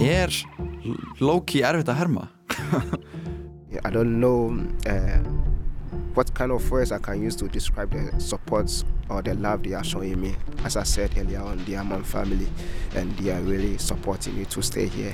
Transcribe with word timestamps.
Er 0.00 0.32
Loki 1.20 1.60
erfitt 1.60 1.90
að 1.92 1.98
herma? 1.98 2.22
I 3.84 3.90
don't 3.92 4.18
know 4.18 4.48
uh, 4.88 5.20
what 6.14 6.32
kind 6.34 6.52
of 6.52 6.64
words 6.70 6.90
I 6.90 6.98
can 6.98 7.20
use 7.20 7.36
to 7.36 7.48
describe 7.48 7.90
the 7.92 8.18
support 8.18 8.72
or 9.10 9.20
the 9.20 9.34
love 9.34 9.62
they 9.62 9.74
are 9.74 9.84
showing 9.84 10.18
me. 10.18 10.34
As 10.64 10.76
I 10.76 10.84
said 10.84 11.10
earlier 11.18 11.40
on, 11.40 11.62
they 11.66 11.76
are 11.76 11.84
my 11.84 12.00
family 12.00 12.48
and 12.96 13.14
they 13.18 13.30
are 13.30 13.42
really 13.42 13.76
supporting 13.76 14.38
me 14.38 14.46
to 14.46 14.62
stay 14.62 14.86
here. 14.88 15.12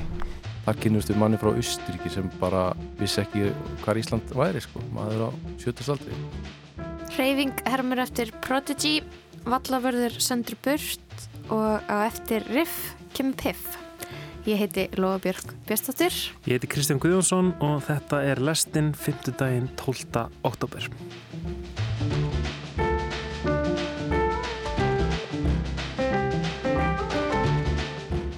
Þar 0.66 0.78
kynnustu 0.82 1.16
manni 1.18 1.38
frá 1.38 1.50
Austuríki 1.54 2.10
sem 2.10 2.30
bara 2.40 2.68
vissi 3.00 3.20
ekki 3.22 3.50
hvað 3.82 4.00
Ísland 4.02 4.34
væri 4.38 4.62
sko, 4.62 4.82
maður 4.94 5.26
á 5.26 5.30
sjötastaldri. 5.62 6.14
Hreyfing 7.16 7.58
hermur 7.66 8.02
eftir 8.02 8.30
Prodigy, 8.46 9.00
Vallavörður 9.46 10.18
sendur 10.22 10.58
burt 10.62 11.26
og 11.50 11.82
á 11.90 12.06
eftir 12.06 12.46
Riff 12.54 12.94
kemur 13.14 13.38
Piff. 13.42 13.85
Ég 14.46 14.60
heiti 14.62 14.84
Lóa 14.94 15.18
Björg 15.18 15.42
Björnstóttir. 15.66 16.14
Ég 16.46 16.52
heiti 16.54 16.68
Kristján 16.70 17.00
Guðjónsson 17.02 17.48
og 17.66 17.80
þetta 17.82 18.20
er 18.22 18.38
lestinn 18.38 18.92
5. 18.94 19.32
daginn 19.34 19.66
12. 19.74 20.22
oktober. 20.46 20.86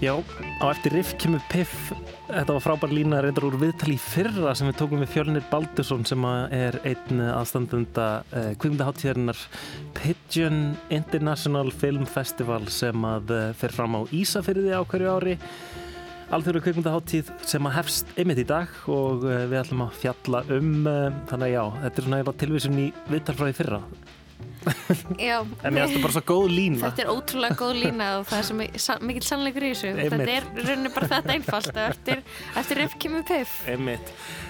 Já, 0.00 0.14
á 0.16 0.64
eftir 0.72 0.96
Riff 0.96 1.12
kemur 1.20 1.44
Piff 1.52 1.92
Þetta 2.28 2.54
var 2.58 2.60
frábær 2.60 2.90
lína 2.92 3.20
reyndar 3.24 3.46
úr 3.48 3.54
viðtali 3.56 3.94
í 3.96 4.00
fyrra 4.00 4.50
sem 4.56 4.68
við 4.68 4.74
tókum 4.82 5.00
við 5.00 5.14
Fjölnir 5.14 5.44
Baldursson 5.48 6.02
sem 6.04 6.24
er 6.52 6.76
einn 6.84 7.22
aðstandunda 7.24 8.08
uh, 8.20 8.50
kvimdaháttíðarinnar 8.60 9.40
Pigeon 9.96 10.76
International 10.92 11.72
Film 11.72 12.04
Festival 12.04 12.68
sem 12.68 13.08
að 13.08 13.32
uh, 13.32 13.40
fer 13.56 13.72
fram 13.72 13.96
á 13.96 14.00
Ísafyrði 14.12 14.76
á 14.76 14.84
hverju 14.84 15.14
ári 15.14 15.38
alþjóru 16.34 16.62
kvikmyndaháttíð 16.66 17.32
sem 17.48 17.68
að 17.68 17.76
hefst 17.78 18.12
einmitt 18.16 18.42
í 18.42 18.46
dag 18.48 18.72
og 18.90 19.26
uh, 19.26 19.40
við 19.48 19.62
ætlum 19.62 19.86
að 19.86 19.98
fjalla 20.02 20.44
um 20.54 20.70
þannig 21.30 21.48
að 21.48 21.54
já, 21.54 21.64
þetta 21.82 22.02
er 22.02 22.08
svona 22.08 22.38
tilvísun 22.44 22.80
í 22.84 22.86
viðtalfræði 23.08 23.58
fyrra. 23.58 23.82
Já, 25.18 25.38
en 25.64 25.78
ég 25.78 25.84
ætla 25.84 26.00
bara 26.02 26.14
svo 26.14 26.22
góð 26.28 26.50
lína. 26.52 26.88
Þetta 26.88 27.04
er 27.04 27.10
ótrúlega 27.12 27.56
góð 27.58 27.72
lína 27.78 28.08
og 28.18 28.26
það 28.28 28.38
er 28.40 28.76
svo 28.82 28.96
mikil 29.06 29.24
sannleikur 29.26 29.66
í 29.66 29.70
þessu. 29.72 29.92
Þetta 29.96 30.28
er 30.34 30.46
rauninni 30.58 30.92
bara 30.94 31.10
þetta 31.14 31.34
einfalt 31.34 31.80
eftir, 31.86 32.22
eftir 32.58 32.82
Riff 32.82 32.98
kemur 33.02 33.26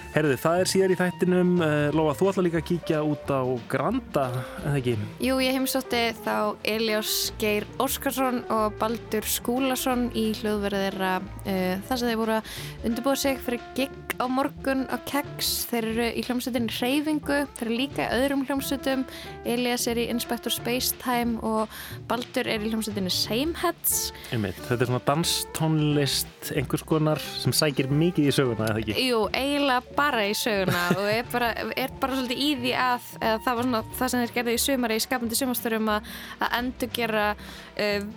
Herðu, 0.09 0.35
það 0.41 0.59
er 0.59 0.69
síðar 0.71 0.91
í 0.93 0.95
þættinum 0.97 1.49
uh, 1.61 1.73
Lóa, 1.93 2.15
þú 2.17 2.29
ætla 2.31 2.43
líka 2.47 2.57
að 2.63 2.67
kíkja 2.71 3.01
út 3.05 3.29
á 3.29 3.45
Granda, 3.69 4.23
en 4.57 4.63
það 4.63 4.77
ekki? 4.79 4.95
Jú, 5.21 5.35
ég 5.45 5.53
heimsótti 5.53 6.01
þá 6.23 6.35
Elias 6.73 7.11
Geir 7.41 7.67
Óskarsson 7.77 8.41
og 8.55 8.73
Baldur 8.81 9.27
Skúlason 9.29 10.07
í 10.17 10.31
hljóðverðira 10.39 11.19
uh, 11.21 11.75
þar 11.85 12.01
sem 12.01 12.09
þeir 12.09 12.21
voru 12.23 12.39
að 12.39 12.55
undirbúa 12.89 13.21
sig 13.21 13.43
fyrir 13.45 13.69
gig 13.77 14.08
á 14.19 14.25
morgun 14.27 14.83
á 14.91 14.99
Keggs 15.07 15.65
þeir 15.69 15.85
eru 15.93 16.07
í 16.11 16.23
hljómsveitinni 16.27 16.73
Hreyfingu 16.75 17.37
þeir 17.55 17.65
eru 17.65 17.77
líka 17.79 18.05
í 18.05 18.17
öðrum 18.17 18.43
hljómsveitum 18.47 19.05
Elias 19.47 19.87
er 19.87 20.01
í 20.01 20.07
Inspector 20.11 20.53
Spacetime 20.53 21.39
og 21.45 21.71
Baldur 22.09 22.49
er 22.51 22.59
í 22.59 22.71
hljómsveitinni 22.71 23.13
Sameheads 23.13 24.09
Einmitt. 24.35 24.59
Þetta 24.67 24.85
er 24.85 24.91
svona 24.91 25.01
danstónlist 25.07 26.51
einhvers 26.51 26.83
konar 26.87 27.21
sem 27.39 27.55
sækir 27.55 27.87
mikið 27.91 28.29
í 28.29 28.35
söguna, 28.35 28.67
eða 28.73 28.83
ekki? 28.83 28.97
Jú, 29.07 29.21
eiginlega 29.31 29.95
bara 29.95 30.25
í 30.27 30.33
söguna 30.37 30.83
og 30.97 31.05
er 31.11 31.29
bara, 31.31 31.53
er 31.79 31.95
bara 32.01 32.19
svolítið 32.19 32.43
í 32.43 32.49
því 32.63 32.73
að, 32.85 33.13
að 33.21 33.45
það 33.45 33.61
var 33.61 33.69
svona 33.69 33.83
það 34.01 34.11
sem 34.11 34.25
þeir 34.25 34.35
gerði 34.39 34.57
í 34.57 34.65
sumari 34.65 34.99
í 34.99 35.05
skapandi 35.05 35.39
sumastörum 35.39 35.93
að, 35.95 36.11
að 36.43 36.59
endur 36.59 36.93
gera 36.99 37.29
uh, 37.35 38.11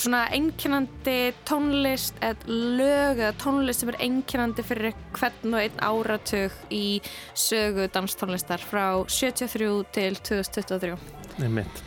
svona 0.00 0.24
einkennandi 0.34 1.34
tónlist 1.48 2.18
eða 2.24 2.58
lög 2.78 3.20
eða 3.20 3.34
tónlist 3.42 3.84
sem 3.84 3.92
er 3.92 4.00
einkennandi 4.06 4.64
fyrir 4.66 4.96
hvern 5.14 5.54
og 5.54 5.62
einn 5.62 5.84
áratug 5.84 6.58
í 6.74 6.86
sögu 7.38 7.86
danstónlistar 7.94 8.62
frá 8.64 9.04
73 9.06 9.70
til 9.94 10.18
2023 10.20 10.96
Einmitt. 11.42 11.84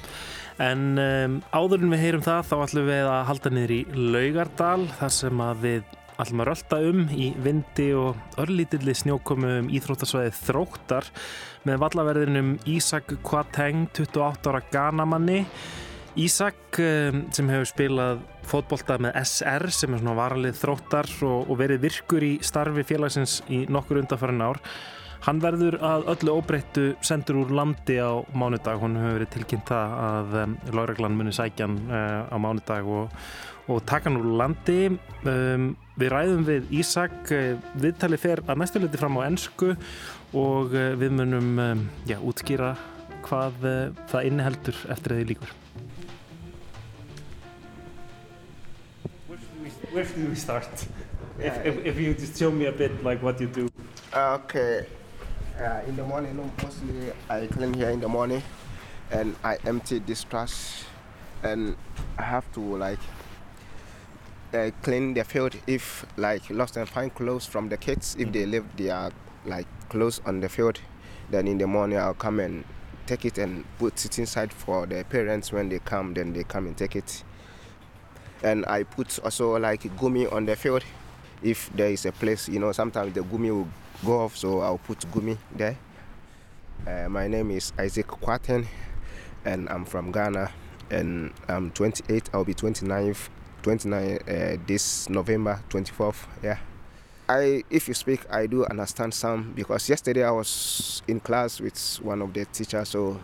En 0.58 0.98
um, 0.98 1.38
áður 1.54 1.86
en 1.86 1.94
við 1.94 2.02
heyrum 2.02 2.26
það 2.26 2.48
þá 2.50 2.56
ætlum 2.64 2.88
við 2.90 3.12
að 3.12 3.28
halda 3.30 3.52
niður 3.54 3.74
í 3.76 3.82
Laugardal 4.16 4.88
þar 4.98 5.14
sem 5.14 5.44
að 5.46 5.64
við 5.66 5.96
ætlum 6.18 6.42
að 6.42 6.50
rölda 6.50 6.80
um 6.90 7.02
í 7.14 7.28
vindi 7.46 7.88
og 7.94 8.40
örlítilli 8.42 8.96
snjókomu 8.98 9.52
um 9.60 9.68
íþróttasvæðið 9.78 10.40
þróttar 10.48 11.12
með 11.68 11.84
vallaverðinum 11.84 12.56
Ísak 12.74 13.14
Kvateng, 13.28 13.86
28 13.94 14.50
ára 14.50 14.64
Ghanamanni. 14.72 15.44
Ísak 16.18 16.80
sem 16.80 17.50
hefur 17.52 17.68
spilað 17.70 18.22
fótbolta 18.48 18.96
með 19.02 19.20
SR 19.22 19.68
sem 19.76 19.94
er 19.94 20.02
svona 20.02 20.16
varalið 20.18 20.56
þróttar 20.58 21.10
og, 21.28 21.50
og 21.52 21.60
verið 21.60 21.84
virkur 21.84 22.26
í 22.26 22.32
starfi 22.46 22.86
félagsins 22.88 23.42
í 23.54 23.66
nokkur 23.70 24.02
undanfærin 24.02 24.42
ár. 24.42 24.62
Hann 25.26 25.42
verður 25.44 25.80
að 25.84 26.08
öllu 26.14 26.38
óbreyttu 26.40 26.86
sendur 27.06 27.42
úr 27.42 27.52
landi 27.58 27.98
á 28.00 28.22
mánudag. 28.38 28.80
Hún 28.82 28.98
hefur 29.00 29.18
verið 29.18 29.34
tilkynnt 29.34 29.70
það 29.70 29.96
að 30.06 30.38
um, 30.44 30.56
Láreglann 30.78 31.18
muni 31.20 31.34
sækjan 31.36 31.78
uh, 31.90 32.30
á 32.32 32.38
mánudag 32.40 32.88
og, 32.88 33.18
og 33.68 33.84
taka 33.90 34.10
hann 34.10 34.22
úr 34.22 34.30
landi. 34.40 34.80
Um, 35.28 35.70
við 36.00 36.14
ræðum 36.14 36.48
við 36.48 36.74
Ísak. 36.80 37.18
Uh, 37.34 37.58
viðtali 37.82 38.22
fer 38.22 38.44
að 38.46 38.62
næstuleiti 38.64 39.02
fram 39.02 39.20
á 39.20 39.28
ennsku 39.28 39.74
og 40.38 40.74
uh, 40.78 40.94
við 40.98 41.18
munum 41.20 41.54
um, 41.66 41.86
já, 42.08 42.20
útskýra 42.22 42.76
hvað 43.28 43.64
það 44.08 44.28
inniheldur 44.30 44.86
eftir 44.94 45.18
þið 45.18 45.32
líkur. 45.34 45.56
Where 49.92 50.04
do 50.04 50.28
we 50.28 50.36
start? 50.36 50.68
If, 51.40 51.66
if, 51.68 51.86
if 51.86 52.00
you 52.00 52.16
just 52.16 52.36
show 52.40 52.50
me 52.50 52.66
a 52.66 52.72
bit 52.72 53.04
like 53.04 53.22
what 53.22 53.40
you 53.40 53.46
do. 53.46 53.70
Okay. 54.12 54.88
Uh, 55.60 55.82
in 55.88 55.96
the 55.96 56.04
morning, 56.04 56.36
mostly 56.36 57.12
I 57.30 57.46
clean 57.46 57.76
here 57.76 57.92
in 57.92 58.00
the 58.00 58.10
morning 58.10 58.42
and 59.12 59.36
I 59.44 59.58
empty 59.66 60.00
this 60.00 60.24
trash 60.24 60.84
and 61.44 61.76
I 62.18 62.24
have 62.24 62.52
to 62.54 62.60
like 62.60 63.00
uh, 64.54 64.72
clean 64.82 65.14
the 65.14 65.24
field 65.24 65.56
if 65.68 66.06
like 66.18 66.50
lost 66.50 66.78
and 66.78 66.88
find 66.88 67.14
clothes 67.14 67.46
from 67.46 67.70
the 67.70 67.78
kids 67.78 68.16
if 68.20 68.32
they 68.32 68.46
leave 68.46 68.66
their 68.76 69.12
like 69.46 69.68
clothes 69.90 70.22
on 70.26 70.40
the 70.40 70.50
field 70.50 70.80
then 71.30 71.48
in 71.48 71.58
the 71.58 71.68
morning 71.68 71.98
I'll 72.00 72.14
come 72.14 72.40
and 72.40 72.64
take 73.06 73.26
it 73.26 73.38
and 73.38 73.64
put 73.78 74.04
it 74.06 74.20
inside 74.20 74.52
for 74.52 74.86
the 74.86 75.04
parents 75.04 75.52
when 75.52 75.70
they 75.70 75.80
come 75.80 76.14
then 76.14 76.34
they 76.34 76.44
come 76.44 76.68
and 76.68 76.76
take 76.76 76.96
it 76.96 77.24
and 78.44 78.66
I 78.66 78.84
put 78.84 79.20
also 79.24 79.58
like 79.58 79.84
gumi 79.98 80.32
on 80.32 80.46
the 80.46 80.56
field. 80.56 80.84
If 81.42 81.70
there 81.76 81.90
is 81.90 82.06
a 82.06 82.12
place 82.12 82.50
you 82.50 82.60
know 82.60 82.72
sometimes 82.72 83.14
the 83.14 83.22
gumi 83.22 83.52
will 83.52 83.68
go 84.06 84.22
off 84.22 84.36
so 84.38 84.62
I'll 84.62 84.78
put 84.80 85.00
gumi 85.12 85.38
there. 85.56 85.78
Uh, 86.86 87.10
my 87.10 87.28
name 87.28 87.52
is 87.52 87.74
Isaac 87.78 88.08
Kwaten 88.08 88.66
and 89.46 89.68
I'm 89.70 89.86
from 89.86 90.12
Ghana 90.12 90.52
and 90.90 91.34
I'm 91.48 91.72
28 91.72 92.30
I'll 92.34 92.44
be 92.44 92.54
29 92.54 93.16
29 93.64 94.20
uh, 94.28 94.58
this 94.66 95.10
November 95.10 95.62
24th 95.70 96.26
yeah. 96.44 96.58
I 97.30 97.64
if 97.70 97.88
you 97.88 97.94
speak 97.94 98.22
I 98.32 98.48
do 98.48 98.66
understand 98.66 99.14
some 99.14 99.52
because 99.54 99.90
yesterday 99.90 100.24
I 100.24 100.32
was 100.32 101.02
in 101.08 101.20
class 101.20 101.60
with 101.60 101.78
one 102.02 102.22
of 102.22 102.34
the 102.34 102.46
teachers 102.46 102.90
so 102.90 103.20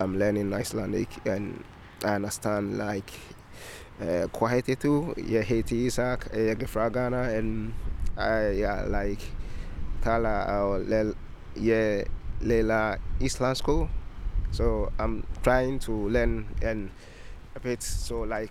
I'm 0.00 0.18
learning 0.18 0.52
Icelandic 0.54 1.08
and 1.26 1.62
I 2.02 2.14
understand 2.14 2.78
like 2.78 3.10
uh, 4.02 4.28
Kwahetetu, 4.28 5.14
yeah, 5.16 5.42
Haiti 5.42 5.86
Isaac, 5.86 6.26
uh, 6.32 6.54
Gefragana, 6.58 7.38
and 7.38 7.72
I 8.18 8.50
yeah, 8.50 8.84
like 8.88 9.20
Tala 10.02 10.44
or 10.66 10.78
Lel, 10.78 11.14
yeah, 11.56 12.04
Lela 12.40 12.98
Islam 13.20 13.54
school. 13.54 13.88
So 14.50 14.90
I'm 14.98 15.24
trying 15.42 15.78
to 15.80 15.92
learn 16.08 16.46
and 16.62 16.90
a 17.56 17.60
bit 17.60 17.82
so 17.82 18.20
like 18.20 18.50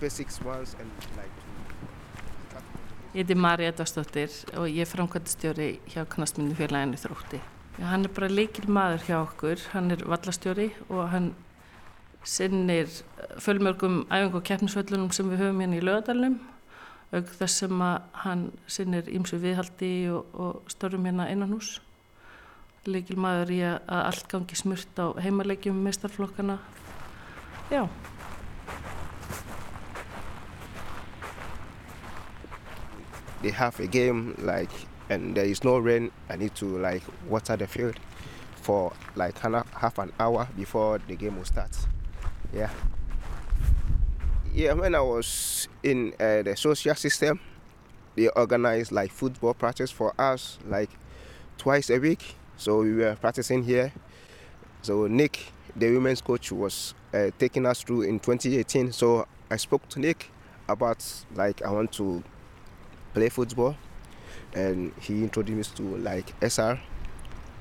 basics 0.00 0.40
ones 0.42 0.74
and 0.80 0.90
like 1.16 1.30
Ég 3.14 3.22
heiti 3.22 3.34
Marja 3.38 3.70
Dóstóttir 3.70 4.32
og 4.58 4.66
ég 4.66 4.80
er 4.82 4.88
framkvæmstjóri 4.90 5.68
hjá 5.86 6.02
Knastmyndu 6.10 6.56
félaginu 6.58 6.98
Þrótti. 6.98 7.38
Hann 7.78 8.08
er 8.08 8.10
bara 8.10 8.26
leikil 8.26 8.66
maður 8.66 9.04
hjá 9.06 9.14
okkur, 9.20 9.60
hann 9.70 9.94
er 9.94 10.02
vallastjóri 10.02 10.72
og 10.88 11.04
hann 11.12 11.28
sinnir 12.24 12.88
fölmörgum 13.38 14.04
æfingu 14.10 14.40
og 14.40 14.44
keppnisvöllunum 14.48 15.12
sem 15.12 15.30
við 15.30 15.44
höfum 15.44 15.60
hérna 15.60 15.78
í 15.78 15.84
lögadalunum 15.84 16.38
auk 17.14 17.32
þess 17.38 17.60
sem 17.62 17.82
að 17.84 18.06
hann 18.24 18.44
sinnir 18.66 19.10
ímsu 19.12 19.38
viðhaldi 19.42 19.92
og, 20.10 20.30
og 20.32 20.72
störfum 20.72 21.04
hérna 21.04 21.28
innan 21.30 21.52
hús 21.52 21.76
leikil 22.88 23.16
maður 23.20 23.52
í 23.54 23.60
að 23.64 24.00
allt 24.00 24.26
gangi 24.32 24.56
smurt 24.58 24.98
á 25.00 25.06
heimalegjum 25.20 25.76
meistarflokkana 25.84 26.58
já. 27.70 27.88
They 33.42 33.50
have 33.50 33.78
a 33.80 33.86
game 33.86 34.34
like 34.38 34.72
and 35.10 35.36
there 35.36 35.44
is 35.44 35.64
no 35.64 35.78
rain. 35.78 36.10
I 36.30 36.36
need 36.36 36.54
to 36.56 36.78
like 36.78 37.04
water 37.28 37.56
the 37.56 37.66
field 37.66 38.00
for 38.62 38.92
like 39.16 39.38
half 39.38 39.98
an 39.98 40.12
hour 40.18 40.48
before 40.56 40.98
the 41.06 41.16
game 41.16 41.36
will 41.36 41.44
start 41.44 41.93
yeah. 42.54 42.70
Yeah, 44.54 44.72
when 44.74 44.94
I 44.94 45.00
was 45.00 45.68
in 45.82 46.14
uh, 46.20 46.42
the 46.42 46.54
social 46.56 46.94
system, 46.94 47.40
they 48.14 48.28
organized 48.28 48.92
like 48.92 49.10
football 49.10 49.54
practice 49.54 49.90
for 49.90 50.14
us 50.18 50.58
like 50.66 50.90
twice 51.58 51.90
a 51.90 51.98
week. 51.98 52.36
So 52.56 52.82
we 52.82 52.94
were 52.94 53.16
practicing 53.16 53.64
here. 53.64 53.92
So 54.82 55.08
Nick, 55.08 55.52
the 55.74 55.90
women's 55.90 56.20
coach, 56.20 56.52
was 56.52 56.94
uh, 57.12 57.30
taking 57.38 57.66
us 57.66 57.82
through 57.82 58.02
in 58.02 58.20
2018. 58.20 58.92
So 58.92 59.26
I 59.50 59.56
spoke 59.56 59.88
to 59.88 60.00
Nick 60.00 60.30
about 60.68 61.04
like 61.34 61.62
I 61.62 61.70
want 61.70 61.90
to 61.92 62.22
play 63.12 63.28
football, 63.28 63.76
and 64.54 64.92
he 65.00 65.24
introduced 65.24 65.80
me 65.80 65.90
to 65.90 65.96
like 65.96 66.32
SR, 66.40 66.78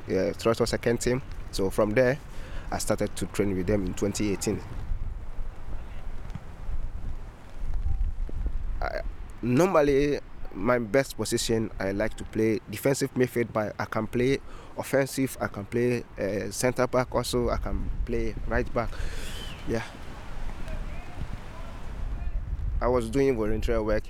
yeah, 0.08 0.34
Toronto 0.34 0.66
second 0.66 1.02
team. 1.02 1.22
So 1.52 1.72
from 1.72 1.92
there, 1.92 2.20
I 2.72 2.78
started 2.78 3.16
to 3.16 3.26
train 3.28 3.56
with 3.56 3.68
them 3.68 3.86
in 3.86 3.94
2018. 3.94 4.60
Normally, 9.44 10.20
my 10.54 10.80
best 10.80 11.18
position 11.18 11.70
I 11.80 11.92
like 11.92 12.16
to 12.18 12.24
play 12.24 12.60
defensive 12.70 13.14
midfield, 13.16 13.52
but 13.52 13.76
I 13.78 13.86
can 13.86 14.08
play 14.08 14.40
offensive. 14.78 15.38
I 15.42 15.48
can 15.48 15.66
play 15.66 16.04
uh, 16.20 16.50
center 16.52 16.88
back 16.88 17.14
also. 17.14 17.50
I 17.50 17.58
can 17.58 17.90
play 18.06 18.36
right 18.48 18.72
back. 18.74 18.90
Yeah. 19.68 19.84
I 22.82 22.88
was 22.88 23.10
doing 23.10 23.38
voluntary 23.38 23.82
work 23.82 24.04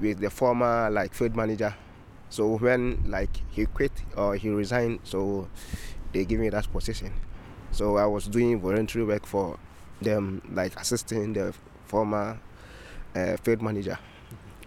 with 0.00 0.20
the 0.20 0.30
former 0.30 0.90
like 0.90 1.14
field 1.14 1.36
manager. 1.36 1.74
So 2.30 2.58
when 2.58 3.04
like 3.06 3.30
he 3.50 3.66
quit 3.66 3.92
or 4.16 4.36
he 4.36 4.50
resigned, 4.50 5.00
so 5.04 5.48
they 6.12 6.24
give 6.24 6.40
me 6.40 6.48
that 6.50 6.70
position. 6.72 7.12
So 7.70 7.96
I 7.96 8.06
was 8.06 8.26
doing 8.26 8.60
voluntary 8.60 9.04
work 9.04 9.26
for 9.26 9.58
them, 10.00 10.42
like 10.52 10.78
assisting 10.78 11.32
the 11.32 11.54
former 11.86 12.38
uh, 13.14 13.36
field 13.38 13.62
manager. 13.62 13.98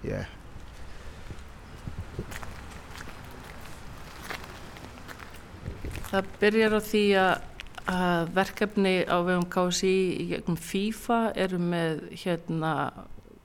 Yeah. 0.06 0.28
Það 6.08 6.28
byrjar 6.42 6.76
á 6.78 6.82
því 6.88 7.04
að, 7.20 8.30
verkefni 8.36 8.94
á 9.08 9.18
vegum 9.24 9.46
KSI 9.52 9.96
í 10.20 10.26
gegnum 10.32 10.58
FIFA 10.60 11.20
eru 11.40 11.60
með 11.62 12.02
hérna 12.24 12.72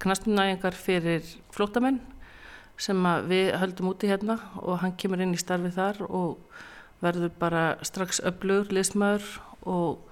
knastnægingar 0.03 0.75
fyrir 0.75 1.27
flótamenn 1.55 2.01
sem 2.81 2.99
við 3.31 3.53
höldum 3.61 3.93
úti 3.93 4.11
hérna 4.11 4.39
og 4.59 4.81
hann 4.83 4.97
kemur 4.99 5.23
inn 5.23 5.35
í 5.37 5.41
starfið 5.41 5.77
þar 5.77 6.01
og 6.09 6.63
verður 7.03 7.35
bara 7.39 7.65
strax 7.87 8.23
öflugur 8.27 8.73
liðsmaður 8.75 9.29
og 9.63 10.03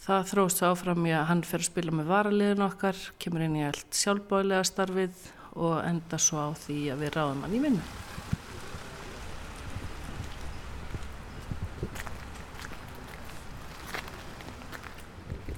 það 0.00 0.30
þróst 0.32 0.64
áfram 0.64 1.04
í 1.08 1.12
að 1.16 1.28
hann 1.32 1.44
fer 1.44 1.60
að 1.60 1.68
spila 1.68 1.96
með 1.96 2.12
varaliðin 2.14 2.64
okkar, 2.64 2.96
kemur 3.20 3.44
inn 3.44 3.58
í 3.60 3.66
allt 3.68 3.96
sjálfbáðlega 3.96 4.68
starfið 4.68 5.28
og 5.60 5.82
enda 5.84 6.18
svo 6.18 6.40
á 6.40 6.50
því 6.56 6.78
að 6.94 7.04
við 7.04 7.18
ráðum 7.18 7.44
hann 7.44 7.56
í 7.58 7.60
vinnu. 7.60 7.82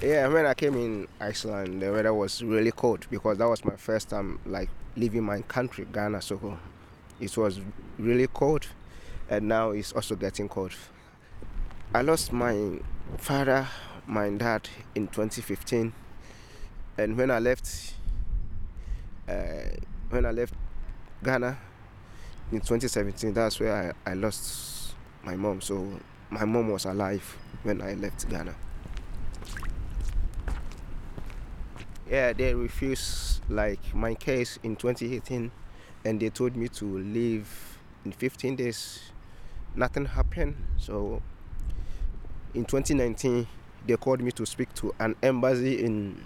Yeah, 0.03 0.27
when 0.27 0.47
I 0.47 0.55
came 0.55 0.75
in 0.75 1.07
Iceland, 1.21 1.81
the 1.81 1.93
weather 1.93 2.13
was 2.13 2.43
really 2.43 2.73
cold 2.73 3.07
because 3.09 3.39
that 3.39 3.49
was 3.49 3.65
my 3.65 3.77
first 3.77 4.09
time 4.11 4.41
like 4.45 4.69
leaving 4.97 5.23
my 5.23 5.43
country, 5.43 5.87
Ghana. 5.93 6.21
So 6.21 6.59
it 7.21 7.37
was 7.37 7.61
really 8.01 8.27
cold, 8.27 8.67
and 9.31 9.47
now 9.47 9.71
it's 9.71 9.93
also 9.93 10.17
getting 10.17 10.49
cold. 10.49 10.73
I 11.95 12.03
lost 12.03 12.33
my 12.33 12.81
father, 13.17 13.69
my 14.09 14.29
dad 14.31 14.69
in 14.97 15.07
2015, 15.07 15.93
and 16.99 17.17
when 17.17 17.31
I 17.31 17.39
left, 17.39 17.95
uh, 19.29 19.77
when 20.13 20.27
I 20.27 20.31
left 20.31 20.55
Ghana 21.25 21.59
in 22.51 22.61
2017, 22.61 23.33
that's 23.33 23.59
where 23.61 23.95
I, 24.07 24.11
I 24.11 24.15
lost 24.15 24.95
my 25.25 25.37
mom. 25.37 25.61
So 25.61 26.01
my 26.31 26.45
mom 26.45 26.69
was 26.71 26.85
alive 26.85 27.37
when 27.63 27.81
I 27.81 27.95
left 27.95 28.29
Ghana. 28.29 28.55
yeah, 32.13 32.35
they 32.35 32.55
refused 32.55 33.41
like 33.49 33.95
my 33.95 34.15
case 34.15 34.59
in 34.63 34.77
2018, 34.77 35.51
and 36.05 36.21
they 36.21 36.29
told 36.29 36.55
me 36.55 36.69
to 36.69 36.99
leave 36.99 37.49
in 38.05 38.13
15 38.13 38.55
days. 38.55 39.01
Nothing 39.75 40.05
happened. 40.05 40.55
So 40.77 41.23
in 42.53 42.67
2019, 42.67 43.47
they 43.87 43.97
called 43.97 44.21
me 44.21 44.31
to 44.33 44.45
speak 44.45 44.75
to 44.75 44.95
an 45.01 45.17
embassy 45.23 45.83
in 45.83 46.23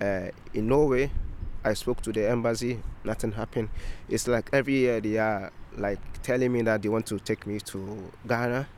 uh, 0.00 0.28
in 0.54 0.68
Norway. 0.68 1.10
I 1.64 1.74
spoke 1.74 2.02
to 2.02 2.12
the 2.12 2.28
embassy. 2.28 2.80
Nothing 3.04 3.32
happened. 3.32 3.68
It's 4.08 4.26
like 4.28 4.50
every 4.52 4.74
year 4.74 5.00
they 5.00 5.18
are 5.18 5.52
like 5.76 6.00
telling 6.22 6.52
me 6.52 6.62
that 6.62 6.82
they 6.82 6.88
want 6.88 7.06
to 7.06 7.18
take 7.18 7.46
me 7.46 7.58
to 7.60 8.10
Ghana 8.26 8.68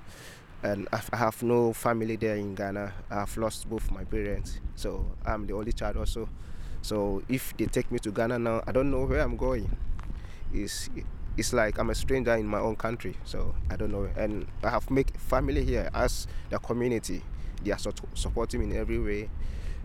and 0.65 0.89
I 0.93 1.17
have 1.17 1.43
no 1.43 1.73
family 1.75 2.17
there 2.17 2.37
in 2.37 2.55
Ghana. 2.55 2.93
I've 3.11 3.37
lost 3.37 3.69
both 3.69 3.91
my 3.91 4.03
parents, 4.05 4.61
so 4.75 5.05
I'm 5.25 5.47
the 5.47 5.53
only 5.53 5.73
child 5.73 5.99
also. 5.99 6.29
So 6.81 7.23
if 7.29 7.55
they 7.57 7.67
take 7.67 7.93
me 7.93 7.99
to 8.01 8.11
Ghana 8.11 8.39
now, 8.39 8.63
I 8.67 8.73
don't 8.73 8.91
know 8.91 9.05
where 9.05 9.21
I'm 9.21 9.37
going. 9.37 9.77
It's 10.53 10.89
it's 11.37 11.53
like 11.53 11.79
I'm 11.79 11.91
a 11.91 11.95
stranger 11.95 12.35
in 12.35 12.47
my 12.47 12.61
own 12.61 12.77
country, 12.77 13.17
so 13.25 13.55
I 13.71 13.77
don't 13.77 13.93
know. 13.93 14.09
And 14.17 14.47
I 14.63 14.71
have 14.71 14.91
make 14.91 15.17
family 15.19 15.65
here 15.65 15.91
as 15.95 16.27
the 16.49 16.59
community. 16.59 17.23
They 17.63 17.73
are 17.73 17.79
supporting 18.15 18.61
me 18.61 18.75
in 18.75 18.77
every 18.77 18.99
way. 18.99 19.29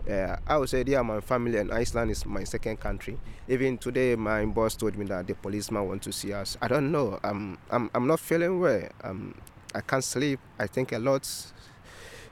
Uh, 0.08 0.36
I 0.46 0.56
would 0.56 0.68
say 0.68 0.82
yeah, 0.86 1.02
my 1.02 1.20
family, 1.20 1.58
and 1.58 1.72
Iceland 1.72 2.10
is 2.10 2.24
my 2.24 2.44
second 2.44 2.80
country. 2.80 3.18
Even 3.48 3.78
today, 3.78 4.16
my 4.16 4.44
boss 4.46 4.74
told 4.76 4.96
me 4.96 5.04
that 5.06 5.26
the 5.26 5.34
policeman 5.34 5.86
want 5.86 6.02
to 6.02 6.12
see 6.12 6.32
us. 6.32 6.56
I 6.60 6.68
don't 6.68 6.90
know. 6.90 7.18
I'm 7.22 7.58
I'm 7.70 7.90
I'm 7.94 8.06
not 8.06 8.20
feeling 8.20 8.60
well. 8.60 8.88
Um, 9.04 9.34
I 9.74 9.80
can't 9.80 10.02
sleep. 10.02 10.40
I 10.58 10.66
think 10.66 10.92
a 10.92 10.98
lot, 10.98 11.28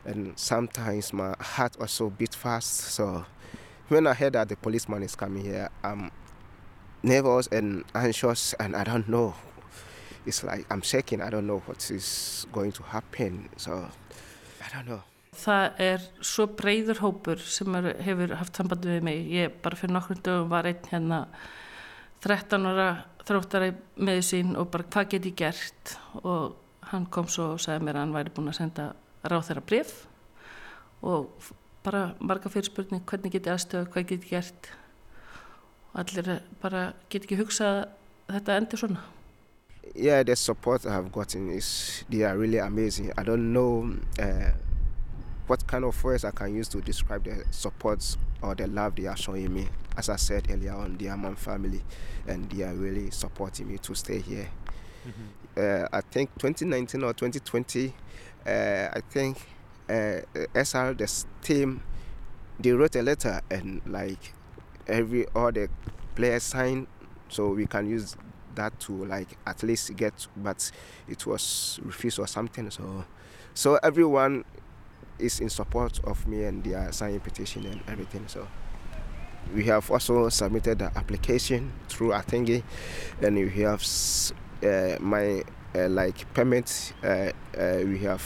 and 0.04 0.38
sometimes 0.38 1.12
my 1.12 1.34
heart 1.38 1.76
also 1.80 2.10
beat 2.10 2.34
fast. 2.34 2.74
So 2.74 3.24
when 3.88 4.06
I 4.06 4.14
heard 4.14 4.32
that 4.32 4.48
the 4.48 4.56
policeman 4.56 5.02
is 5.02 5.14
coming 5.14 5.44
here, 5.44 5.68
I'm 5.84 6.10
nervous 7.02 7.46
and 7.48 7.84
anxious, 7.94 8.54
and 8.54 8.74
I 8.74 8.84
don't 8.84 9.08
know. 9.08 9.34
It's 10.26 10.42
like 10.42 10.66
I'm 10.70 10.82
shaking. 10.82 11.20
I 11.22 11.30
don't 11.30 11.46
know 11.46 11.58
what 11.66 11.90
is 11.90 12.46
going 12.52 12.72
to 12.72 12.82
happen. 12.82 13.48
So 13.56 13.88
I 14.64 14.74
don't 14.74 14.88
know. 14.88 15.02
Það 15.38 15.82
er 15.84 16.06
svo 16.26 16.48
breyður 16.58 17.02
hópur 17.04 17.42
sem 17.42 17.74
er, 17.78 17.92
hefur 18.02 18.34
haft 18.40 18.58
sambandi 18.58 18.90
við 18.90 19.04
mig. 19.06 19.20
Ég 19.30 19.60
bara 19.62 19.78
fyrir 19.78 19.94
nokkur 19.94 20.18
dögum 20.24 20.50
var 20.50 20.66
einn 20.66 20.90
hérna 20.90 21.20
13 22.24 22.66
ára 22.66 22.88
þróttari 23.28 23.74
með 24.00 24.22
sín 24.26 24.56
og 24.58 24.70
bara 24.72 24.86
hvað 24.88 25.12
get 25.14 25.28
ég 25.28 25.36
gert 25.38 25.94
og 26.22 26.56
hann 26.90 27.06
kom 27.12 27.28
svo 27.30 27.52
og 27.54 27.62
sagði 27.62 27.84
mér 27.86 27.98
að 27.98 28.06
hann 28.06 28.16
væri 28.16 28.34
búin 28.34 28.50
að 28.50 28.58
senda 28.58 28.86
ráð 29.28 29.50
þeirra 29.50 29.64
bref 29.68 29.94
og 31.04 31.50
bara 31.84 32.02
marga 32.18 32.50
fyrirspurning 32.52 33.04
hvernig 33.08 33.34
get 33.34 33.46
ég 33.46 33.54
aðstöða, 33.54 33.90
hvað 33.92 34.08
get 34.08 34.26
ég 34.26 34.32
gert 34.32 34.70
og 35.92 36.00
allir 36.02 36.32
bara 36.62 36.82
get 37.12 37.28
ekki 37.28 37.38
hugsað 37.42 37.84
þetta 38.32 38.58
endur 38.62 38.84
svona 38.84 39.06
Yeah, 39.94 40.22
the 40.22 40.36
support 40.36 40.84
I 40.84 40.92
have 40.92 41.10
gotten 41.10 41.48
is 41.50 42.04
they 42.10 42.22
are 42.22 42.36
really 42.36 42.58
amazing. 42.58 43.10
I 43.16 43.22
don't 43.24 43.54
know 43.54 43.88
uh, 44.20 44.52
what 45.48 45.66
kind 45.66 45.84
of 45.84 46.04
words 46.04 46.24
I 46.24 46.30
can 46.30 46.54
use 46.54 46.68
to 46.68 46.80
describe 46.80 47.24
the 47.24 47.42
support 47.50 48.16
or 48.42 48.54
the 48.54 48.66
love 48.66 48.94
they 48.94 49.06
are 49.06 49.16
showing 49.16 49.52
me. 49.52 49.66
As 49.96 50.08
I 50.10 50.16
said 50.16 50.46
earlier 50.50 50.74
on, 50.74 50.96
they 50.98 51.08
are 51.08 51.16
my 51.16 51.34
family 51.34 51.82
and 52.26 52.48
they 52.50 52.62
are 52.62 52.74
really 52.74 53.10
supporting 53.10 53.68
me 53.68 53.78
to 53.78 53.94
stay 53.94 54.20
here. 54.20 54.48
Mm-hmm. 55.08 55.84
Uh, 55.84 55.88
I 55.90 56.02
think 56.02 56.30
2019 56.38 57.02
or 57.02 57.14
2020, 57.14 57.94
uh, 58.46 58.50
I 58.92 59.00
think 59.10 59.38
uh, 59.88 60.20
SR, 60.54 60.94
the 60.94 61.24
team, 61.42 61.82
they 62.60 62.72
wrote 62.72 62.94
a 62.96 63.02
letter 63.02 63.40
and 63.50 63.80
like 63.86 64.34
every 64.86 65.26
all 65.34 65.50
the 65.50 65.68
players 66.14 66.42
signed, 66.42 66.86
so 67.28 67.50
we 67.50 67.66
can 67.66 67.88
use 67.88 68.16
that 68.54 68.78
to 68.80 69.04
like 69.06 69.28
at 69.46 69.62
least 69.62 69.96
get, 69.96 70.26
but 70.36 70.70
it 71.08 71.26
was 71.26 71.80
refused 71.82 72.18
or 72.18 72.26
something. 72.26 72.70
So, 72.70 73.04
so 73.54 73.78
everyone 73.82 74.44
is 75.18 75.40
in 75.40 75.48
support 75.48 76.00
of 76.04 76.26
me 76.26 76.44
and 76.44 76.62
they 76.64 76.74
are 76.74 76.92
signing 76.92 77.20
petition 77.20 77.66
and 77.66 77.80
everything. 77.88 78.24
So. 78.28 78.46
We 79.54 79.64
have 79.64 79.90
also 79.90 80.28
submitted 80.28 80.80
the 80.80 80.92
application 80.94 81.72
through 81.88 82.10
Atengi, 82.10 82.62
and 83.22 83.34
we 83.34 83.48
have 83.62 83.82
uh, 84.62 84.98
my 85.00 85.42
uh, 85.74 85.88
like 85.88 86.32
permit 86.34 86.92
uh, 87.02 87.30
we 87.56 87.98
have 87.98 88.22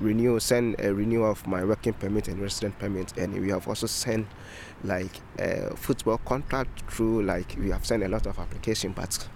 renew 0.00 0.38
send 0.40 0.76
a 0.80 0.92
renewal 0.92 1.30
of 1.30 1.46
my 1.46 1.64
working 1.64 1.92
permit 1.92 2.28
and 2.28 2.40
resident 2.40 2.78
permit 2.78 3.16
and 3.16 3.32
we 3.40 3.48
have 3.48 3.66
also 3.68 3.86
sent 3.86 4.26
like 4.82 5.20
a 5.38 5.74
football 5.76 6.18
contract 6.18 6.82
through 6.90 7.22
like 7.22 7.56
we 7.58 7.70
have 7.70 7.86
sent 7.86 8.02
a 8.02 8.08
lot 8.08 8.26
of 8.26 8.38
application 8.38 8.92
but 8.92 9.28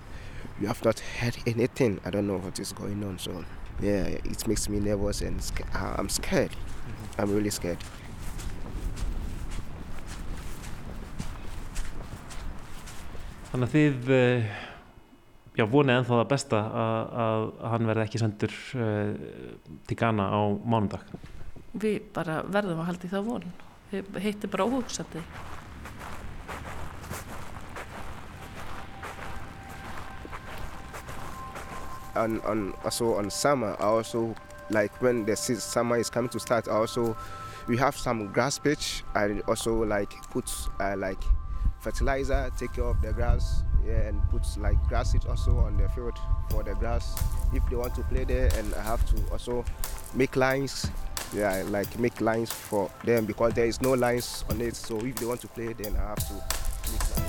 we 0.61 0.67
have 0.67 0.85
not 0.85 0.99
heard 0.99 1.37
anything 1.47 2.01
i 2.05 2.11
don't 2.11 2.27
know 2.27 2.39
what 2.39 2.59
is 2.59 2.73
going 2.73 3.03
on 3.05 3.19
so 3.19 3.45
yeah 3.81 4.03
it 4.03 4.47
makes 4.49 4.69
me 4.69 4.81
nervous 4.81 5.21
and 5.21 5.41
i'm 5.75 6.09
scared. 6.09 6.51
I'm 7.19 7.35
really 7.35 7.55
scared 7.55 7.83
Þannig 13.49 13.65
að 13.65 13.75
þið 13.75 14.11
já, 15.57 15.65
vonið 15.73 15.95
ennþá 15.95 16.19
það 16.19 16.27
besta 16.31 16.59
að, 16.61 17.15
að 17.25 17.45
hann 17.73 17.89
verði 17.89 18.03
ekki 18.05 18.21
sendur 18.21 18.53
uh, 18.77 19.79
til 19.89 19.97
Ghana 19.99 20.27
á 20.29 20.41
mánundag 20.63 21.07
Við 21.79 22.01
bara 22.15 22.41
verðum 22.49 22.81
að 22.83 22.89
halda 22.89 23.07
í 23.07 23.11
það 23.13 23.27
von. 23.29 23.43
Við 23.91 24.19
heitum 24.25 24.53
bara 24.53 24.67
óhugsandi. 24.67 25.23
On, 32.19 32.39
on 32.51 32.63
also 32.83 33.13
on 33.15 33.29
summer 33.31 33.77
I 33.79 33.93
also 34.01 34.33
like 34.71 35.01
when 35.01 35.25
the 35.25 35.37
summer 35.37 35.97
is 35.97 36.11
coming 36.11 36.29
to 36.31 36.41
start 36.41 36.69
also 36.69 37.17
we 37.69 37.77
have 37.77 37.97
some 37.97 38.27
grass 38.33 38.59
pitch. 38.59 39.03
And 39.15 39.43
also 39.43 39.85
like 39.85 40.11
put 40.31 40.51
uh, 40.81 40.97
like 40.97 41.23
fertilizer 41.81 42.51
take 42.59 42.73
care 42.73 42.85
of 42.85 43.01
the 43.01 43.13
grass 43.13 43.63
yeah 43.87 44.09
and 44.09 44.21
put 44.31 44.43
like 44.59 44.77
grass 44.89 45.13
seed 45.13 45.25
also 45.27 45.57
on 45.59 45.77
the 45.77 45.89
field 45.91 46.19
for 46.51 46.63
the 46.63 46.75
grass. 46.75 47.23
If 47.53 47.65
they 47.69 47.77
want 47.77 47.95
to 47.95 48.03
play 48.03 48.25
there 48.25 48.51
and 48.57 48.75
I 48.75 48.83
have 48.83 49.05
to 49.15 49.33
also 49.33 49.65
make 50.15 50.37
lines 50.37 50.91
yeah 51.35 51.63
like 51.69 51.99
make 51.99 52.21
lines 52.21 52.51
for 52.51 52.91
them 53.05 53.27
because 53.27 53.53
there 53.55 53.67
is 53.67 53.81
no 53.81 53.93
lines 53.93 54.45
on 54.51 54.61
it. 54.61 54.77
So 54.77 54.99
if 55.05 55.17
they 55.17 55.27
want 55.27 55.41
to 55.43 55.49
play 55.49 55.73
then 55.73 55.97
I 55.97 56.09
have 56.09 56.29
to 56.29 56.35
make 56.91 57.17
lines 57.19 57.28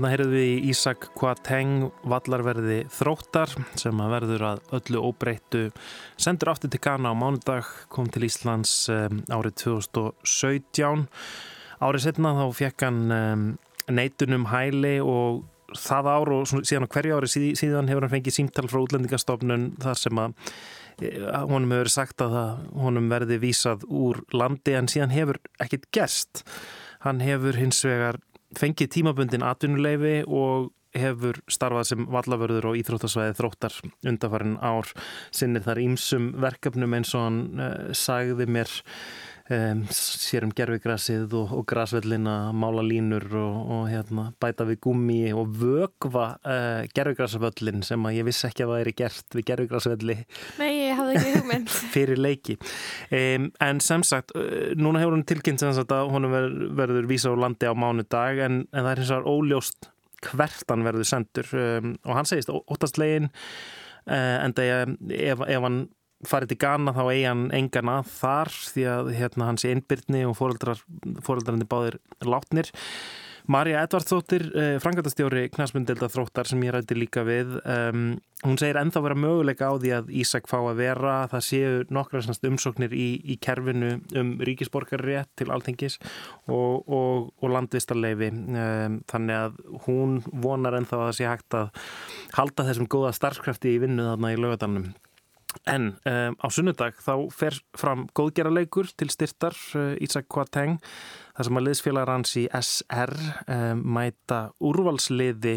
Þannig 0.00 0.14
heyrðum 0.14 0.30
við 0.32 0.66
Ísak 0.70 1.02
Kvateng 1.12 1.72
vallarverði 2.08 2.76
þróttar 2.88 3.50
sem 3.76 3.98
að 4.00 4.12
verður 4.14 4.44
að 4.48 4.60
öllu 4.78 5.00
óbreyttu 5.04 5.60
sendur 6.16 6.48
aftur 6.54 6.70
til 6.72 6.78
Ghana 6.80 7.10
á 7.12 7.20
mánudag, 7.20 7.68
kom 7.92 8.08
til 8.08 8.24
Íslands 8.24 8.72
um, 8.88 9.18
árið 9.28 9.58
2017. 9.60 11.02
Árið 11.84 12.04
setna 12.06 12.32
þá 12.38 12.46
fekk 12.62 12.86
hann 12.86 13.02
um, 13.12 13.42
neitunum 13.92 14.46
hæli 14.48 14.94
og 15.04 15.42
það 15.76 16.08
ár 16.14 16.32
og 16.38 16.48
síðan 16.48 16.88
á 16.88 16.92
hverju 16.96 17.20
ári 17.20 17.52
síðan 17.60 17.92
hefur 17.92 18.08
hann 18.08 18.14
fengið 18.14 18.38
símtal 18.38 18.72
frá 18.72 18.80
útlendingastofnun 18.80 19.68
þar 19.84 20.00
sem 20.00 20.22
að 20.24 20.56
honum 21.44 21.76
hefur 21.76 21.92
sagt 21.92 22.24
að 22.24 22.40
honum 22.72 23.12
verði 23.12 23.36
vísað 23.44 23.84
úr 23.84 24.24
landi 24.32 24.80
en 24.80 24.88
síðan 24.88 25.12
hefur 25.12 25.42
ekkit 25.60 25.90
gerst. 25.92 26.46
Hann 27.04 27.20
hefur 27.20 27.60
hins 27.60 27.84
vegar 27.84 28.22
fengið 28.58 28.92
tímabundin 28.96 29.46
atvinnuleifi 29.46 30.20
og 30.26 30.70
hefur 30.96 31.38
starfað 31.50 31.86
sem 31.92 32.06
vallavörður 32.10 32.72
og 32.72 32.78
íþróttasvæði 32.80 33.36
þróttar 33.38 33.76
undarfærin 34.10 34.56
ár 34.58 34.90
sinnir 35.30 35.62
þar 35.62 35.82
ímsum 35.84 36.30
verkefnum 36.42 36.96
eins 36.98 37.12
og 37.14 37.26
hann 37.28 37.42
uh, 37.62 37.92
sagði 37.94 38.48
mér 38.50 38.72
um, 39.54 39.82
sér 39.94 40.46
um 40.46 40.52
gerfigrassið 40.56 41.34
og, 41.38 41.52
og 41.58 41.64
grasvellina, 41.68 42.36
mála 42.56 42.82
línur 42.86 43.26
og, 43.38 43.58
og 43.74 43.82
hérna, 43.90 44.28
bæta 44.42 44.66
við 44.68 44.80
gummi 44.86 45.18
og 45.36 45.52
vögva 45.60 46.26
uh, 46.40 46.88
gerfigrassvöllin 46.96 47.84
sem 47.86 48.06
að 48.06 48.20
ég 48.20 48.28
vissi 48.28 48.46
ekki 48.48 48.66
að 48.66 48.74
það 48.74 48.82
er 48.84 48.92
gert 49.02 49.38
við 49.38 49.46
gerfigrassvelli 49.50 50.16
Nei, 50.60 50.70
ég 50.86 50.98
hafði 50.98 51.18
ekki 51.18 51.34
hugmynd. 51.36 51.76
Fyrir 51.94 52.20
leiki. 52.20 52.58
Um, 53.10 53.50
en 53.66 53.84
sem 53.84 54.04
sagt, 54.06 54.34
uh, 54.38 54.72
núna 54.78 55.02
hefur 55.02 55.18
hann 55.18 55.28
tilkynnt 55.28 55.62
sem 55.62 55.74
sagt 55.76 55.94
að 55.94 56.12
honum 56.14 56.34
ver, 56.34 56.50
verður 56.82 57.10
vísa 57.10 57.32
á 57.32 57.36
landi 57.38 57.70
á 57.70 57.74
mánudag 57.74 58.42
en, 58.46 58.64
en 58.70 58.84
það 58.84 58.92
er 58.92 59.02
hins 59.02 59.14
vegar 59.14 59.30
óljóst 59.30 59.90
hvert 60.30 60.66
hann 60.68 60.84
verður 60.84 61.08
sendur. 61.08 61.54
Um, 61.56 61.94
og 62.04 62.18
hann 62.18 62.28
segist 62.28 62.52
óttastlegin 62.52 63.30
uh, 63.30 64.36
en 64.44 64.54
það 64.56 64.98
ef, 65.16 65.48
ef 65.48 65.66
hann 65.66 65.82
farið 66.28 66.52
til 66.52 66.60
Ghana 66.64 66.94
þá 66.96 67.02
eigi 67.06 67.24
hann 67.28 67.48
engan 67.56 67.94
að 67.94 68.12
þar 68.18 68.52
því 68.74 68.86
að 68.94 69.10
hérna, 69.16 69.48
hans 69.50 69.64
er 69.64 69.74
innbyrni 69.76 70.22
og 70.28 70.36
fóreldrarandi 70.40 71.68
báðir 71.70 72.00
látnir. 72.26 72.70
Marja 73.50 73.80
Edvardsdóttir, 73.82 74.44
eh, 74.54 74.76
frangatastjóri 74.78 75.48
knasmundelda 75.50 76.06
þróttar 76.12 76.46
sem 76.46 76.60
ég 76.62 76.70
rætti 76.74 76.94
líka 76.94 77.24
við, 77.26 77.56
um, 77.64 78.20
hún 78.44 78.58
segir 78.60 78.78
ennþá 78.78 79.02
vera 79.02 79.16
möguleika 79.18 79.66
á 79.66 79.74
því 79.74 79.90
að 79.96 80.12
Ísak 80.20 80.46
fá 80.46 80.58
að 80.60 80.76
vera, 80.76 81.26
það 81.26 81.42
séu 81.48 81.72
nokkra 81.90 82.22
umsóknir 82.46 82.94
í, 82.94 83.08
í 83.24 83.38
kerfinu 83.40 84.00
um 84.14 84.38
ríkisborgarrétt 84.38 85.32
til 85.34 85.48
alþengis 85.50 85.98
og, 86.46 86.86
og, 86.86 87.32
og 87.42 87.50
landvistarleifi, 87.50 88.30
um, 88.30 89.02
þannig 89.10 89.36
að 89.40 89.60
hún 89.88 90.20
vonar 90.30 90.78
ennþá 90.78 91.00
að 91.00 91.06
það 91.08 91.18
sé 91.18 91.30
hægt 91.32 91.58
að 91.58 91.70
halda 92.38 92.70
þessum 92.70 92.90
góða 92.92 93.14
starfskrafti 93.18 93.74
í 93.74 93.82
vinnu 93.82 94.12
þarna 94.12 94.34
í 94.36 94.38
lögadalunum. 94.38 94.92
En 95.70 95.94
um, 96.06 96.36
á 96.38 96.46
sunnudag 96.52 96.98
þá 97.02 97.14
fer 97.34 97.56
fram 97.78 98.06
góðgerarleikur 98.16 98.90
til 98.98 99.10
styrtar 99.12 99.56
uh, 99.74 99.94
Ísak 100.02 100.28
Kvarteng 100.30 100.78
þar 101.40 101.48
sem 101.48 101.56
að 101.56 101.64
liðsfélagar 101.64 102.10
hans 102.12 102.34
í 102.36 102.42
SR 102.52 103.12
um, 103.48 103.78
mæta 103.96 104.40
úrvalsliði 104.60 105.54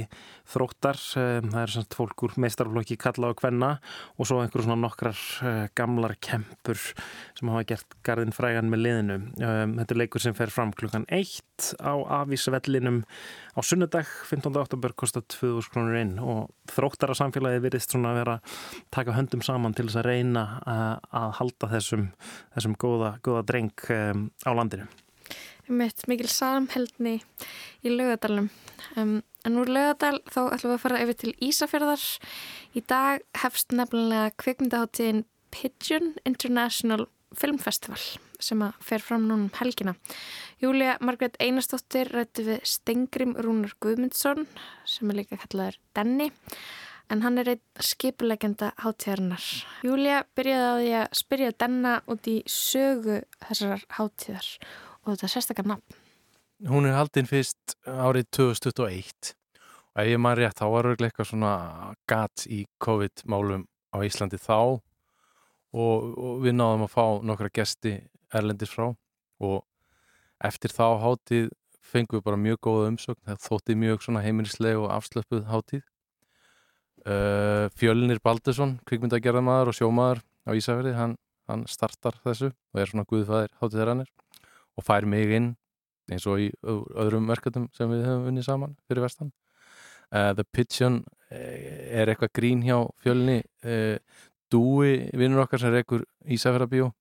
þróttar, 0.47 0.95
um, 1.19 1.49
það 1.51 1.59
er 1.59 1.73
svona 1.73 1.97
fólk 1.97 2.23
úr 2.23 2.37
meistarflokki 2.39 2.95
kalla 3.01 3.33
og 3.33 3.41
kvenna 3.41 3.71
og 4.15 4.29
svo 4.29 4.39
einhverjum 4.39 4.69
svona 4.69 4.79
nokkrar 4.79 5.19
uh, 5.43 5.65
gamlar 5.75 6.15
kempur 6.23 6.79
sem 6.79 7.51
hafa 7.51 7.65
gert 7.73 7.97
garðin 8.07 8.31
frægan 8.35 8.71
með 8.71 8.83
liðinu. 8.85 9.19
Um, 9.43 9.75
þetta 9.81 9.97
er 9.97 10.01
leikur 10.05 10.23
sem 10.23 10.39
fer 10.39 10.55
fram 10.55 10.71
klukkan 10.71 11.07
1 11.11 11.75
á 11.83 11.93
afísvellinum 12.21 13.03
á 13.51 13.59
sunnudag, 13.59 14.07
15. 14.31 14.55
oktober 14.63 14.95
kostar 14.95 15.27
2000 15.35 15.67
krónur 15.75 15.99
inn 15.99 16.15
og 16.23 16.47
þróttara 16.71 17.17
samfélagi 17.19 17.59
virðist 17.67 17.91
svona 17.91 18.15
að 18.15 18.21
vera 18.21 18.39
taka 18.95 19.19
höndum 19.19 19.43
saman 19.43 19.75
til 19.75 19.89
þess 19.89 19.99
að 19.99 20.11
reyna 20.13 20.47
að, 20.63 21.07
að 21.11 21.39
halda 21.41 21.73
þessum, 21.75 22.11
þessum 22.55 22.79
góða, 22.79 23.17
góða 23.25 23.47
dreng 23.51 23.89
á 24.47 24.51
landinu. 24.55 24.87
Mitt 25.73 26.03
mikil 26.09 26.29
samheldni 26.29 27.15
í 27.81 27.91
laugadalum. 27.93 28.49
Um, 28.99 29.21
en 29.43 29.57
úr 29.57 29.71
laugadal 29.73 30.19
þá 30.29 30.41
ætlum 30.53 30.73
við 30.73 30.75
að 30.75 30.83
fara 30.83 31.01
yfir 31.01 31.17
til 31.23 31.33
Ísafjörðar. 31.47 32.03
Í 32.77 32.83
dag 32.89 33.23
hefst 33.41 33.73
nefnilega 33.73 34.35
kvikmyndaháttíðin 34.43 35.25
Pigeon 35.53 36.13
International 36.29 37.07
Film 37.33 37.57
Festival 37.61 37.99
sem 38.43 38.61
að 38.61 38.77
fer 38.83 39.01
fram 39.01 39.25
núna 39.25 39.47
um 39.47 39.51
helgina. 39.57 39.95
Júlia 40.61 40.97
Margret 41.01 41.37
Einarstóttir 41.41 42.11
rætti 42.13 42.45
við 42.47 42.63
Stengrim 42.67 43.33
Rúnar 43.39 43.73
Guðmundsson 43.81 44.45
sem 44.85 45.09
er 45.09 45.21
líka 45.21 45.39
kallaður 45.41 45.79
Denni 45.95 46.29
en 47.11 47.23
hann 47.23 47.39
er 47.39 47.53
einn 47.53 47.83
skipulegenda 47.83 48.71
háttíðarinnar. 48.83 49.43
Júlia 49.85 50.23
byrjaði 50.37 50.63
á 50.69 50.75
því 50.79 50.93
að 51.01 51.19
spyrja 51.19 51.53
Denna 51.63 51.93
út 52.09 52.29
í 52.31 52.39
sögu 52.49 53.21
þessar 53.47 53.85
háttíðar 53.97 54.49
og 55.03 55.13
þetta 55.13 55.27
er 55.27 55.33
sérstakar 55.35 55.69
nafn. 55.69 56.01
Hún 56.69 56.87
er 56.87 56.95
haldinn 56.95 57.27
fyrst 57.27 57.75
árið 57.83 58.29
2021 58.37 59.33
og 59.93 60.01
ef 60.01 60.09
ég 60.09 60.21
maður 60.21 60.45
rétt 60.45 60.61
þá 60.61 60.65
var 60.73 60.87
örglega 60.89 61.11
eitthvað 61.11 61.29
svona 61.29 61.53
gat 62.09 62.45
í 62.49 62.63
COVID-málum 62.81 63.65
á 63.93 63.97
Íslandi 64.01 64.39
þá. 64.41 64.79
Og, 65.73 66.07
og 66.17 66.41
við 66.41 66.55
náðum 66.57 66.85
að 66.85 66.93
fá 66.93 67.05
nokkra 67.25 67.51
gesti 67.53 67.97
erlendis 68.33 68.73
frá. 68.73 68.91
Og 69.43 69.61
eftir 70.41 70.73
þá 70.73 70.97
hátíð 71.03 71.51
fengum 71.83 72.17
við 72.17 72.25
bara 72.25 72.41
mjög 72.41 72.61
góða 72.65 72.89
umsögn. 72.93 73.21
Það 73.27 73.43
þótti 73.45 73.77
mjög 73.83 74.05
svona 74.05 74.23
heimilisleg 74.25 74.81
og 74.81 74.89
afslöpuð 74.95 75.45
hátíð. 75.51 75.85
Uh, 77.03 77.67
Fjölnir 77.75 78.21
Baldursson, 78.23 78.77
kvikmyndagerðamaður 78.87 79.73
og 79.73 79.75
sjómaður 79.75 80.23
á 80.47 80.55
Ísafjörði 80.55 80.93
hann, 80.95 81.17
hann 81.51 81.65
startar 81.67 82.15
þessu 82.23 82.53
og 82.53 82.79
er 82.79 82.87
svona 82.87 83.03
guðfæðir 83.09 83.51
hátíðarannir 83.59 84.07
og 84.77 84.85
fær 84.85 85.07
mig 85.09 85.31
inn 85.37 85.53
eins 86.11 86.25
og 86.27 86.41
í 86.43 86.49
öðrum 86.63 87.29
verkefnum 87.31 87.69
sem 87.75 87.91
við 87.91 88.05
hefum 88.07 88.29
unnið 88.31 88.47
saman 88.47 88.75
fyrir 88.87 89.05
vestan 89.05 89.31
uh, 90.11 90.31
The 90.35 90.43
Pigeon 90.43 91.01
uh, 91.03 91.37
er 92.01 92.11
eitthvað 92.11 92.33
grín 92.39 92.63
hjá 92.65 92.79
fjölni 93.03 93.41
uh, 93.65 93.97
Dúi, 94.53 95.07
vinnur 95.17 95.47
okkar 95.47 95.63
sem 95.63 95.71
reykur 95.73 96.03
Ísafjörðabíó 96.29 96.91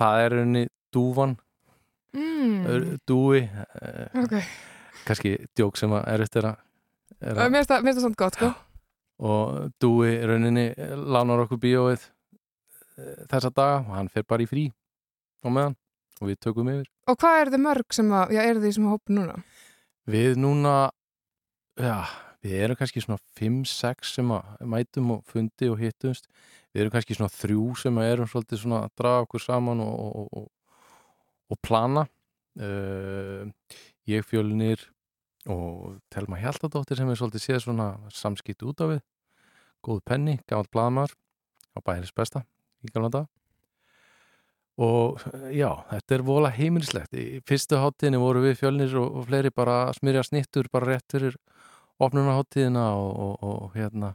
það 0.00 0.20
er 0.22 0.36
unni 0.44 0.62
Dúvan 0.94 1.34
mm. 2.14 3.02
Dúi 3.08 3.42
okay. 4.22 4.46
kannski 5.04 5.36
djók 5.52 5.76
sem 5.80 5.92
er 6.00 6.24
eftir 6.24 6.48
að 6.48 6.62
Mér 7.24 7.52
finnst 7.52 7.70
það 7.70 8.00
svona 8.00 8.18
gott 8.20 8.38
sko. 8.38 8.48
og 9.28 9.74
Dúi 9.80 10.16
rauninni 10.24 10.70
lánar 10.94 11.44
okkur 11.44 11.60
bíóið 11.60 12.08
þessa 13.28 13.50
daga 13.50 13.82
og 13.82 13.94
hann 13.98 14.10
fer 14.12 14.24
bara 14.28 14.44
í 14.44 14.48
frí 14.48 14.68
á 15.44 15.48
meðan 15.50 15.76
og 16.20 16.30
við 16.30 16.40
tökum 16.46 16.70
yfir. 16.72 16.90
Og 17.10 17.18
hvað 17.20 17.40
er 17.40 17.52
þið 17.54 17.62
mörg 17.64 17.96
sem 17.96 18.12
að, 18.14 18.34
já, 18.36 18.42
er 18.44 18.60
þið 18.62 18.76
sem 18.76 18.86
að 18.86 18.94
hópa 18.94 19.16
núna? 19.16 19.36
Við 20.14 20.40
núna, 20.40 20.74
já, 21.80 21.96
við 22.44 22.56
erum 22.66 22.78
kannski 22.80 23.02
svona 23.04 23.20
5-6 23.40 24.14
sem 24.18 24.34
að 24.36 24.66
mætum 24.74 25.14
og 25.16 25.22
fundi 25.30 25.70
og 25.72 25.80
hittumst. 25.80 26.28
Við 26.74 26.84
erum 26.84 26.94
kannski 26.94 27.16
svona 27.18 27.34
þrjú 27.34 27.68
sem 27.80 28.00
að 28.00 28.10
erum 28.12 28.30
svolítið 28.30 28.62
svona 28.64 28.82
að 28.84 28.96
draga 29.00 29.24
okkur 29.26 29.44
saman 29.44 29.84
og, 29.84 29.94
og, 30.04 30.42
og, 30.42 30.50
og 31.54 31.62
plana. 31.64 32.06
Uh, 32.54 33.50
ég 34.06 34.22
fjölnir 34.28 34.82
og 35.50 35.98
Telma 36.12 36.38
Hjaltadóttir 36.40 37.00
sem 37.00 37.08
er 37.10 37.18
svolítið 37.18 37.42
séð 37.42 37.64
svona 37.66 37.88
samskipt 38.14 38.62
út 38.64 38.84
af 38.84 38.94
við. 38.94 39.04
Góð 39.84 40.04
penni, 40.06 40.38
gammalt 40.48 40.70
bladamar 40.72 41.12
á 41.74 41.78
bæris 41.84 42.14
besta 42.14 42.44
í 42.84 42.92
gamla 42.92 43.10
dag 43.12 43.26
og 44.80 45.22
já, 45.54 45.68
þetta 45.90 46.16
er 46.16 46.24
vola 46.26 46.50
heimilislegt. 46.50 47.14
Í 47.14 47.40
fyrstu 47.46 47.78
háttíðinni 47.78 48.20
voru 48.22 48.42
við 48.42 48.58
fjölnir 48.62 48.96
og, 48.98 49.20
og 49.20 49.28
fleiri 49.28 49.52
bara 49.54 49.84
að 49.88 50.00
smyrja 50.00 50.24
snittur 50.26 50.70
bara 50.72 50.94
rétt 50.94 51.14
fyrir 51.14 51.36
opnunaháttíðina 52.02 52.88
og, 52.98 53.12
og, 53.14 53.44
og 53.44 53.76
hérna 53.78 54.14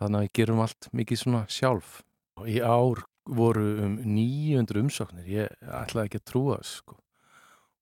þannig 0.00 0.18
að 0.18 0.26
við 0.26 0.34
gerum 0.40 0.62
allt 0.64 0.88
mikið 0.96 1.22
svona 1.22 1.42
sjálf. 1.52 2.00
Í 2.48 2.60
ár 2.60 3.04
voru 3.26 3.66
um 3.84 3.96
900 4.04 4.82
umsóknir. 4.84 5.28
Ég 5.28 5.68
ætlaði 5.82 6.10
ekki 6.10 6.22
að 6.22 6.28
trúa 6.30 6.60
þess 6.60 6.80
sko. 6.82 6.98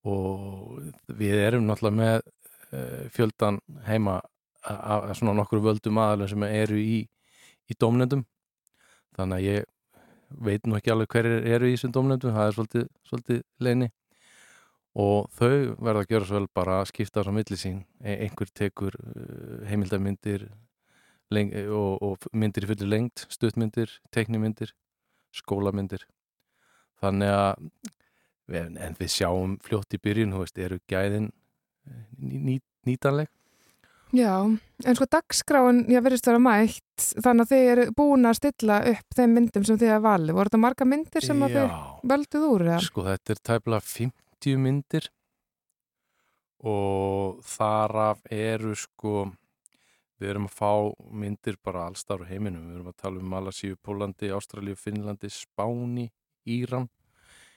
og 0.05 0.81
við 1.17 1.39
erum 1.47 1.65
náttúrulega 1.65 1.97
með 1.97 2.17
uh, 2.21 3.05
fjöldan 3.15 3.61
heima 3.87 4.19
að 4.65 5.15
svona 5.19 5.35
nokkur 5.39 5.63
völdum 5.65 6.01
aðalum 6.01 6.29
sem 6.29 6.45
eru 6.49 6.77
í, 6.81 6.99
í 7.69 7.77
domnendum 7.81 8.25
þannig 9.17 9.37
að 9.37 9.47
ég 9.49 9.71
veit 10.41 10.67
nú 10.67 10.79
ekki 10.79 10.93
alveg 10.95 11.13
hverjir 11.15 11.47
eru 11.57 11.69
í 11.69 11.77
þessum 11.77 11.95
domnendum, 11.95 12.35
það 12.35 12.49
er 12.49 12.57
svolítið, 12.57 12.89
svolítið 13.09 13.43
leini 13.67 13.91
og 14.95 15.31
þau 15.35 15.75
verða 15.83 16.05
að 16.05 16.11
gera 16.13 16.29
svo 16.29 16.39
vel 16.39 16.49
bara 16.55 16.79
að 16.81 16.91
skipta 16.93 17.25
að 17.25 17.35
milli 17.35 17.59
sín, 17.59 17.81
e 17.99 18.15
einhver 18.27 18.51
tekur 18.55 18.97
heimildarmyndir 19.67 20.47
og, 21.35 22.03
og 22.05 22.27
myndir 22.33 22.67
í 22.67 22.71
fulli 22.71 22.91
lengt 22.91 23.25
stuttmyndir, 23.33 23.91
teknimyndir 24.15 24.75
skólamyndir. 25.35 26.05
Þannig 27.03 27.33
að 27.35 27.65
en 28.55 28.99
við 28.99 29.11
sjáum 29.11 29.57
fljótt 29.65 29.97
í 29.97 30.01
byrjun, 30.05 30.35
þú 30.35 30.45
veist, 30.45 30.61
eru 30.61 30.79
gæðin 30.91 31.31
ný, 32.21 32.61
nýtanleg 32.87 33.31
Já, 34.15 34.47
en 34.47 34.95
sko 34.95 35.07
dagskráin 35.11 35.81
ég 35.91 36.03
verðist 36.05 36.29
að 36.29 36.37
vera 36.37 36.43
mætt 36.45 37.07
þannig 37.25 37.45
að 37.49 37.51
þið 37.51 37.71
eru 37.73 37.85
búin 37.99 38.29
að 38.29 38.37
stilla 38.39 38.77
upp 38.93 39.17
þeim 39.19 39.33
myndum 39.35 39.65
sem 39.67 39.79
þið 39.81 39.91
hafa 39.91 40.05
valið. 40.05 40.37
Voru 40.37 40.51
þetta 40.53 40.61
marga 40.63 40.87
myndir 40.87 41.27
sem 41.27 41.43
þið 41.43 41.73
völduð 42.13 42.45
úr? 42.47 42.65
Já, 42.69 42.77
sko 42.85 43.07
þetta 43.09 43.35
er 43.35 43.41
tæplega 43.51 43.87
50 43.91 44.61
myndir 44.63 45.09
og 46.65 47.41
þaraf 47.49 48.23
eru 48.31 48.77
sko 48.79 49.25
við 50.23 50.31
erum 50.31 50.47
að 50.47 50.55
fá 50.61 50.71
myndir 51.11 51.59
bara 51.59 51.89
allstar 51.89 52.23
á 52.23 52.31
heiminum. 52.31 52.69
Við 52.71 52.79
erum 52.79 52.93
að 52.93 53.01
tala 53.03 53.21
um 53.21 53.35
Malasíu, 53.35 53.81
Pólandi, 53.83 54.31
Ástralíu, 54.31 54.79
Finnlandi, 54.79 55.33
Spáni, 55.33 56.07
Íran. 56.47 56.87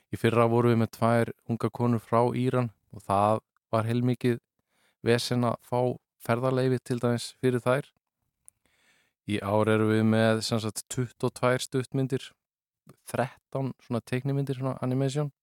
Í 0.09 0.17
fyrra 0.17 0.49
voru 0.49 0.73
við 0.73 0.81
með 0.81 0.91
tvær 0.97 1.33
unga 1.51 1.69
konur 1.69 2.01
frá 2.01 2.23
Íran 2.33 2.73
og 2.95 3.05
það 3.05 3.45
var 3.69 3.87
heilmikið 3.87 4.41
vesen 5.05 5.45
að 5.45 5.61
fá 5.61 5.81
ferðarleifi 6.27 6.81
til 6.83 6.99
dæmis 7.01 7.31
fyrir 7.41 7.63
þær. 7.63 7.87
Í 9.27 9.39
ár 9.43 9.71
eru 9.71 9.89
við 9.91 10.05
með 10.07 10.41
sagt, 10.47 10.85
22 10.93 11.65
stuttmyndir, 11.65 12.29
13 13.11 13.73
svona 13.83 14.01
teiknimyndir, 14.07 14.59
svona 14.59 14.77
animation, 14.83 15.33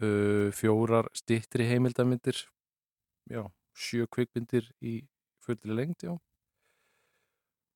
uh, 0.00 0.48
fjórar 0.56 1.10
stittri 1.16 1.68
heimildarmyndir, 1.68 2.40
já, 3.28 3.44
sjö 3.76 4.08
kvikmyndir 4.08 4.70
í 4.80 5.02
fullri 5.44 5.76
lengt, 5.76 6.06
já. 6.08 6.16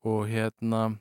Og 0.09 0.25
hérna 0.33 0.97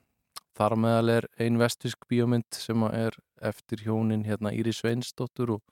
þar 0.56 0.76
meðal 0.78 1.16
er 1.16 1.30
ein 1.40 1.56
vestísk 1.58 2.04
bíómynd 2.12 2.60
sem 2.60 2.84
er 2.92 3.16
eftir 3.42 3.80
hjónin 3.88 4.28
hérna 4.28 4.52
Íri 4.54 4.76
Sveinsdóttur 4.76 5.56
og, 5.56 5.62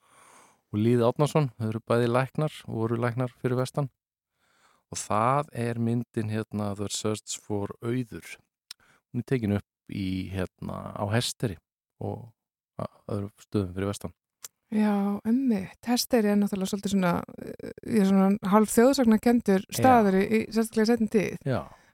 og 0.73 0.81
Líð 0.81 1.05
Átnarsson, 1.07 1.53
þau 1.61 1.69
eru 1.69 1.85
bæði 1.85 2.11
læknar 2.11 2.63
og 2.67 2.87
voru 2.87 3.01
læknar 3.05 3.37
fyrir 3.37 3.61
vestan 3.61 3.93
og 4.91 4.99
það 4.99 5.51
er 5.55 5.81
myndin 5.81 6.31
hérna 6.33 6.73
The 6.79 6.91
Search 6.91 7.39
for 7.43 7.73
Auður. 7.83 8.37
Hún 9.11 9.23
er 9.23 9.29
tekin 9.31 9.57
upp 9.59 9.95
í 9.95 10.31
hérna 10.33 10.95
á 10.95 11.05
Hesteri 11.15 11.59
og 12.01 12.31
öðrum 13.11 13.31
stöðum 13.43 13.75
fyrir 13.77 13.91
vestan. 13.91 14.15
Já, 14.71 15.19
emmi, 15.27 15.65
Hesteri 15.83 16.31
er 16.31 16.39
náttúrulega 16.39 16.71
svolítið 16.71 16.93
svona, 16.95 17.15
eh, 17.43 18.05
svona 18.07 18.51
halv 18.53 18.71
þjóðsakna 18.71 19.19
kendur 19.19 19.65
staður 19.75 20.21
Já. 20.21 20.27
í 20.31 20.39
sérstaklega 20.55 20.87
setjum 20.93 21.11
tíð. 21.11 21.39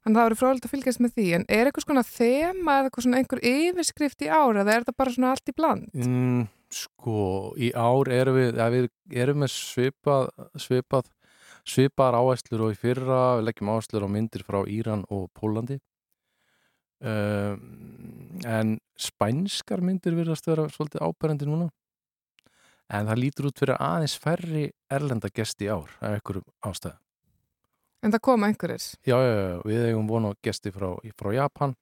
Að 0.06 0.12
það 0.14 0.22
verður 0.22 0.38
fróðilegt 0.38 0.66
að 0.66 0.74
fylgjast 0.74 1.00
með 1.02 1.14
því, 1.16 1.26
en 1.34 1.44
er 1.48 1.66
eitthvað 1.66 1.86
svona 1.86 2.04
þema 2.06 2.74
eða 2.76 2.90
eitthvað 2.90 3.06
svona 3.06 3.18
einhver 3.18 3.40
yfirskrift 3.42 4.22
í 4.22 4.28
ár 4.28 4.60
eða 4.60 4.74
er 4.74 4.84
þetta 4.84 4.96
bara 4.96 5.14
svona 5.16 5.30
allt 5.32 5.50
í 5.50 5.56
bland? 5.56 5.88
Mm, 5.94 6.44
sko, 6.70 7.22
í 7.56 7.72
ár 7.74 8.12
erum 8.12 8.36
við, 8.38 8.60
ja, 8.60 8.68
við 8.70 8.88
erum 9.10 9.42
með 9.42 9.50
svipað, 9.56 10.30
svipað 10.54 11.10
svipar 11.66 12.14
áæslur 12.14 12.68
og 12.68 12.74
í 12.74 12.78
fyrra 12.78 13.38
við 13.38 13.48
leggjum 13.48 13.72
áæslur 13.74 14.06
á 14.06 14.08
myndir 14.10 14.44
frá 14.46 14.60
Íran 14.70 15.02
og 15.10 15.26
Pólandi 15.34 15.80
um, 17.00 18.38
en 18.46 18.76
spænskar 18.98 19.82
myndir 19.82 20.16
virðast 20.16 20.46
vera 20.46 20.68
svolítið 20.70 21.02
áberendi 21.02 21.48
núna 21.48 21.70
en 22.92 23.08
það 23.08 23.20
lítur 23.22 23.48
út 23.50 23.58
fyrir 23.58 23.80
aðeins 23.82 24.14
færri 24.22 24.68
erlenda 24.92 25.30
gesti 25.34 25.66
í 25.66 25.72
ár 25.72 25.90
af 25.98 26.16
einhverjum 26.16 26.46
ástæðum. 26.68 27.02
En 28.04 28.12
það 28.14 28.22
koma 28.28 28.50
einhverjir? 28.50 28.84
Já, 29.08 29.16
já, 29.18 29.32
já, 29.34 29.56
við 29.66 29.86
eigum 29.88 30.10
vonu 30.10 30.34
gesti 30.44 30.70
frá, 30.70 30.92
frá 31.18 31.32
Japan, 31.34 31.74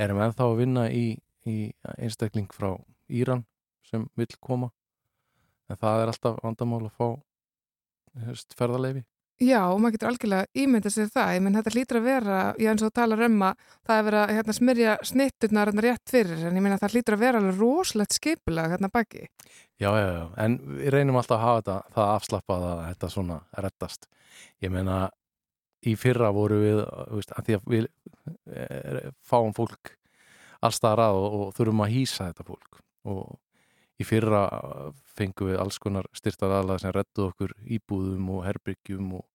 erum 0.00 0.22
ennþá 0.24 0.46
að 0.48 0.60
vinna 0.62 0.86
í, 0.88 1.04
í 1.44 1.56
einstakling 1.98 2.48
frá 2.54 2.70
Íran 3.12 3.44
sem 3.90 4.06
vil 4.16 4.30
koma, 4.40 4.70
en 5.68 5.76
það 5.76 6.04
er 6.04 6.12
alltaf 6.14 6.40
vandamál 6.40 6.86
að 6.86 6.96
fá 6.96 7.08
ferðarleifi. 8.58 9.04
Já, 9.42 9.58
og 9.72 9.80
maður 9.80 9.96
getur 9.96 10.08
algjörlega 10.12 10.62
ímyndið 10.62 10.92
sér 10.94 11.08
það, 11.10 11.30
ég 11.34 11.42
menn 11.42 11.56
þetta 11.56 11.70
hlýtur 11.74 11.98
að 11.98 12.04
vera, 12.06 12.34
ég 12.62 12.68
eins 12.70 12.84
og 12.86 12.92
talar 12.94 13.22
um 13.26 13.40
að 13.48 13.64
það 13.88 13.96
er 13.96 14.04
verið 14.06 14.20
að 14.20 14.32
hérna, 14.36 14.54
smyrja 14.58 14.92
snitturnar 15.08 15.70
hérna 15.70 15.84
rétt 15.86 16.12
fyrir, 16.12 16.44
en 16.46 16.58
ég 16.58 16.62
menn 16.62 16.74
að 16.76 16.84
það 16.84 16.94
hlýtur 16.94 17.16
að 17.16 17.24
vera 17.24 17.40
alveg 17.40 17.58
rosalegt 17.58 18.18
skipilag 18.18 18.74
hérna 18.76 18.90
baki. 18.92 19.24
Já, 19.82 19.88
já, 19.98 20.06
já, 20.14 20.22
en 20.44 20.56
við 20.68 20.92
reynum 20.94 21.18
alltaf 21.18 21.40
að 21.40 21.44
hafa 21.46 21.62
þetta, 21.62 21.78
það 21.96 22.12
afslappað 22.12 22.68
að 22.68 22.84
þetta 22.84 23.10
svona 23.16 23.40
rettast. 23.66 24.08
Ég 24.62 24.74
menna, 24.76 25.00
í 25.82 25.96
fyrra 25.98 26.30
voru 26.36 26.60
við, 26.62 26.84
veist, 27.16 27.34
að 27.34 27.48
því 27.48 27.58
að 27.58 27.68
við 27.74 27.90
e, 28.46 29.06
fáum 29.26 29.56
fólk 29.56 29.96
allstað 30.62 31.02
að 31.08 31.18
og, 31.18 31.38
og 31.40 31.56
þurfum 31.56 31.82
að 31.82 31.96
hýsa 31.96 32.28
þetta 32.30 32.46
fólk 32.52 32.82
og 33.10 33.24
í 34.00 34.06
fyrra 34.06 34.46
fengum 35.16 35.50
við 35.50 35.60
alls 35.60 35.78
konar 35.82 36.08
styrtað 36.16 36.56
aðlað 36.58 36.82
sem 36.84 36.94
rettu 36.94 37.26
okkur 37.28 37.52
íbúðum 37.76 38.30
og 38.36 38.46
herbyggjum 38.46 39.12
og 39.18 39.26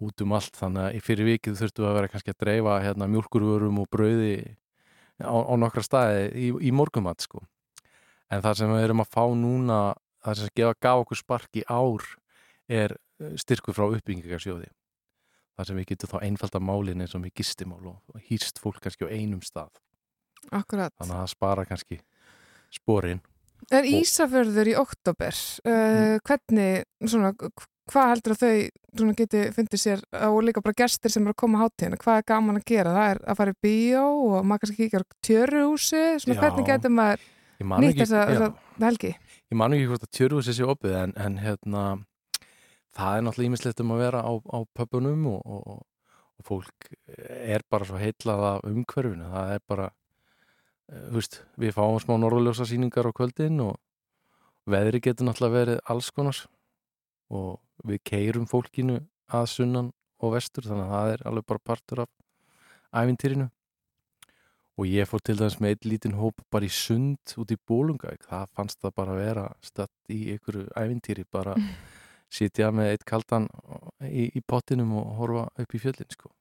út 0.00 0.24
um 0.24 0.32
allt 0.36 0.56
þannig 0.56 0.86
að 0.86 0.96
í 0.96 1.02
fyrir 1.04 1.28
vikið 1.28 1.58
þurftum 1.60 1.84
við 1.84 1.90
að 1.90 1.98
vera 1.98 2.10
kannski 2.12 2.32
að 2.32 2.40
dreifa 2.40 2.76
hérna, 2.80 3.08
mjölkurvörum 3.12 3.82
og 3.82 3.88
brauði 3.92 4.34
á, 5.20 5.36
á 5.36 5.54
nokkra 5.60 5.84
staði 5.84 6.22
í, 6.32 6.48
í 6.68 6.72
morgumat 6.72 7.26
sko. 7.26 7.42
En 8.32 8.42
það 8.44 8.60
sem 8.62 8.72
við 8.72 8.86
erum 8.86 9.04
að 9.04 9.12
fá 9.12 9.24
núna, 9.36 9.78
það 10.24 10.40
sem 10.40 10.52
gefa 10.56 10.76
gaf 10.86 11.04
okkur 11.04 11.20
spark 11.20 11.60
í 11.60 11.64
ár 11.68 12.06
er 12.70 12.96
eh, 12.96 13.34
styrkur 13.40 13.76
frá 13.76 13.88
uppbyggingarsjóði. 13.90 14.70
Það 15.58 15.68
sem 15.68 15.80
við 15.80 15.88
getum 15.90 16.12
þá 16.14 16.18
einfalda 16.24 16.62
málinn 16.64 17.04
eins 17.04 17.16
og 17.18 17.24
með 17.24 17.34
gistimál 17.42 17.82
og 17.90 18.22
hýrst 18.30 18.62
fólk 18.62 18.80
kannski 18.80 19.04
á 19.04 19.12
einum 19.12 19.42
stað. 19.44 19.74
Akkurat. 20.48 20.94
Þannig 20.96 21.16
að 21.18 21.20
það 21.20 21.32
spara 21.34 21.66
kannski 21.68 22.00
spórin. 22.72 23.20
En 23.70 23.86
Ísafjörður 23.86 24.70
í 24.72 24.76
oktober, 24.80 25.36
uh, 25.68 26.16
hvernig, 26.26 26.86
svona, 27.04 27.34
hvað 27.90 28.12
heldur 28.12 28.34
að 28.34 28.44
þau 28.44 29.12
geti 29.18 29.42
fundið 29.54 29.82
sér 29.82 30.04
og 30.26 30.40
líka 30.46 30.62
bara 30.64 30.78
gestir 30.82 31.12
sem 31.12 31.26
eru 31.26 31.34
að 31.34 31.40
koma 31.42 31.60
á 31.60 31.64
hátíðinu, 31.64 31.98
hvað 32.02 32.20
er 32.20 32.26
gaman 32.30 32.60
að 32.60 32.66
gera? 32.70 32.94
Það 32.96 33.10
er 33.10 33.20
að 33.24 33.40
fara 33.40 33.54
í 33.54 33.58
bíó 33.66 34.04
og 34.06 34.46
maður 34.46 34.64
kannski 34.64 34.84
kíkja 34.84 35.02
á 35.02 35.06
tjörruhúsi, 35.26 36.04
svona 36.24 36.40
hvernig 36.40 36.70
getur 36.70 36.94
maður 36.96 37.28
nýtt 37.84 38.00
þessa, 38.02 38.24
þessa 38.30 38.50
helgi? 38.86 39.12
Ég 39.50 39.58
man 39.58 39.76
ekki 39.76 39.90
hvort 39.90 40.06
að 40.06 40.12
tjörruhúsi 40.18 40.56
sé 40.56 40.66
opið 40.66 40.96
en, 41.04 41.14
en 41.20 41.38
hérna, 41.42 41.84
það 42.96 43.16
er 43.16 43.24
náttúrulega 43.26 43.52
ímislegt 43.52 43.84
um 43.84 43.94
að 43.94 44.04
vera 44.06 44.24
á, 44.26 44.32
á 44.34 44.58
pöpunum 44.78 45.26
og, 45.30 45.40
og, 45.46 45.80
og 46.40 46.46
fólk 46.46 46.92
er 47.28 47.66
bara 47.70 47.88
svo 47.88 48.00
heitlað 48.00 48.46
af 48.54 48.68
umhverfinu, 48.70 49.30
það 49.34 49.56
er 49.56 49.66
bara 49.70 49.90
veist, 50.90 51.40
við 51.60 51.74
fáum 51.76 51.98
smá 52.02 52.16
norðljósa 52.18 52.66
síningar 52.68 53.08
á 53.08 53.12
kvöldin 53.14 53.60
og 53.62 53.78
veðri 54.70 55.00
getur 55.04 55.28
náttúrulega 55.28 55.56
verið 55.56 55.80
alls 55.92 56.10
konars 56.14 56.42
og 57.30 57.60
við 57.86 58.02
keirum 58.10 58.48
fólkinu 58.50 58.98
að 59.30 59.46
sunnan 59.54 59.92
og 60.20 60.34
vestur 60.34 60.66
þannig 60.66 60.88
að 60.88 60.94
það 60.94 61.12
er 61.14 61.24
alveg 61.30 61.48
bara 61.48 61.66
partur 61.70 62.02
af 62.04 62.10
ævintýrinu. 63.00 63.48
Og 64.80 64.88
ég 64.88 65.08
fór 65.08 65.20
til 65.22 65.36
dæmis 65.36 65.58
með 65.60 65.74
eitt 65.74 65.86
lítinn 65.86 66.16
hóp 66.16 66.40
bara 66.50 66.66
í 66.66 66.72
sund 66.72 67.34
út 67.38 67.52
í 67.52 67.58
bólungauk 67.68 68.26
það 68.26 68.52
fannst 68.56 68.80
það 68.80 68.96
bara 68.96 69.14
að 69.14 69.22
vera 69.26 69.46
statt 69.62 70.12
í 70.12 70.20
einhverju 70.34 70.66
ævintýri 70.72 71.26
bara 71.30 71.56
sitja 72.36 72.70
með 72.72 72.94
eitt 72.94 73.06
kaldan 73.06 73.48
í, 74.06 74.30
í 74.32 74.40
pottinum 74.40 74.96
og 75.02 75.16
horfa 75.20 75.48
upp 75.60 75.76
í 75.76 75.82
fjöllin 75.82 76.14
sko 76.14 76.32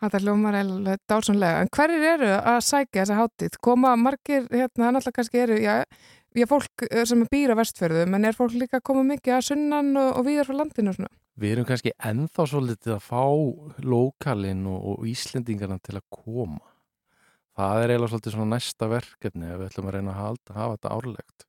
Þetta 0.00 0.20
hljómar 0.22 0.56
eða 0.56 0.94
dálsónlega. 1.10 1.60
En 1.60 1.70
hverjir 1.76 2.04
eru 2.14 2.30
að 2.32 2.58
sækja 2.64 3.02
þessa 3.02 3.18
hátíð? 3.18 3.58
Koma 3.60 3.92
margir, 4.00 4.46
hérna, 4.48 4.94
að 4.96 5.10
kannski 5.16 5.42
eru, 5.42 5.58
já, 5.60 5.74
já, 6.36 6.46
fólk 6.48 6.86
eh, 6.88 7.04
sem 7.08 7.20
er 7.20 7.28
býra 7.32 7.56
vestfjörðu, 7.58 8.06
menn 8.08 8.24
er 8.24 8.38
fólk 8.38 8.56
líka 8.56 8.80
að 8.80 8.86
koma 8.88 9.04
mikið 9.10 9.36
að 9.36 9.44
sunnan 9.50 9.90
og, 10.00 10.14
og 10.16 10.24
viðar 10.30 10.48
frá 10.48 10.56
landinu 10.62 10.94
og 10.94 10.96
svona? 10.96 11.12
Við 11.40 11.52
erum 11.52 11.68
kannski 11.68 11.92
ennþá 12.10 12.48
svolítið 12.48 12.94
að 12.96 13.04
fá 13.10 13.84
lokalinn 13.92 14.64
og, 14.72 14.88
og 14.94 15.04
Íslendingarna 15.12 15.78
til 15.84 15.98
að 16.00 16.06
koma. 16.16 16.64
Það 17.60 17.82
er 17.82 17.92
eiginlega 17.92 18.14
svolítið 18.14 18.36
svona 18.38 18.50
næsta 18.54 18.88
verkefni 18.88 19.52
ef 19.52 19.60
við 19.60 19.68
ætlum 19.68 19.92
að 19.92 19.96
reyna 19.98 20.14
að 20.14 20.20
halda, 20.22 20.56
hafa 20.56 20.74
þetta 20.78 20.96
árlegt. 20.96 21.48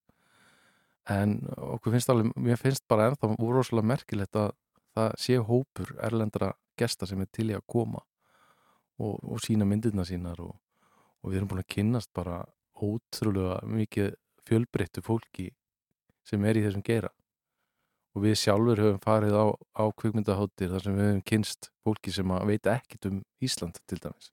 En 1.12 1.40
okkur 1.72 1.96
finnst 1.96 2.12
alveg, 2.12 2.36
mér 2.36 2.60
finnst 2.60 2.84
bara 2.92 3.08
ennþá 3.08 3.34
úrróslega 3.40 3.94
merkilegt 3.96 4.36
að 4.44 4.54
það 4.92 5.20
sé 5.24 5.40
hópur 5.40 5.96
erlendra 6.04 6.52
gesta 6.80 7.08
sem 7.08 7.24
er 7.24 7.32
til 7.32 7.52
í 7.54 7.56
að 7.56 7.68
koma 7.72 8.04
og, 9.02 9.22
og 9.26 9.42
sína 9.44 9.66
myndirna 9.68 10.06
sínar 10.08 10.42
og, 10.44 10.54
og 11.22 11.32
við 11.32 11.42
erum 11.42 11.52
búin 11.52 11.64
að 11.64 11.72
kynnast 11.76 12.12
bara 12.18 12.44
ótrúlega 12.82 13.60
mikið 13.68 14.14
fjölbreyttu 14.48 15.04
fólki 15.06 15.50
sem 16.28 16.44
er 16.46 16.60
í 16.60 16.66
þessum 16.66 16.86
geira. 16.86 17.12
Og 18.12 18.26
við 18.26 18.38
sjálfur 18.42 18.82
höfum 18.82 19.02
farið 19.04 19.38
á, 19.40 19.46
á 19.56 19.84
kvikmyndaháttir 19.96 20.72
þar 20.74 20.86
sem 20.86 20.98
við 20.98 21.10
höfum 21.10 21.26
kynst 21.32 21.70
fólki 21.86 22.14
sem 22.14 22.34
veit 22.50 22.68
ekkit 22.68 23.08
um 23.08 23.20
Ísland 23.44 23.80
til 23.88 24.02
dæmis. 24.04 24.32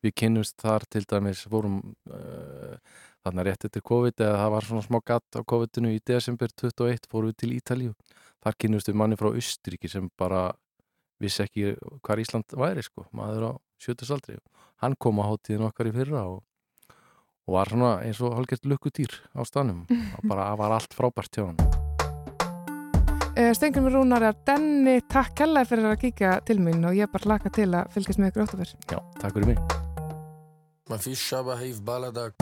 Við 0.00 0.14
kynnumst 0.16 0.56
þar 0.62 0.86
til 0.88 1.02
dæmis 1.08 1.42
fórum 1.50 1.80
uh, 2.08 2.76
þarna 3.24 3.44
rétt 3.44 3.66
eftir 3.66 3.84
COVID 3.84 4.22
eða 4.22 4.38
það 4.40 4.54
var 4.54 4.68
svona 4.68 4.86
smá 4.86 4.98
gatt 5.10 5.36
á 5.36 5.40
COVID-inu 5.52 5.92
í 5.92 6.00
desember 6.06 6.52
21 6.54 7.10
fórum 7.10 7.32
við 7.32 7.40
til 7.42 7.52
Ítalíu. 7.58 7.96
Þar 8.40 8.56
kynnumst 8.62 8.88
við 8.88 9.00
manni 9.02 9.18
frá 9.20 9.28
Östuríki 9.34 9.90
sem 9.92 10.08
bara 10.20 10.46
vissi 11.20 11.42
ekki 11.44 11.74
hvað 12.00 12.22
Ísland 12.22 12.56
væri 12.56 12.86
sko, 12.86 13.04
maður 13.12 13.50
á 13.50 13.52
sjötusaldri 13.81 14.37
hann 14.83 14.97
kom 14.99 15.21
á 15.21 15.29
hátíðin 15.29 15.67
okkar 15.69 15.89
í 15.91 15.95
fyrra 15.95 16.25
og, 16.33 16.43
og 17.47 17.57
var 17.57 17.71
svona 17.71 17.93
eins 18.05 18.21
og 18.21 18.35
hálfgett 18.37 18.67
lukkutýr 18.67 19.13
á 19.35 19.41
stanum 19.47 19.85
og 19.89 20.27
bara 20.29 20.51
var 20.59 20.77
allt 20.77 20.95
frábært 20.97 21.35
hjá 21.35 21.47
hann 21.47 21.59
eh, 23.35 23.53
Stengur 23.55 23.85
mér 23.85 23.99
rúnar 23.99 24.29
að 24.31 24.43
Denni 24.51 24.99
takk 25.11 25.35
kella 25.41 25.65
fyrir 25.67 25.91
að 25.93 26.01
kíkja 26.05 26.37
til 26.45 26.59
mín 26.61 26.85
og 26.87 26.97
ég 26.97 27.11
bara 27.11 27.35
laka 27.35 27.53
til 27.53 27.71
að 27.73 27.91
fylgjast 27.95 28.21
með 28.21 28.33
ykkur 28.33 28.47
óttafur 28.47 28.77
Já, 28.91 28.99
takk 29.21 29.39
fyrir 29.39 29.53
mig 29.55 29.83
ما 30.89 30.97
فيش 30.97 31.21
شبه 31.21 31.55
في 31.55 31.73
بلدك 31.73 32.33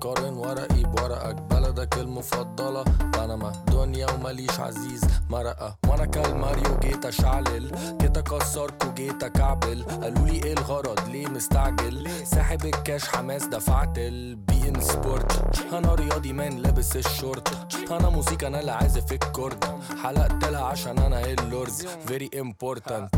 قارن 0.00 0.34
ورقي 0.34 0.82
بورقك 0.82 1.34
بلدك 1.34 1.98
المفضلة 1.98 2.84
بنما 2.84 3.52
دنيا 3.72 4.12
ومليش 4.12 4.60
عزيز 4.60 5.00
مرقة 5.29 5.75
وأنا 5.87 6.05
كالماريو 6.05 6.77
جيت 6.81 7.05
أشعلل. 7.05 7.97
جيت 8.01 8.17
اكسرك 8.17 8.85
وجيت 8.85 9.23
أكعبل. 9.23 9.83
قالوا 9.83 10.27
لي 10.27 10.43
إيه 10.43 10.53
الغرض؟ 10.53 11.09
ليه 11.09 11.27
مستعجل؟ 11.27 12.09
ساحب 12.25 12.65
الكاش 12.65 13.07
حماس 13.07 13.45
دفعت 13.45 13.97
البي 13.97 14.69
ان 14.69 14.81
سبورت. 14.81 15.59
أنا 15.73 15.95
رياضي 15.95 16.33
مان 16.33 16.57
لابس 16.57 16.95
الشورت. 16.95 17.75
أنا 17.91 18.09
موسيقى 18.09 18.47
أنا 18.47 18.59
اللي 18.59 18.71
عازف 18.71 19.11
الكورد. 19.11 19.65
حلقت 20.03 20.45
لها 20.45 20.65
عشان 20.65 20.99
أنا 20.99 21.25
اللورد. 21.25 21.71
فيري 22.07 22.29
امبورتنت 22.39 23.15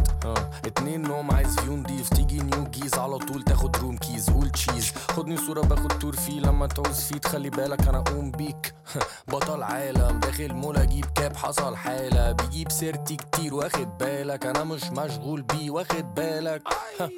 اتنين 0.65 1.01
نوم 1.01 1.31
عايز 1.31 1.59
فيو 1.59 1.75
نضيف 1.75 2.09
تيجي 2.09 2.37
نيو 2.39 2.63
جيز 2.63 2.93
على 2.93 3.17
طول 3.17 3.43
تاخد 3.43 3.77
روم 3.77 3.97
كيز 3.97 4.29
قول 4.29 4.49
تشيز 4.49 4.91
خدني 5.11 5.37
صورة 5.37 5.61
باخد 5.61 5.99
تور 5.99 6.15
فيه 6.15 6.39
لما 6.39 6.67
تعوز 6.67 6.99
فيه 6.99 7.17
تخلي 7.17 7.49
بالك 7.49 7.87
أنا 7.87 7.97
أقوم 7.97 8.31
بيك. 8.31 8.73
بطل 9.31 9.63
عالم 9.63 10.19
داخل 10.19 10.53
مول 10.53 10.77
أجيب 10.77 11.05
كاب 11.05 11.35
حصل 11.35 11.75
حالة 11.97 12.31
بيجيب 12.31 12.71
سيرتي 12.71 13.15
كتير 13.15 13.55
واخد 13.55 13.97
بالك. 13.97 14.45
أنا 14.45 14.63
مش 14.63 14.83
مشغول 14.91 15.41
بيه 15.41 15.71
واخد 15.71 16.15
بالك. 16.15 16.61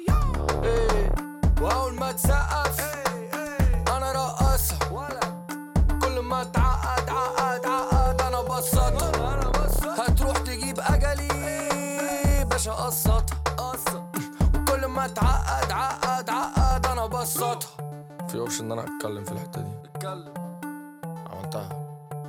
إيه 0.64 1.12
وأول 1.60 1.94
ما 1.94 2.12
تسقف 2.12 2.80
أنا 3.88 4.12
رقصها 4.12 5.08
كل 6.02 6.18
ما 6.20 6.44
تعقد 6.44 7.08
عقد 7.10 7.66
عقد 7.66 8.20
أنا 8.22 8.40
بسطها 8.40 10.06
هتروح 10.08 10.38
تجيب 10.38 10.80
أجلي؟ 10.80 11.28
باشا 12.44 12.72
قسطها 12.72 13.22
وكل 14.54 14.86
ما 14.86 15.06
تعقد 15.06 15.70
عقد 15.72 16.30
عقد 16.30 16.86
أنا 16.86 17.06
بسطها 17.06 17.58
في 18.28 18.38
اوبشن 18.38 18.64
إن 18.64 18.72
أنا 18.72 18.82
أتكلم 18.96 19.24
في 19.24 19.32
الحتة 19.32 19.60
دي. 19.60 19.70
اتكلم. 19.94 20.34
عملتها. 21.30 21.68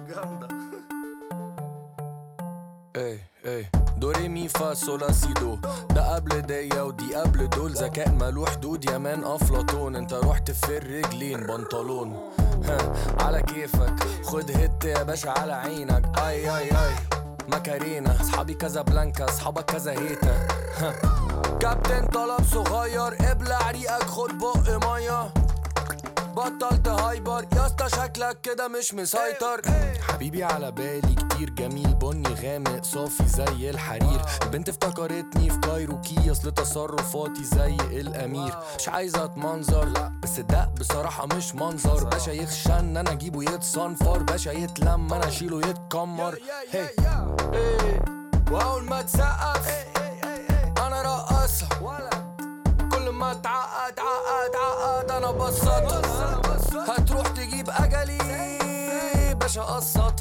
جامدة. 0.08 0.61
إيه 3.02 3.20
إيه 3.46 3.72
دوري 3.98 4.28
مي 4.30 4.48
فا 4.48 4.74
سولا 4.74 5.12
سي 5.12 5.34
دو 5.34 5.58
ده 5.90 6.16
قبل 6.16 6.42
ديا 6.42 6.82
ودي 6.82 7.16
قبل 7.16 7.50
دول 7.50 7.72
ذكاء 7.72 8.10
مالو 8.12 8.46
حدود 8.46 8.86
يا 8.86 8.98
مان 8.98 9.24
افلاطون 9.24 9.96
انت 9.96 10.14
رحت 10.14 10.52
في 10.52 10.78
الرجلين 10.78 11.40
بنطلون. 11.48 12.20
ها 12.66 12.78
على 13.20 13.42
كيفك. 13.42 13.96
خد 14.24 14.52
هت 14.52 14.86
يا 14.86 15.04
باشا 15.04 15.30
على 15.30 15.54
عينك. 15.54 16.18
أي 16.18 16.58
أي 16.58 16.72
أي. 16.72 16.96
ماكارينا 17.48 18.22
أصحابي 18.22 18.54
كذا 18.54 18.82
بلانكا 18.82 19.26
أصحابك 19.26 19.66
كذا 19.66 19.92
هيتا 19.92 20.48
ها. 20.78 20.94
كابتن 21.60 22.06
طلب 22.08 22.44
صغير 22.54 23.32
ابلع 23.32 23.72
ريقك 23.72 24.04
خد 24.04 24.30
بق 24.38 24.88
مية. 24.88 25.34
بطلت 26.36 26.88
هايبر. 26.88 27.46
يا 27.56 27.66
اسطى 27.66 27.90
شكلك 27.90 28.42
كده 28.42 28.68
مش 28.68 28.94
مسيطر. 28.94 29.62
حبيبي 30.08 30.44
على 30.44 30.72
بالي 30.72 31.16
كتير 31.16 31.50
جميل 31.50 31.94
بني 31.94 32.34
غامق 32.34 32.84
صافي 32.84 33.28
زي 33.28 33.70
الحرير. 33.70 34.22
البنت 34.42 34.70
افتكرتني 34.70 35.50
في 35.50 35.60
كايروكي 35.60 36.32
اصل 36.32 36.52
تصرفاتي 36.52 37.44
زي 37.44 37.76
الامير. 37.76 38.56
مش 38.80 38.90
عايزه 38.90 39.26
اتمنظر 39.26 39.86
لا. 39.86 40.12
بس 40.24 40.40
ده 40.40 40.70
بصراحة 40.80 41.26
مش 41.26 41.56
منظر. 41.56 42.04
باشا 42.04 42.32
يخشى 42.32 42.74
ان 42.80 42.98
أنا 42.98 43.12
اجيبه 43.12 43.44
يتصنفر. 43.44 44.24
باشا 44.24 44.50
يتلم 44.50 45.14
أنا 45.14 45.28
اشيله 45.28 45.60
يتكمر. 45.70 46.40
هي. 46.72 46.90
واول 48.52 48.84
ما 48.84 49.02
تسقف 49.02 49.86
أنا 50.78 51.02
رقصها 51.02 52.00
كل 52.92 53.10
ما 53.10 53.26
عقد 53.28 53.81
أنا 55.18 55.32
بسطها. 55.32 56.02
هتروح 56.88 57.28
تجيب 57.28 57.70
اجلي. 57.70 58.18
باشا 59.34 59.62
قسطها 59.62 60.14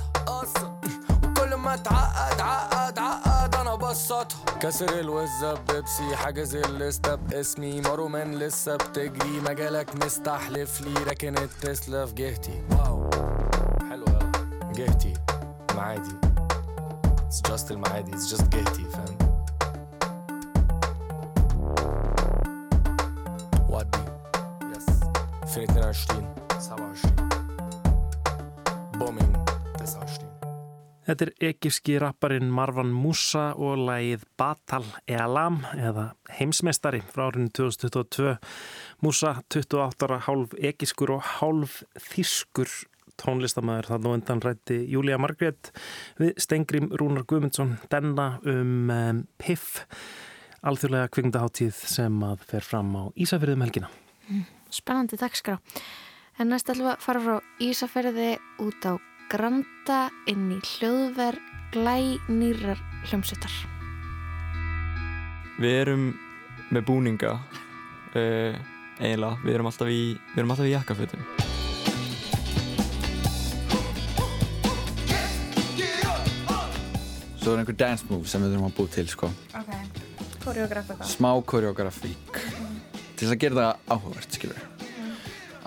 وكل 1.25 1.55
ما 1.55 1.77
تعقد 1.77 2.41
عقد 2.41 2.99
عقد 2.99 3.55
أنا 3.55 3.75
بسطها. 3.75 4.59
كسر 4.61 4.99
الوزة 5.01 5.55
بيبسي 5.55 6.17
حاجز 6.17 6.55
الليستة 6.55 7.15
باسمي 7.15 7.81
مارومان 7.81 8.35
لسه 8.35 8.77
بتجري. 8.77 9.41
مجالك 9.41 10.05
مستحلف 10.05 10.81
لي. 10.81 10.95
راكن 11.05 11.39
التسلا 11.39 12.07
في 12.07 12.15
جهتي. 12.15 12.63
واو. 12.71 13.11
حلو 13.91 14.05
جهتي. 14.75 15.15
معادي. 15.75 16.17
It's 17.31 17.51
just 17.51 17.71
المعادي. 17.71 18.13
It's 18.13 18.31
just 18.31 18.43
جهتي 18.43 18.85
فاهم؟ 18.85 19.30
Feritler 25.55 25.89
Aşlin, 25.89 26.27
Savaş 26.61 27.03
Bomin, 29.01 29.33
Desaşlin 29.79 30.29
Þetta 31.07 31.27
er 31.27 31.31
ekirski 31.49 31.97
rapparinn 31.99 32.53
Marvan 32.55 32.93
Musa 32.95 33.49
og 33.59 33.81
lægið 33.89 34.23
Batal 34.39 34.87
Elam 35.11 35.65
eða 35.75 36.05
heimsmeistari 36.37 37.01
frá 37.03 37.25
árinu 37.33 37.51
2022. 37.51 38.37
Musa, 39.03 39.33
28 39.51 40.07
ára, 40.07 40.21
hálf 40.29 40.55
ekiskur 40.55 41.17
og 41.17 41.27
hálf 41.41 41.81
þískur 41.99 42.71
tónlistamæður. 43.19 43.91
Það 43.91 44.07
nú 44.07 44.15
endan 44.21 44.45
rætti 44.47 44.79
Júlia 44.93 45.19
Margrét 45.19 45.73
við 46.21 46.39
Stengrim 46.39 46.93
Rúnar 46.95 47.27
Guðmundsson 47.27 47.75
denna 47.91 48.37
um 48.47 48.95
eh, 48.95 49.11
PIF, 49.43 49.83
alþjóðlega 50.63 51.11
kvikmyndaháttíð 51.11 51.85
sem 51.97 52.23
að 52.31 52.49
fer 52.55 52.71
fram 52.71 52.95
á 52.95 53.03
Ísafjörðum 53.19 53.67
helgina. 53.67 53.91
Mm. 54.31 54.47
Spennandi 54.71 55.19
dagskrá. 55.19 55.59
En 56.41 56.49
næst 56.49 56.71
við 56.71 56.87
að 56.89 57.03
fara 57.05 57.21
frá 57.21 57.37
Ísafjörði 57.61 58.31
út 58.65 58.87
á 58.87 58.95
Granda 59.31 60.01
inn 60.31 60.49
í 60.55 60.59
hljóðver 60.59 61.37
glænýrar 61.75 62.81
hljómsveitar. 63.11 63.53
Við 65.61 65.77
erum 65.83 66.07
með 66.71 66.87
búninga 66.89 67.35
uh, 67.37 68.57
eiginlega, 68.99 69.37
við 69.45 69.55
erum 69.55 69.71
alltaf 69.71 69.93
í, 69.93 70.03
við 70.33 70.43
erum 70.43 70.55
alltaf 70.55 70.71
í 70.71 70.75
jakkafötum. 70.75 71.29
Svo 77.41 77.55
er 77.55 77.63
einhver 77.63 77.77
dance 77.77 78.07
move 78.09 78.29
sem 78.29 78.43
við 78.45 78.55
þurfum 78.55 78.71
að 78.71 78.79
búið 78.79 78.97
til 78.99 79.09
sko. 79.15 79.31
Ok. 79.57 79.71
Koreograf 80.41 80.91
eitthvað. 80.91 81.09
Smá 81.13 81.31
koreografík 81.45 82.40
til 83.21 83.27
þess 83.29 83.35
að 83.37 83.43
gera 83.45 83.59
það 83.61 83.93
áhugavert, 83.95 84.37
skilur. 84.39 84.63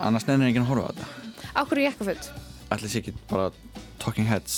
Annars 0.04 0.26
nefnir 0.28 0.50
enginn 0.50 0.66
að 0.66 0.72
horfa 0.74 0.90
á 0.90 0.92
þetta. 0.92 1.08
Áhverju 1.62 1.86
jakkaföld? 1.86 2.30
Ætli 2.74 2.90
sé 2.90 3.02
ekki 3.04 3.14
bara 3.30 3.52
Talking 4.02 4.26
Heads. 4.28 4.56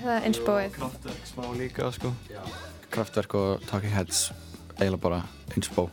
Það 0.00 0.12
er 0.16 0.26
einsbóið. 0.26 0.74
Kraftverk 0.74 1.28
smá 1.30 1.44
líka 1.60 1.90
sko. 1.94 2.10
Kraftverk 2.90 3.36
og 3.38 3.66
Talking 3.70 3.94
Heads 3.94 4.24
eiginlega 4.80 5.02
bara 5.04 5.22
einsbó 5.54 5.86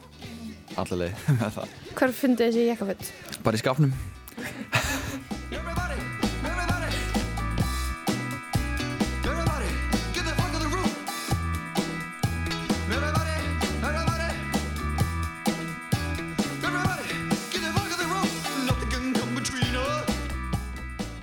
allir 0.79 1.03
leið 1.05 1.25
með 1.37 1.53
það. 1.59 1.75
Hvar 1.99 2.15
fundu 2.23 2.47
þessi 2.47 2.65
jakkaföld? 2.71 3.11
Bara 3.45 3.59
í 3.59 3.61
skafnum. 3.61 3.93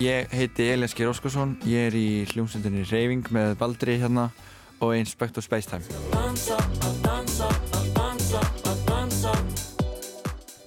Ég 0.05 0.29
heiti 0.37 0.67
Elias 0.69 0.93
Geir 0.93 1.09
Óskarsson, 1.09 1.55
ég 1.65 1.87
er 1.89 1.95
í 1.97 2.09
hljómsveitinni 2.29 2.83
Reyfing 2.91 3.29
með 3.33 3.55
Baldri 3.57 3.95
hérna 4.03 4.27
og 4.85 4.91
Inspector 4.99 5.41
Spacetime. 5.41 5.81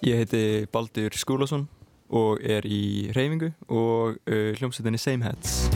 Ég 0.02 0.23
heiti 0.23 0.41
Baldur 0.73 1.13
Skúlason 1.13 1.67
og 2.10 2.41
er 2.41 2.65
í 2.65 3.12
Reyfingu 3.13 3.52
og 3.67 4.17
uh, 4.26 4.58
hljómsveitinni 4.58 4.97
Same 4.97 5.30
Heads. 5.30 5.69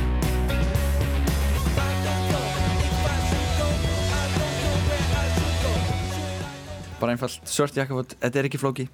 Bara 6.97 7.13
einfalt, 7.13 7.45
svört 7.45 7.77
jakkaföld, 7.77 8.17
þetta 8.17 8.41
er 8.41 8.49
ekki 8.49 8.65
flóki. 8.65 8.89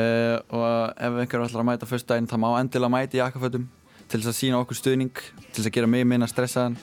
Uh, 0.00 0.38
og 0.54 0.64
ef 0.96 1.20
einhver 1.24 1.44
ætlar 1.44 1.64
að 1.64 1.68
mæta 1.72 1.90
fyrst 1.90 2.08
daginn, 2.08 2.30
það 2.30 2.42
má 2.44 2.48
endilega 2.60 2.94
mæta 2.94 3.18
í 3.18 3.22
jakkaföldum 3.22 3.68
til 4.10 4.22
þess 4.22 4.32
að 4.32 4.40
sína 4.40 4.62
okkur 4.62 4.80
stuðning, 4.80 5.22
til 5.50 5.60
þess 5.60 5.70
að 5.70 5.76
gera 5.78 5.92
mig 5.92 6.08
minna 6.08 6.30
stressaðan, 6.30 6.80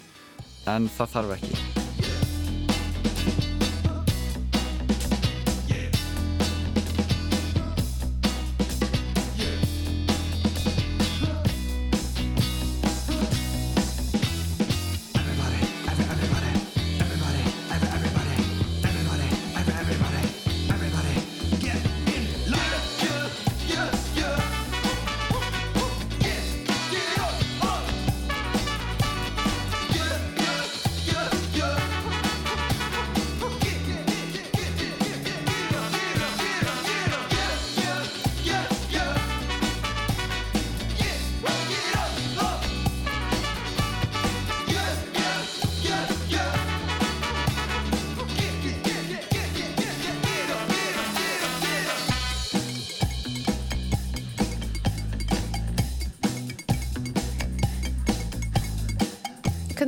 en 0.67 0.89
það 0.99 1.13
þarf 1.17 1.37
ekki. 1.39 1.86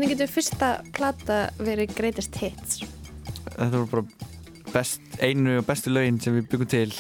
Hvernig 0.10 0.24
getur 0.24 0.32
fyrsta 0.34 0.68
plata 0.90 1.36
verið 1.62 1.92
greatest 1.94 2.38
hits? 2.42 2.80
Þetta 3.46 3.68
voru 3.76 3.90
bara 3.92 4.72
best, 4.74 5.04
einu 5.22 5.60
og 5.60 5.68
bestu 5.68 5.92
lögin 5.94 6.16
sem 6.18 6.34
við 6.34 6.48
byggum 6.50 6.70
til, 6.72 6.96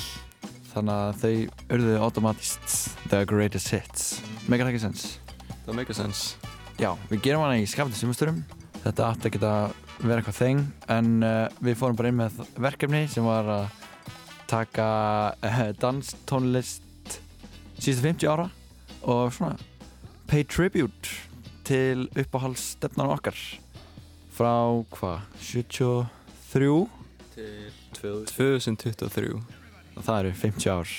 þannig 0.76 0.92
að 0.94 1.24
þau 1.24 1.72
örðuðu 1.74 2.04
automatist 2.06 2.76
the 3.10 3.24
greatest 3.26 3.72
hits. 3.74 4.20
Megar 4.46 4.70
það 4.70 4.76
ekki 4.76 4.82
sens? 4.84 5.06
Það 5.66 5.80
make 5.80 5.90
a 5.90 5.98
sense. 5.98 6.52
Já, 6.78 6.92
við 7.10 7.24
gerum 7.26 7.42
hana 7.48 7.56
í 7.58 7.64
skapandi 7.72 7.98
sumasturum. 7.98 8.44
Þetta 8.84 9.08
átti 9.08 9.32
að 9.32 9.34
geta 9.40 9.54
vera 10.04 10.20
eitthvað 10.20 10.38
þeng, 10.44 10.62
en 10.94 11.10
uh, 11.26 11.48
við 11.66 11.80
fórum 11.82 11.98
bara 11.98 12.12
inn 12.14 12.20
með 12.20 12.38
verkefni 12.62 13.02
sem 13.10 13.26
var 13.26 13.50
að 13.56 13.88
taka 14.54 14.92
uh, 15.34 15.64
danstónlist 15.82 17.18
síðustu 17.80 18.06
50 18.06 18.30
ára 18.30 18.46
og 19.02 19.34
svona 19.34 19.58
pay 20.30 20.46
tribute 20.46 21.29
til 21.70 22.08
uppáhaldsstefnan 22.18 23.12
okkar. 23.14 23.38
Frá 24.34 24.54
hvað, 24.96 25.22
73 25.44 26.88
Til 27.36 28.16
2023. 28.34 29.36
og 29.96 30.04
það 30.04 30.20
eru 30.20 30.32
50 30.42 30.70
ár. 30.74 30.94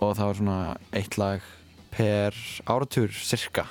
Og 0.00 0.16
það 0.16 0.26
var 0.26 0.38
svona 0.40 0.58
eitt 0.96 1.16
lag 1.20 1.46
per 1.92 2.36
áratur 2.68 3.12
cirka. 3.12 3.66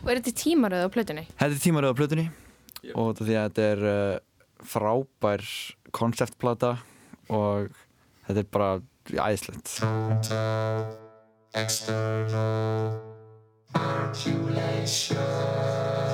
Og 0.00 0.08
er 0.08 0.22
þetta 0.22 0.36
tímaröð 0.40 0.88
á 0.88 0.90
plötunni? 0.94 1.26
Þetta 1.36 1.52
er 1.52 1.64
tímaröð 1.66 1.92
á 1.92 2.00
plötunni. 2.00 2.26
Yep. 2.80 2.94
og 2.96 3.18
því 3.18 3.34
að 3.36 3.42
þetta 3.50 3.64
er 3.68 3.82
uh, 3.84 4.20
frábær 4.64 5.42
konceptplata 5.92 6.70
og 7.28 7.68
þetta 8.24 8.40
er 8.40 8.48
bara 8.56 8.70
æðislegt. 9.28 9.76
External 11.60 13.09
Articulation. 13.74 16.09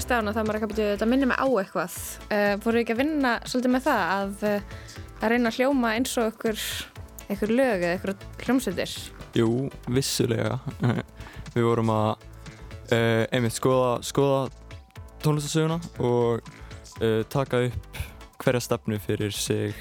Hlusta 0.00 0.16
á 0.16 0.20
hana 0.20 0.32
þá 0.32 0.40
er 0.40 0.46
maður 0.48 0.58
ekki 0.58 0.66
að 0.66 0.72
byrja 0.72 0.92
þetta 0.94 1.08
minnir 1.10 1.28
mig 1.28 1.40
á 1.40 1.48
eitthvað 1.60 1.96
uh, 2.32 2.54
voru 2.64 2.80
ekki 2.80 2.94
að 2.94 3.00
vinna 3.02 3.32
svolítið 3.44 3.72
með 3.74 3.82
það 3.84 4.02
að, 4.14 4.44
uh, 4.48 4.94
að 5.20 5.32
reyna 5.32 5.50
að 5.50 5.58
hljóma 5.58 5.90
eins 5.98 6.14
og 6.20 6.30
ykkur, 6.30 6.62
ykkur 7.34 7.52
lög 7.58 7.84
eða 7.84 7.98
ykkur 7.98 8.14
hljómsveitir 8.46 8.94
Jú, 9.36 9.50
vissulega. 9.94 10.56
Við 11.54 11.66
vorum 11.68 11.92
að 11.94 12.08
uh, 12.16 13.26
einmitt 13.28 13.54
skoða, 13.54 13.92
skoða 14.06 14.40
tónlistasöguna 15.20 15.78
og 16.00 16.56
taka 17.32 17.62
upp 17.68 18.00
hverja 18.42 18.60
stefnu 18.64 18.98
fyrir 19.00 19.32
sig 19.32 19.76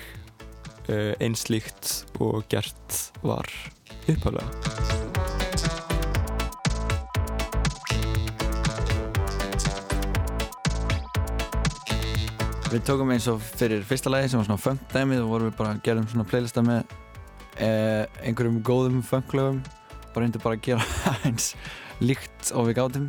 einslíkt 1.20 1.92
og 2.24 2.48
gert 2.52 3.00
var 3.24 3.48
upphaflega. 4.08 4.59
Við 12.70 12.84
tókum 12.86 13.10
eins 13.10 13.26
og 13.32 13.40
fyrir 13.42 13.82
fyrsta 13.82 14.12
lagi 14.14 14.28
sem 14.30 14.38
var 14.38 14.46
svona 14.46 14.62
funk 14.62 14.82
dæmið 14.94 15.24
og 15.24 15.30
vorum 15.32 15.48
við 15.48 15.56
bara 15.58 15.70
að 15.74 15.80
gera 15.88 16.02
svona 16.06 16.26
playlista 16.30 16.62
með 16.62 16.92
eh, 17.66 18.04
einhverjum 18.22 18.60
góðum 18.62 19.00
funklögum. 19.02 19.64
Og 20.12 20.20
reyndum 20.22 20.44
bara 20.44 20.60
að 20.60 20.68
gera 20.68 20.84
eins 21.26 21.56
líkt 21.98 22.52
og 22.54 22.68
við 22.68 22.78
gátum. 22.78 23.08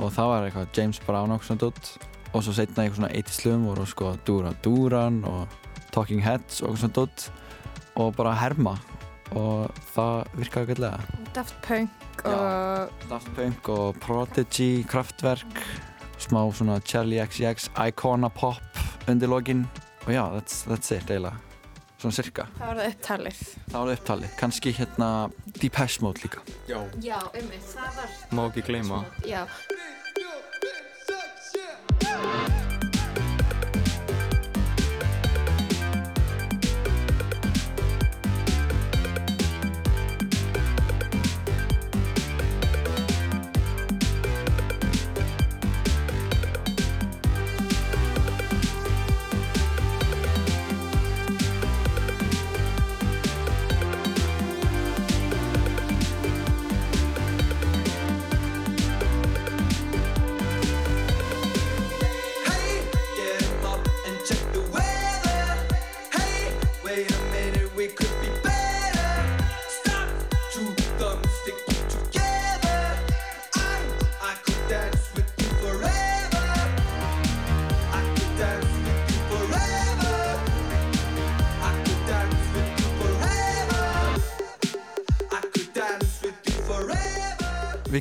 Og 0.00 0.08
það 0.16 0.30
var 0.30 0.46
eitthvað 0.46 0.78
James 0.78 1.00
Brown 1.04 1.34
og 1.34 1.44
svona 1.44 1.66
dótt 1.66 1.90
og 2.30 2.46
svo 2.46 2.54
setna 2.56 2.86
eitthvað 2.86 3.02
svona 3.02 3.12
80 3.20 3.36
slögum 3.36 3.68
voru 3.68 3.84
sko 3.90 4.14
Dura 4.24 4.54
Duran 4.64 5.20
og 5.28 5.60
Talking 5.92 6.24
Heads 6.24 6.62
og 6.64 6.80
svona 6.80 6.96
dótt 7.02 7.28
og 8.00 8.16
bara 8.16 8.32
herma. 8.40 8.78
Og 9.36 9.68
það 9.92 10.32
virkaði 10.40 10.72
gætlega 10.72 11.20
Daft 11.36 11.60
Punk 11.68 12.24
og 12.32 13.06
Daft 13.12 13.28
Punk 13.36 13.72
og 13.76 14.00
Prodigy, 14.00 14.72
Kraftwerk 14.88 15.64
smá 16.20 16.42
svona 16.52 16.80
Charlie 16.80 17.20
XCX 17.28 17.68
Icona 17.76 18.32
Pop 18.32 18.69
undir 19.08 19.28
lokin 19.28 19.64
og 20.06 20.12
já, 20.12 20.24
that's, 20.34 20.64
that's 20.66 20.92
it 20.96 21.10
eiginlega. 21.10 21.36
Svona 22.00 22.16
cirka, 22.16 22.46
það 22.56 22.66
var 22.66 22.78
það 22.80 22.86
upptalið. 22.94 23.40
Það 23.72 23.80
var 23.80 23.90
upptalið. 23.94 24.30
Kannski 24.40 24.72
hérna 24.78 25.08
Depeche 25.60 26.00
Mode 26.04 26.24
líka. 26.24 26.40
Já. 26.68 26.78
Já, 27.04 27.18
ummitt, 27.36 27.68
það 27.74 28.00
var 28.00 28.16
Má 28.32 28.46
ekki 28.48 28.64
gleyma. 28.70 29.04
Já, 29.28 29.44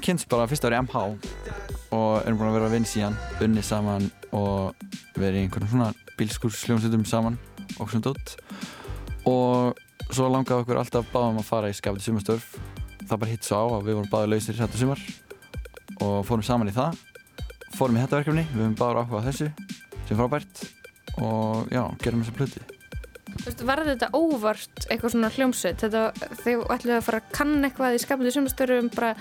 kynst 0.10 0.30
bara 0.32 0.48
fyrst 0.50 0.66
ári 0.66 0.80
MH 0.82 1.04
og 1.94 2.26
erum 2.26 2.40
búin 2.40 2.50
að 2.50 2.56
vera 2.58 2.70
að 2.70 2.76
vinna 2.80 2.90
síðan 2.90 3.18
unni 3.46 3.62
saman 3.66 4.10
og 4.34 4.88
verið 5.14 5.38
í 5.38 5.44
einhvern 5.46 5.70
svona 5.70 5.92
bílskúrsljómsveitum 6.18 7.06
saman 7.06 7.38
og 7.78 7.92
svona 7.92 8.10
dótt 8.10 8.34
og 9.30 9.78
svo 10.10 10.32
langaði 10.34 10.64
okkur 10.64 10.82
alltaf 10.82 11.14
báðum 11.14 11.38
að 11.44 11.50
fara 11.52 11.70
í 11.70 11.78
skapti 11.78 12.08
sumastörf 12.08 12.56
það 13.04 13.22
bara 13.22 13.32
hitt 13.36 13.46
svo 13.46 13.62
á 13.62 13.66
að 13.78 13.86
við 13.86 14.00
vorum 14.00 14.12
báði 14.16 14.32
lausir 14.34 14.58
þetta 14.58 14.82
sumar 14.82 15.06
og 16.00 16.18
fórum 16.28 16.46
saman 16.46 16.72
í 16.72 16.76
það. 16.76 16.98
Fórum 17.78 17.98
í 17.98 18.04
þetta 18.04 18.20
verkefni, 18.22 18.48
við 18.54 18.64
höfum 18.64 18.76
báður 18.80 19.04
áhuga 19.04 19.24
þessu 19.30 19.52
sem 20.08 20.18
frábært. 20.18 20.66
Og 21.20 21.70
já, 21.74 21.84
gerum 22.04 22.24
þessa 22.24 22.38
plöti 22.38 22.79
veist, 23.60 23.68
var 23.68 23.84
þetta 23.86 24.10
óvart 24.16 24.86
eitthvað 24.90 25.14
svona 25.14 25.32
hljómsveit? 25.34 25.82
Þið 25.84 26.66
ætluðu 26.72 26.98
að 26.98 27.06
fara 27.06 27.22
að 27.22 27.32
kanna 27.36 27.68
eitthvað 27.68 27.96
í 27.96 28.02
skapandi 28.04 28.34
sumastörum, 28.36 28.90
bara 28.94 29.14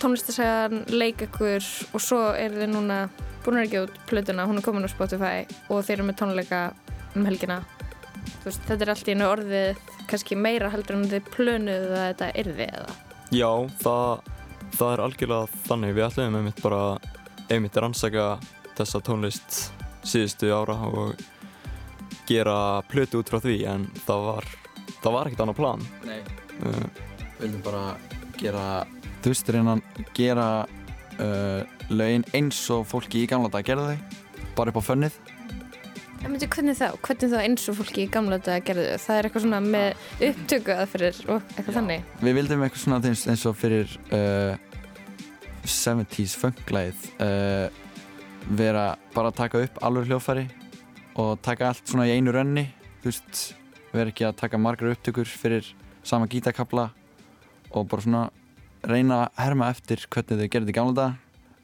tónlistasæðan, 0.00 0.86
leik 0.90 1.24
ykkur 1.26 1.66
og 1.94 2.02
svo 2.02 2.20
er 2.38 2.54
þið 2.54 2.72
núna 2.72 3.00
búin 3.44 3.60
að 3.60 3.70
gefa 3.72 3.88
út 3.88 4.00
plötuna, 4.08 4.46
hún 4.48 4.60
er 4.60 4.64
komin 4.64 4.86
á 4.86 4.90
Spotify 4.90 5.46
og 5.70 5.84
þeir 5.84 5.98
eru 5.98 6.08
með 6.08 6.18
tónleika 6.20 6.60
um 7.16 7.26
helgina. 7.28 7.60
Veist, 8.44 8.62
þetta 8.68 8.84
er 8.84 8.92
allt 8.92 9.08
í 9.08 9.14
einu 9.16 9.28
orðið 9.30 9.80
kannski 10.10 10.36
meira 10.36 10.70
heldur 10.72 10.98
en 10.98 11.08
þið 11.10 11.32
plönuðu 11.32 11.96
að 11.96 12.06
þetta 12.10 12.30
yrði 12.42 12.68
eða? 12.68 12.94
Já, 13.30 13.50
það, 13.80 14.30
það 14.76 14.92
er 14.92 15.04
algjörlega 15.06 15.60
þannig. 15.68 15.96
Við 15.96 16.06
ætlum 16.08 16.38
einmitt 16.40 16.62
bara 16.64 16.82
einmitt 17.50 17.78
rannsaka 17.80 18.30
þessa 18.78 19.02
tónlist 19.04 19.60
síðustu 20.06 20.52
ára 20.54 20.76
og 20.88 21.14
gera 22.30 22.56
plötu 22.90 23.20
út 23.20 23.32
frá 23.32 23.40
því 23.42 23.58
en 23.74 23.88
það 24.06 24.24
var, 24.30 24.48
það 25.00 25.16
var 25.18 25.30
ekkert 25.30 25.44
annað 25.46 25.60
plan. 25.60 25.84
Nei. 26.06 26.20
Uh, 26.60 26.86
Við 27.40 27.46
viljum 27.46 27.64
bara 27.64 27.84
gera 28.40 28.64
þú 29.20 29.32
veist, 29.32 29.50
reyna 29.52 29.76
að 29.76 30.06
gera 30.16 30.46
uh, 31.20 31.60
lögin 31.92 32.24
eins 32.36 32.60
og 32.72 32.86
fólki 32.88 33.24
í 33.24 33.28
gamla 33.30 33.50
dag 33.52 33.66
gerði 33.66 33.96
þau 33.96 34.48
bara 34.56 34.72
upp 34.72 34.80
á 34.80 34.88
fönnið 34.92 35.20
En 36.20 36.34
myndi, 36.34 36.44
hvernig 36.52 36.76
þá? 36.76 36.90
Hvernig 37.00 37.30
þá 37.32 37.38
eins 37.40 37.62
og 37.72 37.76
fólki 37.78 38.02
í 38.04 38.08
gamla 38.12 38.36
þetta 38.36 38.56
gerðu? 38.66 38.88
Það 39.00 39.18
er 39.18 39.26
eitthvað 39.26 39.44
svona 39.46 39.60
með 39.64 40.26
upptöku 40.26 40.74
aðferðir 40.74 41.20
og 41.32 41.54
eitthvað 41.54 41.78
þannig? 41.78 42.02
Við 42.20 42.36
vildum 42.36 42.64
eitthvað 42.66 42.82
svona 42.82 42.98
eins, 43.08 43.22
eins 43.32 43.44
og 43.48 43.56
fyrir 43.56 43.94
uh, 44.12 44.52
70s 45.64 46.34
funklæð 46.42 47.06
uh, 47.24 47.72
vera 48.52 48.84
bara 49.14 49.32
að 49.32 49.38
taka 49.40 49.64
upp 49.64 49.80
alveg 49.88 50.10
hljófæri 50.10 50.44
og 51.18 51.40
taka 51.42 51.70
allt 51.70 51.86
svona 51.88 52.06
í 52.08 52.14
einu 52.16 52.34
rönni 52.34 52.68
þú 53.00 53.10
veist, 53.10 53.40
vera 53.94 54.12
ekki 54.12 54.28
að 54.28 54.38
taka 54.42 54.60
margar 54.60 54.92
upptökur 54.92 55.26
fyrir 55.26 55.72
sama 56.06 56.28
gítakabla 56.30 56.90
og 57.70 57.88
bara 57.90 58.04
svona 58.04 58.24
reyna 58.86 59.24
að 59.26 59.42
herma 59.44 59.70
eftir 59.72 60.06
hvernig 60.06 60.40
þau 60.40 60.52
gerði 60.54 60.72
í 60.74 60.78
gamla 60.78 60.96
dag 60.96 61.18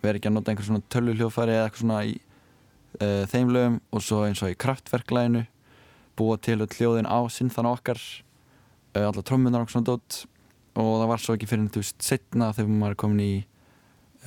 vera 0.06 0.20
ekki 0.20 0.30
að 0.30 0.36
nota 0.36 0.52
einhver 0.52 0.68
svona 0.68 0.84
tölvu 0.92 1.16
hljófæri 1.16 1.56
eða 1.56 1.66
eitthvað 1.66 1.82
svona 1.82 2.00
í 2.06 2.14
uh, 3.00 3.24
þeim 3.32 3.52
lögum 3.54 3.80
og 3.90 4.04
svo 4.04 4.22
eins 4.26 4.42
og 4.44 4.52
í 4.52 4.58
kraftverklæginu 4.62 5.44
búa 6.16 6.38
til 6.40 6.60
öll 6.62 6.72
hljóðin 6.78 7.08
á 7.08 7.18
sinnþan 7.32 7.70
okkar 7.72 8.00
uh, 8.00 9.04
alla 9.08 9.24
trommunar 9.26 9.66
og 9.66 9.72
svona 9.72 9.90
dót. 9.90 10.22
Og 10.76 10.90
það 11.00 11.10
var 11.10 11.22
svo 11.24 11.36
ekki 11.36 11.48
fyrir 11.48 11.68
þú 11.72 11.82
veist 11.82 12.04
setna 12.04 12.50
þegar 12.56 12.72
maður 12.72 12.94
er 12.94 13.00
komin 13.00 13.22
í 13.24 13.32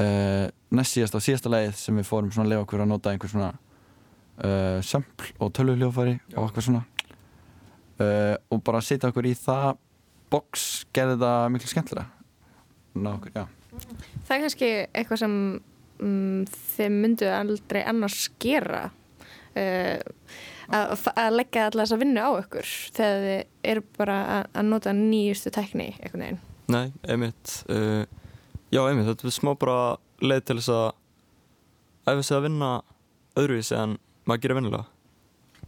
uh, 0.02 0.46
næst 0.74 0.98
síðast 0.98 1.18
á 1.18 1.20
síðasta 1.22 1.54
leið 1.54 1.74
sem 1.78 2.00
við 2.00 2.10
fórum 2.10 2.32
svona 2.34 2.48
að 2.48 2.56
lefa 2.56 2.66
okkur 2.66 2.86
að 2.86 2.92
nota 2.94 3.14
einhver 3.14 3.34
svona 3.34 3.52
uh, 4.44 4.80
sömpl 4.86 5.32
og 5.40 5.54
tölvuhljófari 5.58 6.18
og 6.36 6.46
eitthvað 6.46 6.68
svona. 6.68 6.84
Uh, 8.00 8.36
og 8.52 8.62
bara 8.64 8.82
setja 8.84 9.10
okkur 9.12 9.28
í 9.28 9.36
það 9.36 9.80
box 10.32 10.68
gerði 10.96 11.18
það 11.20 11.48
miklu 11.52 11.68
skemmtilega 11.68 13.00
Ná 13.00 13.10
okkur, 13.16 13.34
já. 13.36 13.44
Það 14.28 14.36
er 14.36 14.44
kannski 14.46 14.70
eitthvað 14.88 15.20
sem 15.22 15.34
mm, 16.00 16.46
þið 16.76 16.96
myndu 16.96 17.28
aldrei 17.32 17.82
annars 17.88 18.24
gera. 18.42 18.88
Uh, 19.54 20.00
að, 20.74 21.08
að 21.14 21.36
leggja 21.36 21.68
allar 21.68 21.86
þess 21.86 21.98
að 21.98 22.04
vinna 22.04 22.26
á 22.26 22.32
ykkur 22.40 22.72
þegar 22.98 23.26
þið 23.26 23.70
eru 23.74 23.84
bara 23.98 24.18
að, 24.38 24.48
að 24.62 24.72
nota 24.74 24.96
nýjustu 24.96 25.54
tekni 25.54 25.92
einhvern 26.00 26.26
veginn. 26.26 26.42
Nei, 26.70 26.88
einmitt. 27.10 27.54
Uh, 27.70 28.06
Já, 28.70 28.84
einmitt, 28.86 29.08
þetta 29.08 29.26
er 29.26 29.34
smá 29.34 29.56
bara 29.58 29.78
leið 30.22 30.44
til 30.46 30.56
þess 30.60 30.72
að 30.76 32.12
æfa 32.12 32.26
sig 32.26 32.36
að 32.38 32.44
vinna 32.46 32.68
öðruvísi 33.42 33.76
en 33.80 33.96
maður 34.30 34.46
gerir 34.46 34.60
vinnilega 34.60 34.86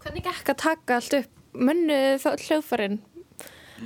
Hvernig 0.01 0.26
gekk 0.26 0.51
að 0.53 0.59
taka 0.64 0.97
allt 0.97 1.16
upp 1.20 1.41
mönnuðu 1.51 2.14
þá 2.24 2.30
hljóðfærin 2.47 2.99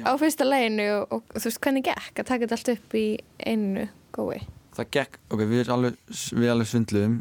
á 0.05 0.11
fyrsta 0.19 0.45
leginu 0.47 0.85
og, 0.99 1.15
og 1.15 1.39
þú 1.39 1.47
veist 1.49 1.61
hvernig 1.63 1.85
gekk 1.87 2.21
að 2.21 2.29
taka 2.29 2.45
þetta 2.45 2.57
allt 2.59 2.71
upp 2.75 2.95
í 2.99 3.05
einu 3.47 3.87
gói? 4.15 4.39
Það 4.75 4.89
gekk, 4.91 5.13
ok, 5.31 5.41
við 5.47 5.61
erum 5.61 5.75
alveg, 5.77 5.99
við 6.35 6.49
alveg 6.51 6.67
svindluðum 6.67 7.13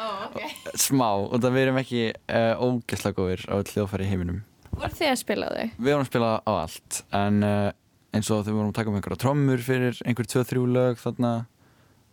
Oh, 0.00 0.22
okay. 0.30 0.48
smá 0.88 1.08
og 1.12 1.36
það 1.36 1.56
við 1.56 1.66
erum 1.66 1.80
ekki 1.82 2.04
uh, 2.08 2.54
ógeðslega 2.64 3.18
góðir 3.18 3.44
á 3.52 3.54
hljóðfæri 3.60 4.08
heiminum 4.08 4.40
Voru 4.70 4.96
þið 4.96 5.10
að 5.10 5.18
spila 5.20 5.50
þau? 5.52 5.66
Við 5.76 5.90
vorum 5.90 6.04
að 6.06 6.10
spila 6.10 6.30
á 6.40 6.52
allt 6.54 7.00
en 7.20 7.44
uh, 7.44 7.68
eins 8.16 8.30
og 8.32 8.46
við 8.46 8.56
vorum 8.56 8.72
að 8.72 8.78
taka 8.80 8.92
um 8.92 8.96
einhverja 8.98 9.22
trommur 9.26 9.64
fyrir 9.64 10.00
einhver 10.08 10.28
2-3 10.30 10.64
lög 10.76 11.00
þarna 11.02 11.32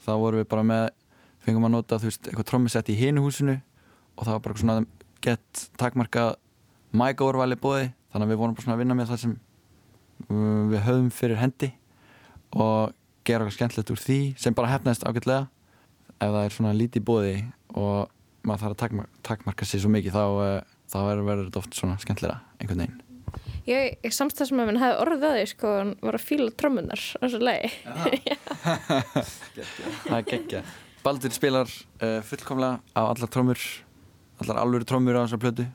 þá 0.03 0.11
vorum 0.19 0.41
við 0.43 0.49
bara 0.51 0.65
með 0.67 0.85
fengum 1.47 1.67
að 1.69 1.73
nota 1.77 1.99
þú 2.01 2.09
veist 2.11 2.27
eitthvað 2.27 2.49
trommusett 2.51 2.91
í 2.91 2.97
hinu 2.99 3.23
húsinu 3.23 3.57
og 4.17 4.25
það 4.25 4.33
var 4.33 4.43
bara 4.45 4.61
svona 4.61 4.77
gett 5.23 5.63
takmarka 5.79 6.25
mægórvali 6.97 7.57
bóði 7.59 7.91
þannig 8.11 8.25
að 8.25 8.31
við 8.31 8.41
vorum 8.41 8.55
bara 8.57 8.65
svona 8.65 8.77
að 8.77 8.83
vinna 8.83 8.97
með 8.97 9.11
það 9.11 9.21
sem 9.23 9.35
uh, 10.29 10.63
við 10.71 10.83
höfum 10.87 11.09
fyrir 11.13 11.41
hendi 11.41 11.71
og 12.57 12.93
gera 13.27 13.43
eitthvað 13.43 13.57
skemmtilegt 13.57 13.93
úr 13.93 14.01
því 14.01 14.19
sem 14.39 14.55
bara 14.55 14.71
hefnaðist 14.71 15.03
ágætlega. 15.07 15.49
Ef 16.17 16.31
það 16.33 16.43
er 16.43 16.55
svona 16.55 16.77
lítið 16.77 17.03
bóði 17.05 17.35
og 17.77 18.07
maður 18.47 18.63
þarf 18.63 18.73
að 18.73 18.79
takmarka, 18.83 19.19
takmarka 19.27 19.67
sér 19.67 19.83
svo 19.83 19.91
mikið 19.93 20.15
þá, 20.15 20.23
uh, 20.23 20.77
þá 20.89 20.97
verður 21.11 21.43
þetta 21.49 21.61
oft 21.61 21.77
svona 21.77 21.99
skemmtilega 22.01 22.39
einhvern 22.57 22.85
veginn. 22.85 23.03
Ég, 23.67 23.97
ég 23.99 24.13
samstæðsmöfinn 24.15 24.79
hefði 24.79 24.99
orðið 25.03 25.25
að 25.27 25.37
því 25.37 25.47
sko 25.51 25.71
hann 25.75 25.89
var 25.99 26.15
að 26.15 26.23
fíla 26.23 26.53
trommunar 26.55 27.01
á 27.03 27.17
þessu 27.25 27.41
lagi. 27.43 27.71
það 30.07 30.17
er 30.21 30.29
geggja 30.31 30.61
Baldur 31.03 31.31
spilar 31.35 31.69
uh, 32.01 32.21
fullkomlega 32.25 32.79
á 32.95 33.01
allar 33.03 33.29
trommur 33.31 33.59
allar 34.41 34.61
alvöru 34.61 34.85
trommur 34.87 35.17
á 35.17 35.25
þessar 35.25 35.41
plötu 35.41 35.65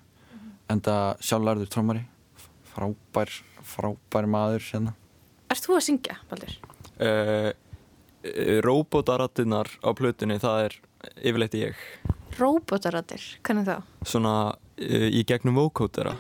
enda 0.72 0.96
sjálflærður 1.20 1.70
trommari 1.72 2.04
frábær, 2.72 3.32
frábær 3.66 4.28
maður 4.30 4.64
hérna. 4.70 4.94
Ert 5.52 5.66
þú 5.66 5.76
að 5.76 5.84
syngja, 5.88 6.16
Baldur? 6.30 6.54
uh, 7.02 7.50
Róbótarattinnar 8.62 9.68
á 9.82 9.90
plötunni, 9.98 10.38
það 10.40 10.66
er 10.68 10.76
yfirleitt 11.26 11.56
ég 11.58 11.80
Róbótarættir, 12.38 13.24
hvernig 13.44 13.66
þá? 13.68 13.82
Svona 14.08 14.34
uh, 14.54 15.08
í 15.10 15.24
gegnum 15.28 15.58
vókótera 15.58 16.14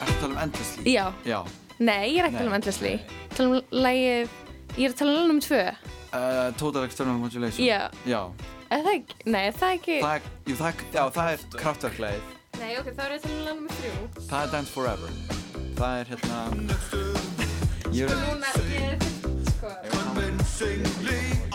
Ertu 0.00 0.08
að 0.08 0.18
tala 0.18 0.32
um 0.32 0.42
Endlessly? 0.48 0.96
Já. 0.96 1.06
Já. 1.28 1.40
Nei, 1.80 2.16
ég 2.16 2.20
er 2.24 2.30
ekki 2.30 2.36
að 2.36 2.42
tala 2.42 2.50
um 2.50 2.58
Endlessly. 2.58 2.94
Tala 3.36 3.48
um 3.52 3.88
ég 3.94 4.84
er 4.84 4.92
að 4.92 4.98
tala 4.98 5.22
um 5.28 5.40
tvö. 5.44 5.62
Uh, 6.10 6.50
Total 6.58 6.84
External 6.84 7.18
Modulation 7.20 7.62
Já. 7.66 7.90
Já. 8.06 8.22
Er 8.70 8.82
það 8.82 8.92
ekki? 8.96 9.14
Nei, 9.30 9.42
er 9.46 9.54
það 9.54 9.74
ekki... 9.76 9.98
Það 10.02 10.14
er, 10.16 10.22
jú, 10.50 10.56
það 10.58 10.68
er, 10.70 10.84
já, 10.94 11.02
það 11.16 11.32
er 11.34 11.44
kraftverkleið 11.60 12.22
Nei, 12.60 12.72
ok, 12.80 12.88
þá 12.96 13.02
er 13.04 13.14
ég 13.14 13.20
að 13.20 13.28
tala 13.28 13.52
um 13.54 13.62
þrjú. 13.76 13.92
Það 14.26 14.40
er 14.42 14.50
Dance 14.56 14.74
Forever 14.74 15.10
Það 15.78 15.92
er 16.00 16.10
hérna 16.10 16.38
Ég 17.94 18.10
er 18.10 18.20
Núna, 18.26 18.50
ég 18.70 18.84
er 18.90 18.98
fyrst, 19.06 19.54
sko. 19.54 19.70
Kiss 20.60 21.49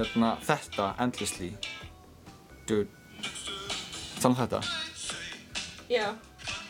Hérna, 0.00 0.30
þetta, 0.46 0.86
Endlessly 1.04 1.50
Dude 2.68 2.88
Þannig 4.20 4.40
þetta 4.40 4.60
Já. 5.90 6.06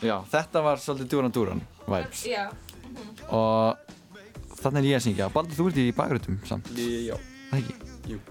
Já, 0.01 0.15
þetta 0.33 0.63
var 0.65 0.81
svolítið 0.81 1.11
Duran 1.13 1.35
Duran 1.35 1.63
vibes 1.85 2.25
Já. 2.27 2.49
Og 3.31 3.79
þannig 4.59 4.81
er 4.81 4.89
ég 4.89 4.99
að 4.99 5.05
syngja 5.07 5.29
Baldur, 5.31 5.55
þú 5.55 5.69
ert 5.71 5.79
í 5.79 5.89
bakgröndum 5.95 6.39
samt 6.49 6.71
Já 6.75 7.15
Það 7.51 7.59
ekki? 7.61 7.75
Jú. 8.11 8.21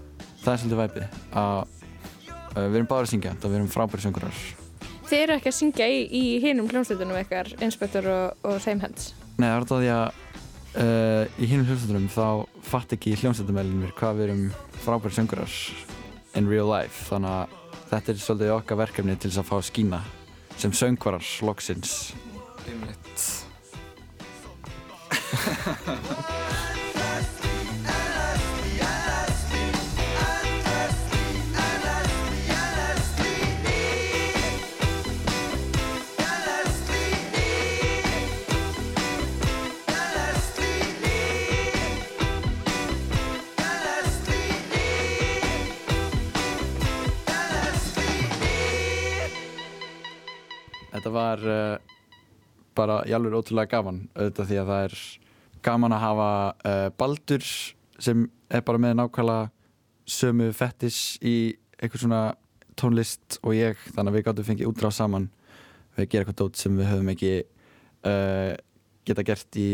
Það 0.43 0.53
er 0.53 0.61
svolítið 0.63 0.81
væpið 0.83 1.19
að 1.41 1.59
uh, 1.61 2.65
við 2.67 2.79
erum 2.81 2.91
bara 2.91 3.07
að 3.07 3.13
syngja 3.15 3.37
og 3.37 3.47
við 3.47 3.59
erum 3.59 3.71
frábæri 3.73 4.05
söngurar 4.05 4.43
Þið 5.11 5.25
eru 5.25 5.39
ekki 5.39 5.49
að 5.51 5.57
syngja 5.57 5.89
í, 5.91 6.03
í 6.07 6.23
hinum 6.39 6.69
hljómsveitunum 6.71 7.17
ykkar, 7.19 7.49
Inspector 7.65 8.05
og, 8.07 8.45
og 8.47 8.61
þeim 8.63 8.79
hens. 8.85 9.09
Nei, 9.35 9.49
það 9.49 9.55
er 9.57 9.65
þetta 9.65 9.79
því 9.81 9.89
að 9.91 10.20
uh, 10.79 11.23
í 11.41 11.49
hinum 11.49 11.67
hljómsveitunum 11.67 12.07
þá 12.11 12.27
fatt 12.67 12.95
ekki 12.95 13.17
hljómsveitumælinir 13.19 13.93
hvað 13.97 14.17
við 14.19 14.27
erum 14.29 14.43
frábæri 14.85 15.17
söngurar 15.17 15.53
in 16.39 16.49
real 16.49 16.69
life. 16.71 17.07
Þannig 17.09 17.31
að 17.35 17.45
þetta 17.91 18.13
er 18.13 18.25
svolítið 18.25 18.55
okkar 18.57 18.81
verkefni 18.85 19.17
til 19.17 19.29
þess 19.31 19.43
að 19.43 19.49
fá 19.51 19.55
að 19.59 19.69
skína 19.71 20.01
sem 20.61 20.75
söngvarar 20.75 21.25
loksins. 21.47 21.95
Einmitt 22.69 23.19
bara 52.81 52.99
alveg 53.05 53.37
ótrúlega 53.39 53.77
gaman 53.77 54.03
auðvitað 54.15 54.51
því 54.51 54.59
að 54.61 54.71
það 54.71 54.85
er 54.87 54.97
gaman 55.65 55.95
að 55.95 56.03
hafa 56.05 56.29
uh, 56.51 56.87
Baldur 56.97 57.47
sem 58.01 58.25
er 58.51 58.65
bara 58.65 58.81
með 58.81 58.97
nákvæmlega 58.99 59.49
sömu 60.11 60.49
fettis 60.57 61.01
í 61.21 61.35
eitthvað 61.77 62.03
svona 62.05 62.23
tónlist 62.79 63.37
og 63.45 63.55
ég 63.55 63.79
þannig 63.91 64.11
að 64.11 64.17
við 64.17 64.25
gáttum 64.25 64.47
fengið 64.47 64.71
útráð 64.71 64.95
saman. 64.97 65.29
Við 65.97 66.09
gera 66.09 66.25
eitthvað 66.25 66.39
dót 66.41 66.59
sem 66.59 66.77
við 66.79 66.89
höfum 66.89 67.11
ekki 67.13 67.33
uh, 68.09 68.53
geta 69.07 69.25
gert 69.27 69.59
í 69.59 69.69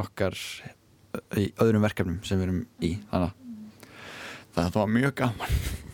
okkar 0.00 0.36
í 1.38 1.48
öðrum 1.60 1.84
verkefnum 1.84 2.20
sem 2.26 2.38
við 2.38 2.48
erum 2.48 2.60
í 2.86 2.94
þannig 3.10 3.30
að 3.30 3.38
þetta 4.60 4.82
var 4.82 4.92
mjög 4.94 5.14
gaman 5.22 5.89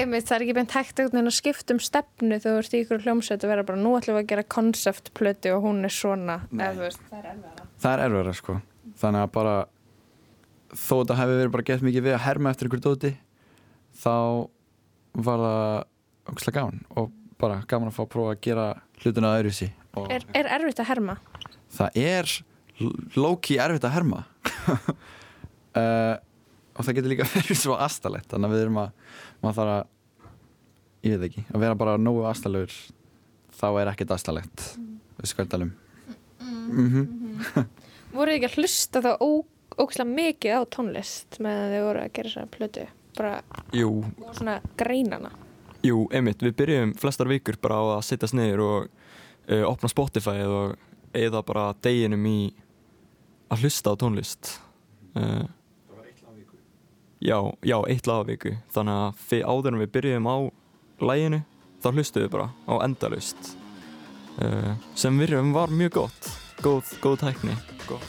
Einmitt, 0.00 0.24
það 0.24 0.34
er 0.36 0.44
ekki 0.46 0.54
beint 0.56 0.72
hægt 0.72 1.00
að 1.02 1.28
skipta 1.36 1.74
um 1.74 1.80
stefnu 1.82 2.38
þegar 2.40 2.54
þú 2.56 2.60
ert 2.62 2.74
í 2.74 2.80
ykkur 2.80 3.02
hljómsveit 3.04 3.42
að 3.44 3.50
vera 3.52 3.64
bara 3.68 3.80
nú 3.80 3.90
ætlum 3.98 4.16
við 4.16 4.22
að 4.22 4.30
gera 4.30 4.44
konceptplötu 4.54 5.52
og 5.52 5.66
hún 5.66 5.84
er 5.84 5.92
svona 5.92 6.38
veist, 6.48 7.02
það 7.10 7.18
er 7.18 7.26
erfiðara. 7.32 7.66
það 7.82 7.92
er 7.92 8.04
erfara 8.06 8.34
sko 8.38 8.56
þannig 9.02 9.26
að 9.26 9.32
bara 9.36 9.54
þó 10.72 10.94
þetta 10.94 11.18
hefði 11.20 11.36
verið 11.42 11.52
bara 11.56 11.66
gett 11.68 11.84
mikið 11.84 12.06
við 12.06 12.16
að 12.16 12.24
herma 12.24 12.52
eftir 12.54 12.68
einhverju 12.68 12.86
dóti 12.86 13.12
þá 14.00 14.14
var 15.28 15.44
það 15.44 16.32
ógslag 16.32 16.56
gaman 16.56 16.80
og 16.96 17.12
bara 17.42 17.60
gaman 17.68 17.92
að 17.92 17.98
fá 17.98 18.02
að 18.06 18.10
prófa 18.16 18.32
að 18.32 18.42
gera 18.48 18.66
hlutina 19.02 19.34
öðruvísi 19.36 19.70
og 20.00 20.08
Er, 20.08 20.24
er 20.32 20.48
erfitt 20.56 20.80
að 20.80 20.88
herma? 20.94 21.18
það 21.76 22.00
er 22.00 22.36
low-key 23.18 23.60
erfitt 23.60 23.84
að 23.84 23.96
herma 23.98 24.22
uh, 25.76 26.16
og 26.76 26.86
það 26.86 26.96
getur 26.96 27.12
líka 27.12 27.28
verið 27.36 27.60
svo 27.60 27.76
astalegt 27.76 28.32
þannig 28.32 28.48
að 28.48 28.56
við 28.56 28.64
erum 28.66 28.80
að 28.86 29.20
maður 29.42 29.58
þarf 29.58 29.74
að, 29.76 29.86
ég 31.02 31.18
veit 31.18 31.28
ekki 31.30 31.44
að 31.50 31.64
vera 31.64 31.78
bara 31.78 31.98
nógu 32.00 32.24
astalegur 32.30 32.74
þá 33.58 33.66
er 33.82 33.90
ekkert 33.92 34.14
astalegt 34.16 34.66
við 35.18 35.32
skvöldalum 35.32 35.72
mm 36.42 36.88
-hmm. 36.92 37.66
Voruð 38.12 38.34
þið 38.34 38.36
ekki 38.38 38.50
að 38.50 38.58
hlusta 38.60 39.00
þá 39.02 39.12
ó, 39.20 39.30
ókslega 39.80 40.08
mikið 40.10 40.52
á 40.52 40.62
tónlist 40.68 41.38
með 41.40 41.60
að 41.62 41.70
þið 41.72 41.84
voru 41.86 42.00
að 42.02 42.12
gera 42.12 42.28
þessar 42.28 42.50
plötu? 42.56 42.86
Bara 43.16 43.42
Jú, 43.72 44.04
og 44.24 44.34
svona 44.36 44.60
greinana. 44.76 45.30
jú, 45.82 46.08
einmitt, 46.12 46.42
við 46.42 46.54
byrjum 46.56 46.94
flestar 46.94 47.28
vikur 47.28 47.56
bara 47.60 47.74
á 47.80 47.84
að 47.96 48.04
sittast 48.04 48.34
niður 48.34 48.60
og 48.60 48.88
uh, 49.50 49.64
opna 49.68 49.88
Spotify 49.88 50.44
og 50.46 50.76
eða 51.12 51.42
bara 51.42 51.74
deginum 51.82 52.26
í 52.26 52.52
að 53.50 53.64
hlusta 53.64 53.92
á 53.92 53.94
tónlist. 54.00 54.60
Uh, 55.16 55.44
Já, 57.22 57.38
já, 57.62 57.76
eitt 57.86 58.06
lag 58.10 58.24
á 58.26 58.26
viku. 58.26 58.56
Þannig 58.74 58.96
að 58.98 59.18
fyrir 59.28 59.44
áður 59.46 59.74
en 59.76 59.82
við 59.84 59.90
byrjum 59.94 60.24
á 60.26 60.36
læginu, 61.06 61.38
þá 61.78 61.88
hlustuðum 61.92 62.24
við 62.26 62.32
bara 62.32 62.48
á 62.66 62.74
endalust 62.82 63.52
uh, 64.42 64.72
sem 64.98 65.20
virðum 65.22 65.52
var 65.54 65.70
mjög 65.70 66.00
gott. 66.00 66.30
Góð, 66.62 66.90
góð 67.02 67.16
tækni. 67.22 67.54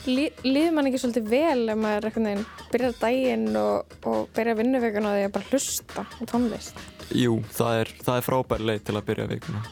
Lí, 0.06 0.28
líður 0.46 0.74
mann 0.74 0.88
ekki 0.90 1.00
svolítið 1.02 1.30
vel 1.30 1.70
ef 1.70 1.78
maður 1.78 2.44
byrjar 2.72 2.98
daginn 2.98 3.48
og, 3.58 3.96
og 4.06 4.28
byrjar 4.34 4.58
vinnuveikun 4.60 5.08
og 5.10 5.16
því 5.16 5.24
að 5.28 5.34
bara 5.38 5.50
hlusta 5.50 6.06
á 6.06 6.22
tónlist? 6.30 6.84
Jú, 7.14 7.38
það 7.54 7.80
er, 7.80 7.96
það 8.06 8.20
er 8.20 8.28
frábær 8.28 8.68
leið 8.70 8.84
til 8.86 8.98
að 8.98 9.08
byrja 9.10 9.30
vikuna. 9.30 9.64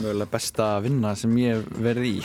Mögulega 0.00 0.32
besta 0.32 0.70
vinna 0.84 1.12
sem 1.16 1.36
ég 1.40 1.60
hef 1.60 1.84
verið 1.84 2.08
í. 2.12 2.16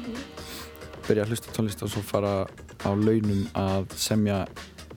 Byrja 1.06 1.26
að 1.26 1.34
hlusta 1.34 1.54
tónlist 1.54 1.82
og 1.86 1.92
svo 1.92 2.02
fara 2.06 2.40
á 2.82 2.90
launum 2.94 3.44
að 3.58 3.92
semja 3.98 4.44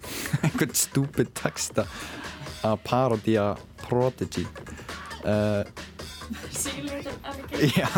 einhvern 0.44 0.76
stúpid 0.76 1.34
texta 1.38 1.86
að 2.66 2.80
parodía 2.84 3.54
Prodigy 3.84 4.46
uh, 5.24 5.64
Já. 7.60 7.90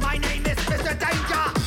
My 0.00 0.16
name 0.16 0.46
is 0.46 0.58
Mr. 0.68 0.98
Danger. 0.98 1.59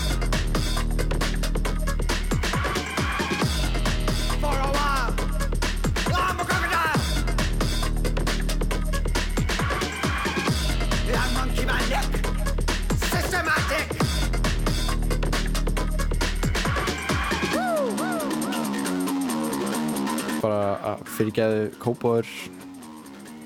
Bara 20.54 20.94
að 20.94 21.04
fyrirgeðu 21.16 21.62
kópáður 21.82 22.30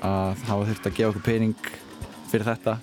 að 0.05 0.43
hafa 0.47 0.67
þurft 0.69 0.87
að 0.89 0.95
gefa 0.97 1.09
okkur 1.11 1.25
pening 1.25 1.69
fyrir 2.27 2.47
þetta 2.47 2.73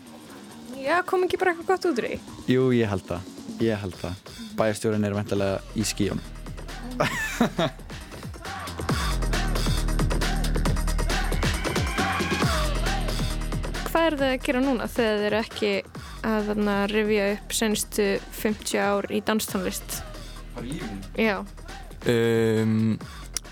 Já, 0.81 0.97
kom 1.09 1.25
ekki 1.25 1.39
bara 1.41 1.51
eitthvað 1.55 1.71
gott 1.71 1.87
út 1.89 1.99
úr 2.01 2.07
því? 2.09 2.17
Jú, 2.51 2.63
ég 2.77 2.91
held 2.91 3.05
það, 3.09 3.23
ég 3.65 3.75
held 3.81 3.97
það 4.01 4.15
Bæjarstjórinn 4.59 5.07
er 5.09 5.17
vantilega 5.17 5.57
í 5.77 5.85
skíunum 5.89 6.23
Hvað 13.95 14.05
er 14.09 14.15
það 14.19 14.31
að 14.33 14.45
gera 14.45 14.61
núna 14.65 14.87
þegar 14.91 15.17
þið 15.21 15.27
eru 15.29 15.39
ekki 15.39 15.73
að 16.25 16.49
þarna 16.49 16.77
rifja 16.91 17.27
upp 17.35 17.53
senstu 17.55 18.07
50 18.41 18.81
ár 18.83 19.05
í 19.15 19.21
danstónlist? 19.25 20.01
Bara 20.57 20.67
lífin? 20.67 20.99
Já. 21.15 21.37
um, 22.11 22.99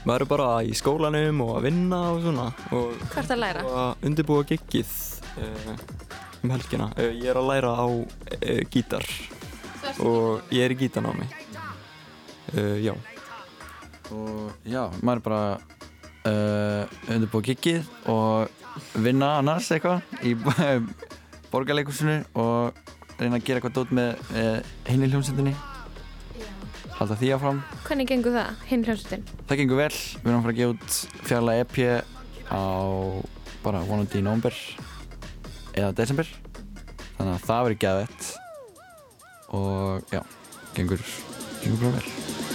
maður 0.06 0.24
er 0.24 0.30
bara 0.32 0.48
í 0.66 0.72
skólanum 0.76 1.42
og 1.44 1.52
að 1.58 1.66
vinna 1.68 2.00
og 2.12 2.22
svona 2.24 2.46
og 2.74 2.96
Hvað 3.12 3.20
ert 3.22 3.34
að 3.36 3.42
læra? 3.42 3.62
að 3.82 4.06
undirbúa 4.08 4.46
giggið 4.48 4.92
uh, 5.38 5.74
um 6.42 6.54
helgina. 6.56 6.88
Uh, 6.98 7.10
ég 7.14 7.28
er 7.32 7.38
að 7.40 7.48
læra 7.52 7.72
á 7.78 7.86
uh, 7.86 8.62
gítar. 8.72 9.06
Og 10.02 10.52
ég 10.54 10.64
er 10.66 10.74
í 10.74 10.78
gítarnámi. 10.82 11.26
Uh, 12.52 12.76
já. 12.82 12.94
Og 14.12 14.50
já, 14.68 14.82
maður 15.00 15.20
er 15.20 15.24
bara 15.26 15.44
uh, 16.28 17.12
undirbúið 17.14 17.52
giggið 17.52 17.92
og 18.12 18.98
vinna 19.04 19.36
annars 19.40 19.70
eitthvað 19.72 20.02
í 20.26 20.34
borgarleikusinu 21.52 22.18
og 22.40 22.72
reyna 23.20 23.38
að 23.38 23.44
gera 23.46 23.60
eitthvað 23.60 23.76
dót 23.78 23.92
með 23.94 24.16
uh, 24.32 24.58
hinni 24.88 25.08
hljómsendinni 25.12 25.52
halda 27.02 27.18
því 27.18 27.30
áfram. 27.36 27.60
Hvernig 27.86 28.10
gengur 28.10 28.36
það, 28.36 28.62
hinn 28.70 28.84
hljómsveitin? 28.86 29.24
það 29.48 29.60
gengur 29.62 29.80
vel, 29.82 29.90
við 29.92 30.30
erum 30.30 30.38
að 30.38 30.46
fara 30.46 30.54
að 30.54 30.60
gefa 30.60 30.76
út 30.76 31.26
fjarlæg 31.28 31.62
EP 31.64 31.76
á 32.52 32.62
bara 33.62 33.82
vonandi 33.88 34.20
í 34.20 34.24
nómber 34.26 34.56
eða 35.74 35.92
desember. 35.98 36.30
Þannig 37.18 37.34
að 37.34 37.46
það 37.48 37.66
verður 37.66 37.82
geðvett 37.86 38.32
og 39.52 40.14
já, 40.14 40.22
gengur 40.76 41.06
gengur 41.62 41.84
bara 41.84 42.00
vel 42.00 42.51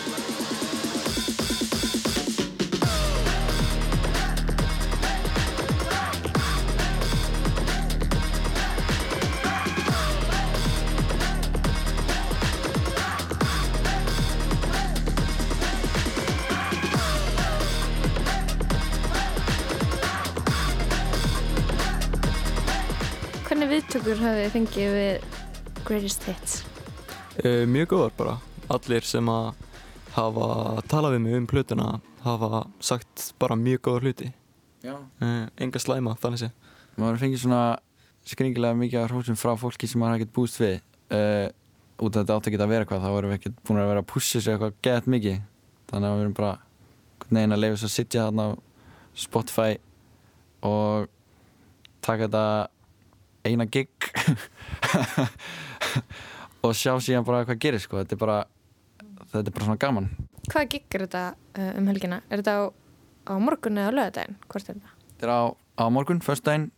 Viðtökur 24.07 24.23
hafið 24.23 24.45
þið 24.45 24.53
fengið 24.53 24.93
við 24.95 25.81
Greatest 25.83 26.25
Hits? 26.29 26.51
uh, 27.43 27.63
mjög 27.67 27.87
góðar 27.91 28.13
bara. 28.15 28.35
Allir 28.71 29.03
sem 29.03 29.27
að 29.27 29.47
hafa 30.15 30.45
talað 30.87 31.17
við 31.17 31.19
mig 31.25 31.33
um 31.35 31.47
plötuna 31.51 31.87
hafa 32.23 32.61
sagt 32.79 33.25
bara 33.35 33.57
mjög 33.59 33.81
góðar 33.83 34.05
hluti. 34.07 34.29
Já. 34.79 34.93
uh, 34.95 35.49
enga 35.59 35.81
slæma 35.83 36.13
þannig 36.21 36.39
sé. 36.39 36.47
Maður 36.95 37.19
fengið 37.25 37.41
svona 37.41 37.59
skringilega 38.31 38.77
mikið 38.79 39.09
hrósum 39.09 39.39
frá 39.41 39.51
fólki 39.59 39.91
sem 39.91 39.99
maður 39.99 40.15
har 40.15 40.21
ekkert 40.21 40.33
búist 40.39 40.61
við. 40.63 40.79
Uh, 41.11 41.51
út 41.99 42.15
af 42.15 42.23
þetta 42.23 42.39
átt 42.39 42.47
ekki 42.47 42.61
að 42.63 42.71
vera 42.71 42.87
eitthvað 42.87 43.03
þá 43.03 43.09
erum 43.11 43.35
við 43.35 43.39
ekkert 43.41 43.59
búin 43.67 43.81
að 43.83 43.91
vera 43.91 44.05
að 44.05 44.09
pusha 44.13 44.39
sig 44.39 44.53
eitthvað 44.53 44.79
gett 44.87 45.11
mikið. 45.17 45.43
Þannig 45.91 46.13
að 46.13 46.15
við 46.15 46.25
erum 46.29 46.37
bara 46.39 46.53
veginn 47.27 47.57
að 47.57 47.63
leifa 47.65 47.81
þess 47.81 47.89
að 47.91 47.95
sitja 47.97 48.29
þarna 48.29 48.47
á 48.47 48.51
Spotify 49.27 49.69
og 50.63 51.11
taka 51.99 52.31
þetta 52.31 52.47
eina 53.47 53.67
gig 53.71 53.89
og 56.65 56.75
sjá 56.77 56.93
síðan 57.03 57.27
bara 57.27 57.45
hvað 57.47 57.61
gerir 57.63 57.83
sko. 57.83 58.01
þetta 58.01 58.17
er 58.17 58.21
bara 58.21 58.39
þetta 59.31 59.45
er 59.45 59.53
bara 59.53 59.69
svona 59.69 59.81
gaman 59.81 60.09
Hvaða 60.47 60.69
gig 60.71 60.95
er 60.95 61.03
þetta 61.03 61.21
uh, 61.35 61.71
um 61.75 61.87
helgina? 61.91 62.21
Er 62.31 62.39
þetta 62.39 62.53
á, 62.55 62.63
á 63.27 63.33
morgun 63.43 63.79
eða 63.81 63.91
á 63.91 63.97
lögadaginn? 63.97 64.37
Hvort 64.47 64.69
er 64.69 64.77
þetta? 64.77 64.93
Þetta 65.09 65.27
er 65.27 65.33
á, 65.35 65.41
á 65.51 65.83
morgun, 65.91 66.21
föstudaginn 66.23 66.69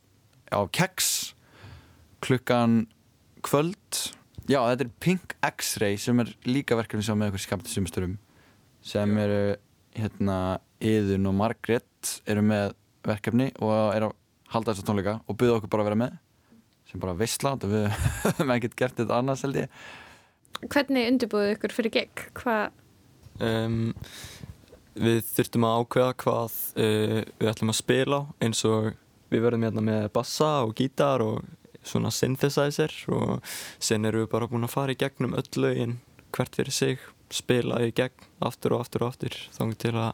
á 0.49 0.59
Keks 0.74 1.09
klukkan 2.26 2.88
kvöld 3.45 3.99
Já, 4.49 4.63
þetta 4.65 4.88
er 4.88 4.95
Pink 4.97 5.36
X-Ray 5.45 5.99
sem 6.01 6.17
er 6.24 6.32
líka 6.49 6.74
verkefni 6.80 7.05
sem 7.05 7.20
með 7.20 7.36
okkur 7.36 7.43
skapti 7.43 7.70
sumustörum 7.70 8.17
sem 8.82 9.11
eru 9.22 9.59
hérna 9.93 10.57
Iðun 10.82 11.30
og 11.30 11.36
Margrét 11.38 12.15
eru 12.30 12.41
með 12.45 12.74
verkefni 13.05 13.51
og 13.61 13.93
eru 13.93 14.09
að 14.09 14.17
halda 14.55 14.74
þessa 14.74 14.88
tónleika 14.88 15.15
og 15.30 15.38
byggja 15.38 15.59
okkur 15.59 15.72
bara 15.72 15.86
að 15.86 15.89
vera 15.91 16.01
með 16.01 16.17
sem 16.90 17.02
bara 17.02 17.18
veistla 17.18 17.56
og 17.56 17.66
við 17.70 17.88
höfum 18.26 18.54
ekkert 18.56 18.78
gert 18.80 19.02
þetta 19.02 19.20
annars 19.22 19.46
held 19.46 19.64
ég 19.64 19.82
Hvernig 20.60 21.06
undirbúðu 21.08 21.54
ykkur 21.54 21.72
fyrir 21.72 21.94
gig? 21.94 22.24
Hvað? 22.36 22.74
um, 23.40 23.94
við 25.00 25.22
þurftum 25.30 25.68
að 25.68 25.78
ákveða 25.84 26.16
hvað 26.24 26.58
uh, 26.82 27.22
við 27.40 27.52
ætlum 27.54 27.72
að 27.72 27.80
spila 27.80 28.20
eins 28.44 28.66
og 28.68 28.90
við 29.30 29.46
verðum 29.46 29.66
hérna 29.68 29.86
með 29.86 30.10
bassa 30.16 30.50
og 30.66 30.74
gítar 30.80 31.24
og 31.24 31.46
svona 31.86 32.12
synthesizer 32.12 32.92
og 33.14 33.40
sen 33.80 34.06
erum 34.10 34.26
við 34.26 34.32
bara 34.34 34.50
búin 34.52 34.68
að 34.68 34.74
fara 34.74 34.94
í 34.94 35.00
gegnum 35.00 35.38
öll 35.40 35.48
lögin 35.62 36.00
hvert 36.36 36.58
fyrir 36.58 36.76
sig 36.76 37.00
spila 37.34 37.80
í 37.86 37.94
gegn 37.96 38.28
aftur 38.44 38.76
og 38.76 38.84
aftur 38.84 39.06
og 39.06 39.14
aftur 39.14 39.38
þá 39.54 39.64
til 39.80 39.96
að 39.96 40.12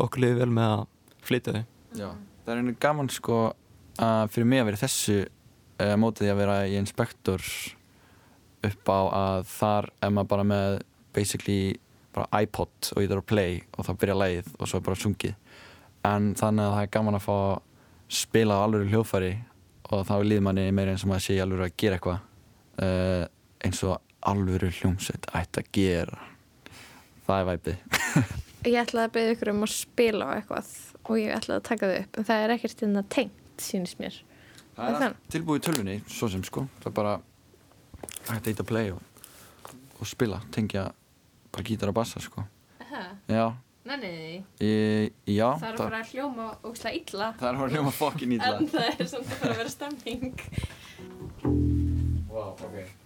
okkur 0.00 0.24
liði 0.24 0.40
vel 0.42 0.52
með 0.54 0.74
að 0.76 0.84
flytja 1.26 1.56
þau 1.56 1.64
Já. 1.98 2.10
Það 2.44 2.52
er 2.52 2.60
einu 2.62 2.76
gaman 2.80 3.10
sko 3.12 3.38
að 4.00 4.30
fyrir 4.34 4.48
mig 4.52 4.62
að 4.62 4.70
vera 4.70 4.82
þessu 4.84 5.18
uh, 5.80 5.94
mótið 6.00 6.26
því 6.26 6.32
að 6.32 6.40
vera 6.42 6.56
í 6.68 6.76
inspektor 6.78 7.44
upp 8.68 8.92
á 8.92 9.00
að 9.00 9.46
þar 9.48 9.88
er 10.04 10.12
maður 10.12 10.32
bara 10.34 10.46
með 10.46 10.78
basically 11.16 11.60
bara 12.14 12.42
iPod 12.42 12.90
og 12.94 13.02
ég 13.02 13.10
þarf 13.10 13.22
að 13.22 13.30
play 13.30 13.60
og 13.76 13.86
þá 13.86 13.92
byrja 14.02 14.18
lagið 14.18 14.50
og 14.58 14.68
svo 14.68 14.80
er 14.80 14.86
bara 14.88 15.00
sungið. 15.00 15.36
En 16.06 16.32
þannig 16.38 16.66
að 16.66 16.74
það 16.74 16.84
er 16.84 16.92
gaman 16.96 17.18
að 17.18 17.26
fá 17.26 17.36
spila 18.10 18.58
á 18.58 18.64
alveg 18.64 18.90
hljóðfæri 18.90 19.32
og 19.90 20.04
þá 20.08 20.14
líður 20.24 20.46
manni 20.46 20.66
meira 20.74 20.94
eins 20.94 21.04
og 21.06 21.12
maður 21.12 21.26
sé 21.26 21.38
alveg 21.42 21.66
að 21.66 21.76
gera 21.82 21.98
eitthvað 21.98 22.20
uh, 22.84 23.24
eins 23.66 23.82
og 23.86 23.96
alveg 24.30 24.80
hljómsveit 24.80 25.28
ætti 25.40 25.62
að 25.62 25.72
gera. 25.76 26.22
Það 27.26 27.42
er 27.42 27.50
væpið. 27.50 27.84
Ég 28.70 28.80
ætlaði 28.82 29.06
að 29.06 29.14
beða 29.14 29.36
ykkur 29.36 29.52
um 29.54 29.62
að 29.64 29.72
spila 29.72 30.26
á 30.28 30.30
eitthvað 30.36 30.72
og 31.00 31.14
ég 31.16 31.30
ætlaði 31.32 31.56
að 31.56 31.68
taka 31.70 31.88
þau 31.88 31.94
upp 31.96 32.18
en 32.20 32.26
það 32.28 32.42
er 32.42 32.52
ekkert 32.52 32.82
inn 32.84 33.00
að 33.00 33.06
tengt, 33.14 33.62
sínist 33.64 34.02
mér 34.02 34.18
Það 34.76 34.94
er 34.96 35.06
allt 35.08 35.24
tilbúið 35.32 35.60
í 35.60 35.64
tölvunni, 35.66 35.96
svo 36.08 36.28
sem 36.32 36.44
sko. 36.46 36.66
Það 36.80 36.90
er 36.90 36.96
bara 37.00 37.16
hægt 38.30 38.46
að 38.46 38.52
íta 38.54 38.66
play 38.68 38.92
og, 38.94 39.00
og 39.98 40.08
spila, 40.08 40.38
tengja 40.54 40.86
bara 41.50 41.66
gítar 41.66 41.92
og 41.92 41.98
bassa 41.98 42.22
sko. 42.22 42.44
Já, 43.30 43.44
nei, 43.86 44.40
ég, 44.62 45.12
já 45.30 45.46
það 45.60 45.68
er 45.70 45.76
bara 45.78 46.00
að 46.00 46.14
hljóma 46.14 46.48
ógslag 46.66 46.96
illa. 47.00 47.32
Það 47.38 47.52
er 47.52 47.60
bara 47.62 47.74
hljóma 47.74 47.92
fokkin 47.94 48.34
ítla 48.36 48.56
en 48.60 48.70
það 48.72 48.88
er 48.90 49.10
samt 49.12 49.28
að 49.28 49.36
fara 49.42 49.52
að 49.54 49.60
vera 49.62 49.74
stemning 49.76 50.34
Wow, 52.30 52.54
ok 52.54 52.99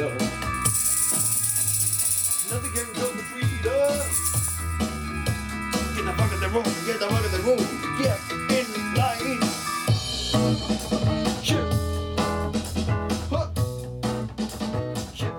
us. 0.00 0.22
Nothing 2.50 2.72
can 2.72 2.86
come 2.94 3.14
between 3.18 3.66
us. 3.66 4.16
Get 5.94 6.04
the 6.04 6.12
fuck 6.12 6.30
to 6.30 6.36
the 6.38 6.48
room! 6.48 6.64
Get 6.86 6.98
the 7.00 7.06
fuck 7.08 7.22
to 7.22 7.28
the 7.28 7.42
room! 7.42 7.62
Get 7.98 8.18
in 8.54 8.66
line! 8.94 9.42
Shit! 11.42 11.68
Huh. 13.30 13.46
Shit! 15.14 15.34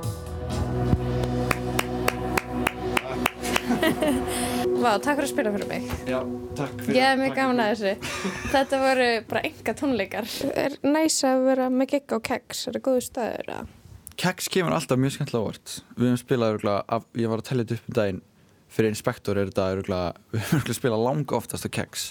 Vá, 4.80 4.96
takk 5.00 5.18
fyrir 5.18 5.26
að 5.26 5.32
spila 5.34 5.52
fyrir 5.56 5.68
mig 5.72 5.84
Já, 6.08 6.20
takk 6.60 6.84
fyrir 6.84 7.00
Ég 7.00 7.04
hef 7.08 7.18
mjög 7.20 7.36
gaman 7.40 7.64
að 7.64 7.74
þessu 7.74 7.94
Þetta 8.54 8.84
voru 8.84 9.10
bara 9.32 9.46
enga 9.50 9.76
tónleikar 9.82 10.32
Er 10.52 10.80
næs 10.84 11.20
að 11.28 11.44
vera 11.50 11.68
með 11.74 11.96
gigg 11.96 12.16
á 12.16 12.20
keks 12.32 12.68
Er 12.68 12.80
það 12.80 12.88
góðu 12.88 13.04
staður 13.08 13.54
að 13.58 13.76
Keks 14.20 14.50
kemur 14.52 14.76
alltaf 14.76 15.00
mjög 15.00 15.16
skemmtilega 15.16 15.46
óvart. 15.46 15.76
Við 15.96 16.10
höfum 16.10 16.20
spilað 16.20 16.58
örgulega, 16.58 16.82
af, 16.92 17.06
ég 17.16 17.32
var 17.32 17.40
að 17.40 17.48
tellja 17.48 17.66
þetta 17.66 17.78
upp 17.78 17.88
um 17.88 17.96
daginn. 17.96 18.22
Fyrir 18.70 18.92
inspektor 18.94 19.40
er 19.40 19.48
þetta 19.50 19.68
örgulega 19.78 20.10
Við 20.34 20.42
höfum 20.44 20.60
örgulega 20.60 20.78
spilað 20.78 21.06
langa 21.08 21.38
oftast 21.40 21.66
á 21.66 21.70
keks 21.80 22.10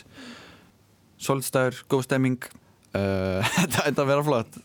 Solstæður, 1.18 1.82
góð 1.90 2.04
stemming. 2.06 2.48
Uh, 2.96 3.44
Þetta 3.58 3.84
enda 3.90 4.04
að 4.04 4.12
vera 4.12 4.24
flott. 4.24 4.58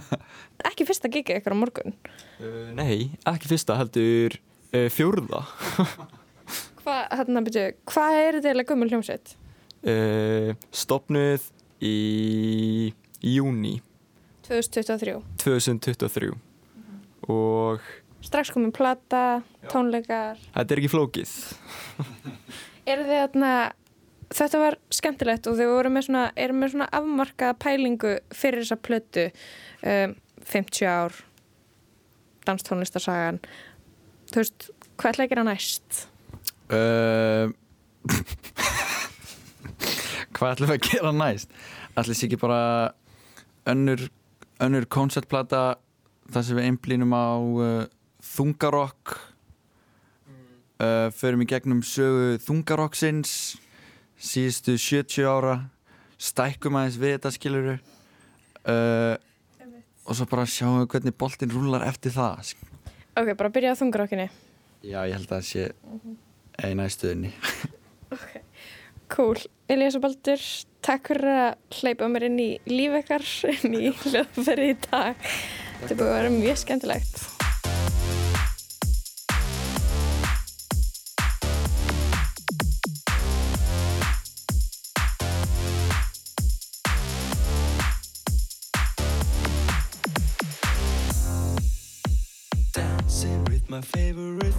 Ekki 0.70 0.86
fyrsta 0.88 1.10
giggið 1.12 1.40
ykkur 1.42 1.54
á 1.54 1.58
morgun? 1.58 1.96
Uh, 2.38 2.70
nei, 2.78 3.10
ekki 3.28 3.50
fyrsta, 3.50 3.76
heldur 3.78 4.38
uh, 4.38 4.86
fjórða. 4.94 5.42
Hvað, 6.80 7.02
hérna 7.18 7.44
byrju, 7.44 7.66
hvað 7.92 8.16
er 8.22 8.38
þetta 8.38 8.52
eiginlega 8.52 8.70
gummul 8.72 8.90
hljómsveit? 8.94 9.34
Uh, 9.84 10.54
stopnuð 10.74 11.50
í 11.84 12.90
júni 13.22 13.76
2023 14.48 15.20
2023 15.44 16.47
og 17.32 17.84
Strax 18.24 18.50
komin 18.50 18.72
plata, 18.74 19.40
tónleikar 19.70 20.40
þetta 20.54 20.74
er 20.74 20.80
ekki 20.82 20.90
flókið. 20.90 21.34
Er 22.88 23.04
þið 23.04 23.20
þarna 23.22 23.52
Þetta 24.28 24.58
var 24.60 24.74
skemmtilegt 24.92 25.46
og 25.48 25.54
þau 25.56 25.68
voru 25.70 25.90
með 25.92 26.02
svona, 26.04 26.22
eru 26.36 26.52
með 26.52 26.74
svona 26.74 26.88
afmarkaða 26.98 27.54
pælingu 27.64 28.10
fyrir 28.36 28.60
þessa 28.60 28.76
plötu 28.84 29.24
um, 29.80 30.12
50 30.44 30.84
ár 30.84 31.16
danstónlistarsagan 32.44 33.40
Þú 34.28 34.42
veist, 34.42 34.68
hvað 35.00 35.22
ætla 35.24 35.40
að 35.40 35.48
næst? 35.48 36.02
uh, 36.68 37.48
Hvað 40.36 40.52
ætlum 40.52 40.68
við 40.68 40.76
að 40.76 40.86
gera 40.90 41.12
næst? 41.16 41.48
Ætlum 41.96 42.12
við 42.12 42.24
ekki 42.28 42.40
bara 42.44 42.60
önnur, 43.68 44.04
önnur 44.60 44.84
koncertplata 44.92 45.62
þar 46.32 46.44
sem 46.46 46.58
við 46.58 46.68
einblínum 46.68 47.14
á 47.16 47.28
uh, 47.38 47.86
þungarokk. 48.34 49.16
Uh, 50.78 51.08
förum 51.18 51.42
í 51.42 51.48
gegnum 51.50 51.80
sögu 51.82 52.36
þungarokksins 52.44 53.32
síðustu 54.18 54.76
70 54.78 55.26
ára. 55.26 55.56
Stækkum 56.18 56.78
aðeins 56.78 56.98
við 56.98 57.16
þetta 57.16 57.32
skiluru 57.34 57.74
uh, 57.78 59.14
og 60.08 60.16
svo 60.18 60.26
bara 60.30 60.46
sjáum 60.48 60.80
við 60.80 60.90
hvernig 60.94 61.16
boltinn 61.18 61.52
rúlar 61.52 61.84
eftir 61.86 62.14
það 62.14 62.54
Ok, 63.18 63.34
bara 63.38 63.50
byrja 63.54 63.74
á 63.74 63.80
þungarokkinni. 63.80 64.26
Já, 64.82 65.02
ég 65.06 65.14
held 65.14 65.26
að 65.26 65.34
það 65.36 65.46
sé 65.46 65.68
eina 66.58 66.86
í 66.86 66.92
stöðinni 66.94 67.32
Cool. 69.08 69.40
Elias 69.68 69.96
og 69.96 70.04
Baldur, 70.04 70.42
takk 70.84 71.10
fyrir 71.10 71.30
að 71.32 71.78
hleypa 71.78 72.08
mér 72.12 72.26
inn 72.28 72.38
í 72.42 72.48
líf 72.68 72.98
ykkar, 73.00 73.24
inn 73.54 73.76
í 73.78 73.92
hljóðferði 74.02 74.68
í 74.74 74.76
dag. 74.84 75.30
Þetta 75.78 75.94
er 75.94 75.98
búið 75.98 76.08
að 76.08 76.16
vera 76.18 76.30
mjög 76.34 76.56
skemmtilegt. 76.58 77.20
Dancing 92.74 93.44
with 93.44 93.70
my 93.70 93.80
favorite 93.80 94.54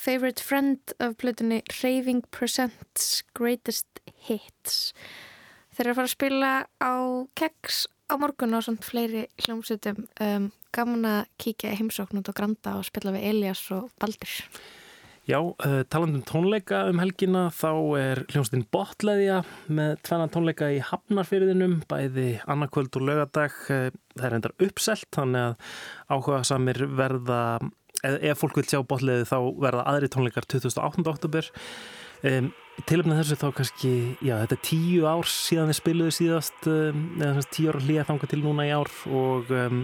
Favorite 0.00 0.40
Friend 0.40 0.78
af 0.98 1.16
plötunni 1.20 1.60
Raving 1.82 2.22
Presents 2.30 3.22
Greatest 3.36 4.00
Hits. 4.28 4.94
Þeir 5.76 5.84
eru 5.84 5.92
að 5.92 5.98
fara 5.98 6.08
að 6.08 6.14
spila 6.14 6.52
á 6.80 6.94
keks 7.36 7.82
á 8.08 8.16
morgun 8.16 8.56
og 8.56 8.64
svona 8.64 8.86
fleiri 8.86 9.26
hljómsutum. 9.44 10.06
Um, 10.24 10.50
gaman 10.72 11.04
að 11.04 11.20
kíkja 11.42 11.74
heimsókn 11.76 12.22
út 12.22 12.30
á 12.32 12.38
Granda 12.38 12.78
og 12.78 12.86
spila 12.88 13.12
við 13.12 13.26
Elias 13.28 13.66
og 13.76 13.90
Baldur. 14.00 14.32
Já, 15.28 15.36
uh, 15.36 15.82
talandum 15.92 16.24
tónleika 16.26 16.86
um 16.88 16.98
helgina 17.02 17.50
þá 17.52 17.72
er 18.00 18.22
hljómsdinn 18.32 18.64
Botleðja 18.72 19.42
með 19.68 19.98
tvenna 20.08 20.30
tónleika 20.32 20.70
í 20.72 20.80
Hafnarfyrðinum 20.80 21.82
bæði 21.90 22.30
annarkvöld 22.50 22.96
og 22.96 23.04
lögadag 23.04 23.58
uh, 23.68 23.90
það 24.16 24.26
er 24.26 24.38
endar 24.38 24.56
uppselt 24.64 25.10
þannig 25.14 25.50
að 25.50 25.76
áhuga 26.16 26.40
samir 26.48 26.82
verða 26.88 27.42
ef, 28.06 28.40
fólk 28.40 28.60
vil 28.60 28.66
sjá 28.68 28.80
Botleði 28.86 29.28
þá 29.28 29.38
verða 29.60 29.86
aðri 29.90 30.10
tónleikar 30.12 30.48
28. 30.48 31.06
oktober 31.10 31.48
um, 32.28 32.50
tilöfnið 32.88 33.20
þessu 33.20 33.38
þá 33.40 33.48
kannski 33.58 33.94
já, 34.24 34.34
þetta 34.42 34.56
er 34.56 34.62
tíu 34.66 35.06
ár 35.08 35.30
síðan 35.30 35.72
við 35.72 35.80
spiluðu 35.80 36.16
síðast 36.16 36.68
um, 36.70 37.06
eða 37.20 37.46
tíu 37.52 37.72
ára 37.72 37.82
hlýja 37.86 38.06
þanga 38.08 38.30
til 38.30 38.42
núna 38.44 38.68
í 38.68 38.74
ár 38.74 38.92
og 39.08 39.50
um, 39.56 39.82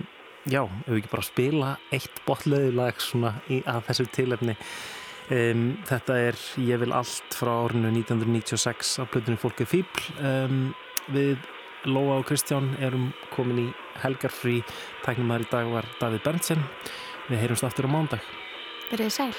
já, 0.49 0.63
ef 0.65 0.93
við 0.93 1.01
ekki 1.03 1.15
bara 1.17 1.31
spila 1.31 1.73
eitt 1.95 2.23
Botleði 2.29 2.71
lag 2.77 3.03
svona 3.03 3.35
í, 3.49 3.61
að 3.67 3.83
þessu 3.91 4.09
tilöfni 4.17 4.57
þetta 5.27 6.17
er 6.23 6.37
Ég 6.63 6.79
vil 6.79 6.93
allt 6.95 7.35
frá 7.35 7.51
árinu 7.65 7.89
1996 7.91 8.93
af 9.03 9.09
plötunni 9.11 9.41
Fólkið 9.43 9.73
Fíbl 9.73 10.05
um, 10.23 10.61
Við 11.11 11.41
Lóa 11.87 12.21
og 12.21 12.27
Kristján 12.27 12.73
erum 12.83 13.13
komin 13.35 13.61
í 13.63 13.67
helgarfrí. 14.03 14.61
Tæknum 15.05 15.31
þar 15.31 15.45
í 15.45 15.51
dag 15.53 15.69
var 15.71 15.91
Davíð 16.01 16.25
Berntsen 16.25 16.65
Við 17.27 17.43
heyrumst 17.43 17.67
aftur 17.67 17.89
á 17.89 17.91
mándag 17.91 18.27
Verðið 18.91 19.15
sæl. 19.19 19.33